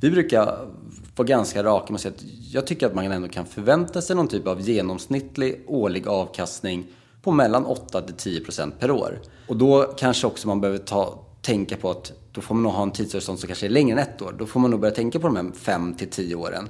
vi 0.00 0.10
brukar 0.10 0.68
vara 1.16 1.28
ganska 1.28 1.62
raka 1.62 1.92
med 1.92 1.94
att 1.94 2.00
säga 2.00 2.14
att 2.16 2.24
jag 2.52 2.66
tycker 2.66 2.86
att 2.86 2.94
man 2.94 3.12
ändå 3.12 3.28
kan 3.28 3.46
förvänta 3.46 4.02
sig 4.02 4.16
någon 4.16 4.28
typ 4.28 4.46
av 4.46 4.60
genomsnittlig 4.60 5.64
årlig 5.66 6.08
avkastning 6.08 6.86
på 7.22 7.32
mellan 7.32 7.64
8 7.66 8.02
till 8.02 8.14
10 8.14 8.40
procent 8.40 8.80
per 8.80 8.90
år. 8.90 9.20
Och 9.48 9.56
då 9.56 9.82
kanske 9.82 10.26
också 10.26 10.48
man 10.48 10.60
behöver 10.60 10.78
ta, 10.78 11.24
tänka 11.42 11.76
på 11.76 11.90
att 11.90 12.12
då 12.32 12.40
får 12.40 12.54
man 12.54 12.62
nog 12.62 12.72
ha 12.72 12.82
en 12.82 12.90
tidshorisont 12.90 13.40
som 13.40 13.46
kanske 13.46 13.66
är 13.66 13.70
längre 13.70 14.00
än 14.00 14.08
ett 14.08 14.22
år. 14.22 14.34
Då 14.38 14.46
får 14.46 14.60
man 14.60 14.70
nog 14.70 14.80
börja 14.80 14.94
tänka 14.94 15.20
på 15.20 15.26
de 15.26 15.36
här 15.36 15.50
5 15.54 15.94
till 15.94 16.10
10 16.10 16.34
åren. 16.34 16.68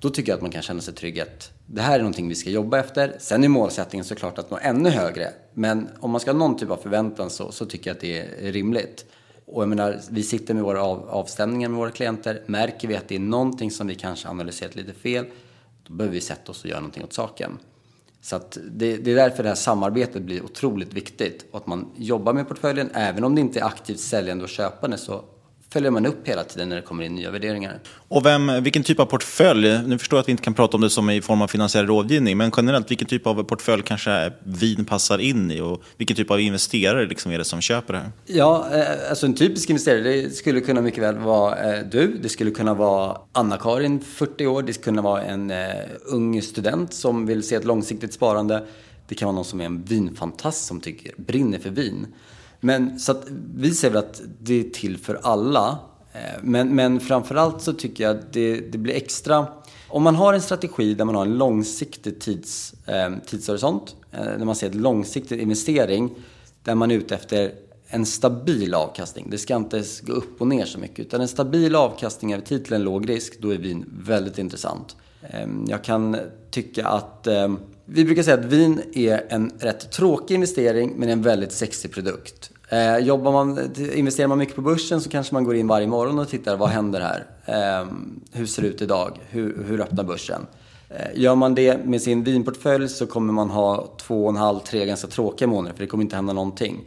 Då 0.00 0.10
tycker 0.10 0.32
jag 0.32 0.36
att 0.36 0.42
man 0.42 0.50
kan 0.50 0.62
känna 0.62 0.80
sig 0.80 0.94
trygg 0.94 1.20
att 1.20 1.52
det 1.66 1.82
här 1.82 1.94
är 1.94 1.98
någonting 1.98 2.28
vi 2.28 2.34
ska 2.34 2.50
jobba 2.50 2.78
efter. 2.78 3.16
Sen 3.18 3.44
är 3.44 3.48
målsättningen 3.48 4.04
såklart 4.04 4.38
att 4.38 4.50
nå 4.50 4.58
ännu 4.62 4.90
högre. 4.90 5.32
Men 5.54 5.88
om 6.00 6.10
man 6.10 6.20
ska 6.20 6.30
ha 6.30 6.38
någon 6.38 6.56
typ 6.56 6.70
av 6.70 6.76
förväntan 6.76 7.30
så, 7.30 7.52
så 7.52 7.66
tycker 7.66 7.90
jag 7.90 7.94
att 7.94 8.00
det 8.00 8.20
är 8.20 8.52
rimligt. 8.52 9.04
Och 9.46 9.62
jag 9.62 9.68
menar, 9.68 10.00
vi 10.10 10.22
sitter 10.22 10.54
med 10.54 10.62
våra 10.62 10.82
av, 10.82 11.08
avstämningar 11.08 11.68
med 11.68 11.78
våra 11.78 11.90
klienter. 11.90 12.42
Märker 12.46 12.88
vi 12.88 12.96
att 12.96 13.08
det 13.08 13.14
är 13.14 13.20
någonting 13.20 13.70
som 13.70 13.86
vi 13.86 13.94
kanske 13.94 14.28
analyserat 14.28 14.76
lite 14.76 14.92
fel, 14.92 15.26
då 15.86 15.94
behöver 15.94 16.14
vi 16.14 16.20
sätta 16.20 16.52
oss 16.52 16.64
och 16.64 16.70
göra 16.70 16.80
någonting 16.80 17.04
åt 17.04 17.12
saken. 17.12 17.58
Så 18.20 18.36
att 18.36 18.58
det, 18.70 18.96
det, 18.96 19.10
är 19.10 19.14
därför 19.14 19.42
det 19.42 19.48
här 19.48 19.56
samarbetet 19.56 20.22
blir 20.22 20.44
otroligt 20.44 20.92
viktigt. 20.92 21.46
Och 21.50 21.58
att 21.58 21.66
man 21.66 21.90
jobbar 21.96 22.32
med 22.32 22.48
portföljen, 22.48 22.90
även 22.94 23.24
om 23.24 23.34
det 23.34 23.40
inte 23.40 23.60
är 23.60 23.64
aktivt 23.64 24.00
säljande 24.00 24.44
och 24.44 24.50
köpande, 24.50 24.98
så 24.98 25.24
följer 25.72 25.90
man 25.90 26.06
upp 26.06 26.28
hela 26.28 26.44
tiden 26.44 26.68
när 26.68 26.76
det 26.76 26.82
kommer 26.82 27.04
in 27.04 27.14
nya 27.14 27.30
värderingar. 27.30 27.80
Och 28.08 28.26
vem, 28.26 28.62
vilken 28.62 28.82
typ 28.82 29.00
av 29.00 29.06
portfölj, 29.06 29.82
nu 29.86 29.98
förstår 29.98 30.16
jag 30.16 30.20
att 30.20 30.28
vi 30.28 30.30
inte 30.30 30.42
kan 30.42 30.54
prata 30.54 30.76
om 30.76 30.80
det 30.80 30.90
som 30.90 31.10
i 31.10 31.22
form 31.22 31.42
av 31.42 31.48
finansiell 31.48 31.86
rådgivning, 31.86 32.36
men 32.36 32.52
generellt 32.56 32.90
vilken 32.90 33.08
typ 33.08 33.26
av 33.26 33.42
portfölj 33.42 33.82
kanske 33.82 34.32
vin 34.42 34.84
passar 34.84 35.18
in 35.18 35.50
i 35.50 35.60
och 35.60 35.82
vilken 35.96 36.16
typ 36.16 36.30
av 36.30 36.40
investerare 36.40 37.06
liksom 37.06 37.32
är 37.32 37.38
det 37.38 37.44
som 37.44 37.60
köper 37.60 37.92
det 37.92 37.98
här? 37.98 38.10
Ja, 38.26 38.66
eh, 38.72 39.10
alltså 39.10 39.26
en 39.26 39.34
typisk 39.34 39.70
investerare, 39.70 40.30
skulle 40.30 40.60
kunna 40.60 40.80
mycket 40.80 41.02
väl 41.02 41.18
vara 41.18 41.74
eh, 41.74 41.84
du, 41.90 42.18
det 42.22 42.28
skulle 42.28 42.50
kunna 42.50 42.74
vara 42.74 43.16
Anna-Karin, 43.32 44.00
40 44.00 44.46
år, 44.46 44.62
det 44.62 44.72
skulle 44.72 44.84
kunna 44.84 45.02
vara 45.02 45.22
en 45.22 45.50
uh, 45.50 45.56
ung 46.06 46.42
student 46.42 46.94
som 46.94 47.26
vill 47.26 47.42
se 47.42 47.54
ett 47.54 47.64
långsiktigt 47.64 48.12
sparande. 48.12 48.66
Det 49.08 49.14
kan 49.14 49.26
vara 49.26 49.34
någon 49.34 49.44
som 49.44 49.60
är 49.60 49.64
en 49.64 49.82
vinfantast 49.82 50.66
som 50.66 50.80
tycker, 50.80 51.12
brinner 51.16 51.58
för 51.58 51.70
vin. 51.70 52.06
Men 52.60 53.00
så 53.00 53.12
att 53.12 53.26
vi 53.54 53.74
ser 53.74 53.90
väl 53.90 53.98
att 53.98 54.22
det 54.40 54.60
är 54.60 54.70
till 54.70 54.98
för 54.98 55.20
alla. 55.22 55.78
Eh, 56.12 56.20
men, 56.42 56.74
men 56.74 57.00
framförallt 57.00 57.62
så 57.62 57.72
tycker 57.72 58.04
jag 58.04 58.16
att 58.16 58.32
det, 58.32 58.60
det 58.60 58.78
blir 58.78 58.94
extra... 58.94 59.46
Om 59.88 60.02
man 60.02 60.14
har 60.14 60.34
en 60.34 60.42
strategi 60.42 60.94
där 60.94 61.04
man 61.04 61.14
har 61.14 61.22
en 61.22 61.38
långsiktig 61.38 62.20
tids, 62.20 62.74
eh, 62.86 63.10
tidshorisont, 63.26 63.96
eh, 64.12 64.24
när 64.24 64.44
man 64.44 64.54
ser 64.54 64.70
en 64.70 64.82
långsiktig 64.82 65.40
investering, 65.40 66.10
där 66.64 66.74
man 66.74 66.90
är 66.90 66.94
ute 66.94 67.14
efter 67.14 67.52
en 67.86 68.06
stabil 68.06 68.74
avkastning. 68.74 69.30
Det 69.30 69.38
ska 69.38 69.56
inte 69.56 69.84
gå 70.02 70.12
upp 70.12 70.40
och 70.40 70.46
ner 70.46 70.64
så 70.64 70.78
mycket. 70.78 70.98
Utan 70.98 71.20
en 71.20 71.28
stabil 71.28 71.76
avkastning 71.76 72.32
över 72.32 72.44
tid 72.44 72.64
till 72.64 72.72
en 72.72 72.82
låg 72.82 73.08
risk, 73.08 73.40
då 73.40 73.54
är 73.54 73.58
vin 73.58 73.84
väldigt 74.04 74.38
intressant. 74.38 74.96
Eh, 75.22 75.48
jag 75.68 75.84
kan 75.84 76.16
tycka 76.50 76.86
att 76.86 77.26
eh, 77.26 77.54
vi 77.84 78.04
brukar 78.04 78.22
säga 78.22 78.38
att 78.38 78.44
vin 78.44 78.82
är 78.94 79.26
en 79.28 79.52
rätt 79.58 79.92
tråkig 79.92 80.34
investering 80.34 80.92
men 80.96 81.08
en 81.08 81.22
väldigt 81.22 81.52
sexig 81.52 81.92
produkt. 81.92 82.49
Eh, 82.72 82.98
jobbar 82.98 83.32
man, 83.32 83.74
investerar 83.94 84.28
man 84.28 84.38
mycket 84.38 84.56
på 84.56 84.62
börsen 84.62 85.00
så 85.00 85.10
kanske 85.10 85.34
man 85.34 85.44
går 85.44 85.56
in 85.56 85.66
varje 85.66 85.86
morgon 85.86 86.18
och 86.18 86.28
tittar 86.28 86.56
vad 86.56 86.68
händer 86.68 87.00
här? 87.00 87.26
Eh, 87.44 87.88
hur 88.32 88.46
ser 88.46 88.62
det 88.62 88.68
ut 88.68 88.82
idag? 88.82 89.18
Hur, 89.28 89.64
hur 89.68 89.80
öppnar 89.80 90.04
börsen? 90.04 90.46
Eh, 90.88 91.20
gör 91.20 91.34
man 91.34 91.54
det 91.54 91.86
med 91.86 92.02
sin 92.02 92.24
vinportfölj 92.24 92.88
så 92.88 93.06
kommer 93.06 93.32
man 93.32 93.50
ha 93.50 93.94
två 93.98 94.24
och 94.24 94.30
en 94.30 94.36
halv, 94.36 94.58
tre 94.58 94.86
ganska 94.86 95.08
tråkiga 95.08 95.48
månader 95.48 95.74
för 95.76 95.80
det 95.80 95.86
kommer 95.86 96.04
inte 96.04 96.16
hända 96.16 96.32
någonting. 96.32 96.84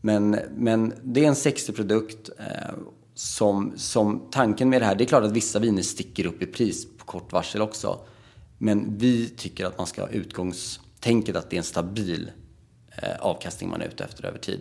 Men, 0.00 0.38
men 0.56 0.92
det 1.02 1.24
är 1.24 1.28
en 1.28 1.36
sexig 1.36 1.76
produkt 1.76 2.30
eh, 2.38 2.74
som, 3.14 3.72
som 3.76 4.28
tanken 4.30 4.68
med 4.68 4.82
det 4.82 4.86
här, 4.86 4.94
det 4.94 5.04
är 5.04 5.06
klart 5.06 5.24
att 5.24 5.32
vissa 5.32 5.58
viner 5.58 5.82
sticker 5.82 6.26
upp 6.26 6.42
i 6.42 6.46
pris 6.46 6.86
på 6.98 7.04
kort 7.04 7.32
varsel 7.32 7.62
också. 7.62 7.98
Men 8.58 8.98
vi 8.98 9.28
tycker 9.28 9.66
att 9.66 9.78
man 9.78 9.86
ska 9.86 10.02
ha 10.02 10.08
utgångstänket 10.08 11.36
att 11.36 11.50
det 11.50 11.56
är 11.56 11.58
en 11.58 11.64
stabil 11.64 12.30
eh, 13.02 13.16
avkastning 13.20 13.70
man 13.70 13.82
är 13.82 13.86
ute 13.86 14.04
efter 14.04 14.26
över 14.26 14.38
tid. 14.38 14.60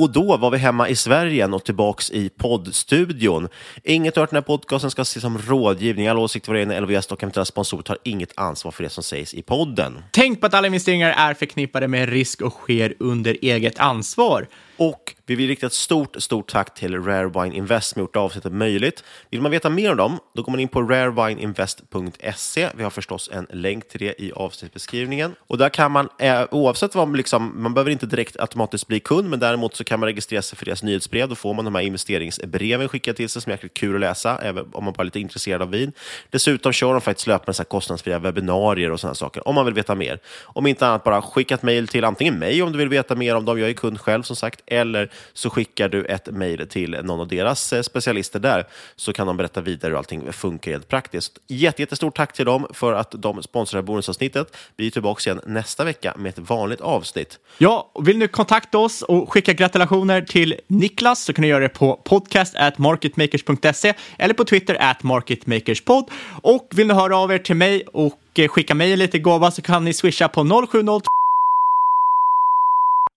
Och 0.00 0.12
då 0.12 0.36
var 0.36 0.50
vi 0.50 0.58
hemma 0.58 0.88
i 0.88 0.96
Sverige 0.96 1.46
och 1.46 1.64
tillbaks 1.64 2.10
i 2.10 2.28
poddstudion. 2.28 3.48
Inget 3.84 4.16
hört 4.16 4.30
den 4.30 4.36
här 4.36 4.42
podcasten 4.42 4.90
ska 4.90 5.02
ses 5.02 5.22
som 5.22 5.38
rådgivning. 5.38 6.08
Alla 6.08 6.20
åsikter 6.20 6.52
var 6.52 6.58
egna 6.58 6.80
LVS 6.80 7.06
och 7.06 7.22
eventuella 7.22 7.44
sponsorer 7.44 7.82
tar 7.82 7.98
inget 8.04 8.32
ansvar 8.34 8.72
för 8.72 8.82
det 8.82 8.88
som 8.88 9.02
sägs 9.02 9.34
i 9.34 9.42
podden. 9.42 10.02
Tänk 10.10 10.40
på 10.40 10.46
att 10.46 10.54
alla 10.54 10.66
investeringar 10.66 11.14
är 11.16 11.34
förknippade 11.34 11.88
med 11.88 12.08
risk 12.08 12.40
och 12.40 12.52
sker 12.52 12.94
under 12.98 13.36
eget 13.42 13.78
ansvar. 13.78 14.46
Och 14.76 15.14
vi 15.30 15.36
vill 15.36 15.48
rikta 15.48 15.66
ett 15.66 15.72
stort, 15.72 16.16
stort 16.22 16.50
tack 16.50 16.74
till 16.74 17.02
Rare 17.02 17.28
Wine 17.28 17.56
Invest 17.56 17.90
som 17.90 18.00
gjort 18.00 18.16
avsnittet 18.16 18.52
möjligt. 18.52 19.04
Vill 19.30 19.42
man 19.42 19.50
veta 19.50 19.70
mer 19.70 19.90
om 19.90 19.96
dem, 19.96 20.18
då 20.34 20.42
går 20.42 20.52
man 20.52 20.60
in 20.60 20.68
på 20.68 20.82
rarewineinvest.se. 20.82 22.68
Vi 22.74 22.82
har 22.82 22.90
förstås 22.90 23.30
en 23.32 23.46
länk 23.50 23.88
till 23.88 24.00
det 24.00 24.22
i 24.22 24.32
avsnittsbeskrivningen. 24.32 25.34
Och 25.46 25.58
där 25.58 25.68
kan 25.68 25.92
man, 25.92 26.08
eh, 26.18 26.44
oavsett 26.50 26.94
vad, 26.94 27.16
liksom, 27.16 27.62
man 27.62 27.74
behöver 27.74 27.90
inte 27.90 28.06
direkt 28.06 28.40
automatiskt 28.40 28.86
bli 28.86 29.00
kund, 29.00 29.30
men 29.30 29.40
däremot 29.40 29.76
så 29.76 29.84
kan 29.84 30.00
man 30.00 30.06
registrera 30.06 30.42
sig 30.42 30.58
för 30.58 30.64
deras 30.64 30.82
nyhetsbrev. 30.82 31.28
Då 31.28 31.34
får 31.34 31.54
man 31.54 31.64
de 31.64 31.74
här 31.74 31.82
investeringsbreven 31.82 32.88
skickade 32.88 33.16
till 33.16 33.28
sig 33.28 33.42
som 33.42 33.50
är 33.50 33.54
jäkligt 33.54 33.74
kul 33.74 33.94
att 33.94 34.00
läsa, 34.00 34.38
även 34.42 34.66
om 34.72 34.84
man 34.84 34.92
bara 34.92 35.02
är 35.02 35.04
lite 35.04 35.20
intresserad 35.20 35.62
av 35.62 35.70
vin. 35.70 35.92
Dessutom 36.30 36.72
kör 36.72 36.92
de 36.92 37.00
faktiskt 37.00 37.26
löpande 37.26 37.54
så 37.54 37.62
här 37.62 37.68
kostnadsfria 37.68 38.18
webbinarier 38.18 38.90
och 38.90 39.00
sådana 39.00 39.14
saker, 39.14 39.48
om 39.48 39.54
man 39.54 39.64
vill 39.64 39.74
veta 39.74 39.94
mer. 39.94 40.18
Om 40.42 40.66
inte 40.66 40.86
annat, 40.86 41.04
bara 41.04 41.22
skicka 41.22 41.54
ett 41.54 41.62
mejl 41.62 41.88
till 41.88 42.04
antingen 42.04 42.38
mig 42.38 42.62
om 42.62 42.72
du 42.72 42.78
vill 42.78 42.88
veta 42.88 43.14
mer 43.14 43.36
om 43.36 43.44
dem, 43.44 43.60
jag 43.60 43.70
är 43.70 43.74
kund 43.74 44.00
själv 44.00 44.22
som 44.22 44.36
sagt, 44.36 44.60
eller 44.66 45.10
så 45.32 45.50
skickar 45.50 45.88
du 45.88 46.04
ett 46.04 46.26
mejl 46.26 46.68
till 46.68 46.90
någon 46.90 47.20
av 47.20 47.28
deras 47.28 47.72
eh, 47.72 47.82
specialister 47.82 48.40
där, 48.40 48.66
så 48.96 49.12
kan 49.12 49.26
de 49.26 49.36
berätta 49.36 49.60
vidare 49.60 49.90
hur 49.90 49.98
allting 49.98 50.32
funkar 50.32 50.70
helt 50.70 50.88
praktiskt. 50.88 51.38
Jätte, 51.46 51.82
jättestort 51.82 52.16
tack 52.16 52.32
till 52.32 52.44
dem 52.44 52.66
för 52.72 52.92
att 52.92 53.14
de 53.18 53.42
sponsrar 53.42 53.82
bonusavsnittet. 53.82 54.56
Vi 54.76 54.86
är 54.86 54.90
tillbaka 54.90 55.30
igen 55.30 55.40
nästa 55.46 55.84
vecka 55.84 56.14
med 56.16 56.30
ett 56.30 56.50
vanligt 56.50 56.80
avsnitt. 56.80 57.38
Ja, 57.58 57.90
vill 58.00 58.18
ni 58.18 58.28
kontakta 58.28 58.78
oss 58.78 59.02
och 59.02 59.32
skicka 59.32 59.52
gratulationer 59.52 60.22
till 60.22 60.54
Niklas 60.66 61.24
så 61.24 61.32
kan 61.32 61.42
ni 61.42 61.48
göra 61.48 61.60
det 61.60 61.68
på 61.68 62.00
podcast 62.04 62.56
at 62.56 62.78
marketmakers.se 62.78 63.94
eller 64.18 64.34
på 64.34 64.44
Twitter 64.44 64.76
at 64.80 65.02
marketmakerspod. 65.02 66.04
Och 66.42 66.68
vill 66.74 66.86
ni 66.86 66.94
höra 66.94 67.16
av 67.16 67.32
er 67.32 67.38
till 67.38 67.56
mig 67.56 67.82
och 67.92 68.20
eh, 68.34 68.48
skicka 68.48 68.74
mig 68.74 68.96
lite 68.96 69.18
gåva 69.18 69.50
så 69.50 69.62
kan 69.62 69.84
ni 69.84 69.92
swisha 69.92 70.28
på 70.28 70.66
070 70.72 71.19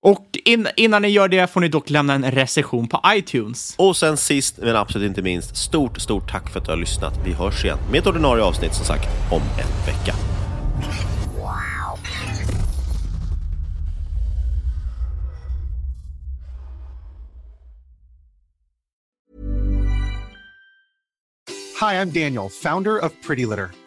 och 0.03 0.39
in, 0.45 0.67
innan 0.75 1.01
ni 1.01 1.07
gör 1.07 1.27
det 1.27 1.47
får 1.47 1.61
ni 1.61 1.67
dock 1.67 1.89
lämna 1.89 2.13
en 2.13 2.31
recension 2.31 2.87
på 2.87 3.01
iTunes. 3.07 3.75
Och 3.77 3.97
sen 3.97 4.17
sist 4.17 4.57
men 4.57 4.75
absolut 4.75 5.07
inte 5.07 5.21
minst, 5.21 5.55
stort, 5.55 6.01
stort 6.01 6.31
tack 6.31 6.49
för 6.49 6.59
att 6.59 6.65
du 6.65 6.71
har 6.71 6.77
lyssnat. 6.77 7.13
Vi 7.25 7.33
hörs 7.33 7.65
igen 7.65 7.77
med 7.91 7.99
ett 7.99 8.07
ordinarie 8.07 8.43
avsnitt 8.43 8.73
som 8.73 8.85
sagt 8.85 9.07
om 9.31 9.41
en 9.41 9.85
vecka. 9.85 10.15
Hi, 21.81 21.95
I'm 21.95 22.11
Daniel, 22.11 22.49
founder 22.49 23.05
of 23.05 23.11
Pretty 23.27 23.45
Litter. 23.45 23.82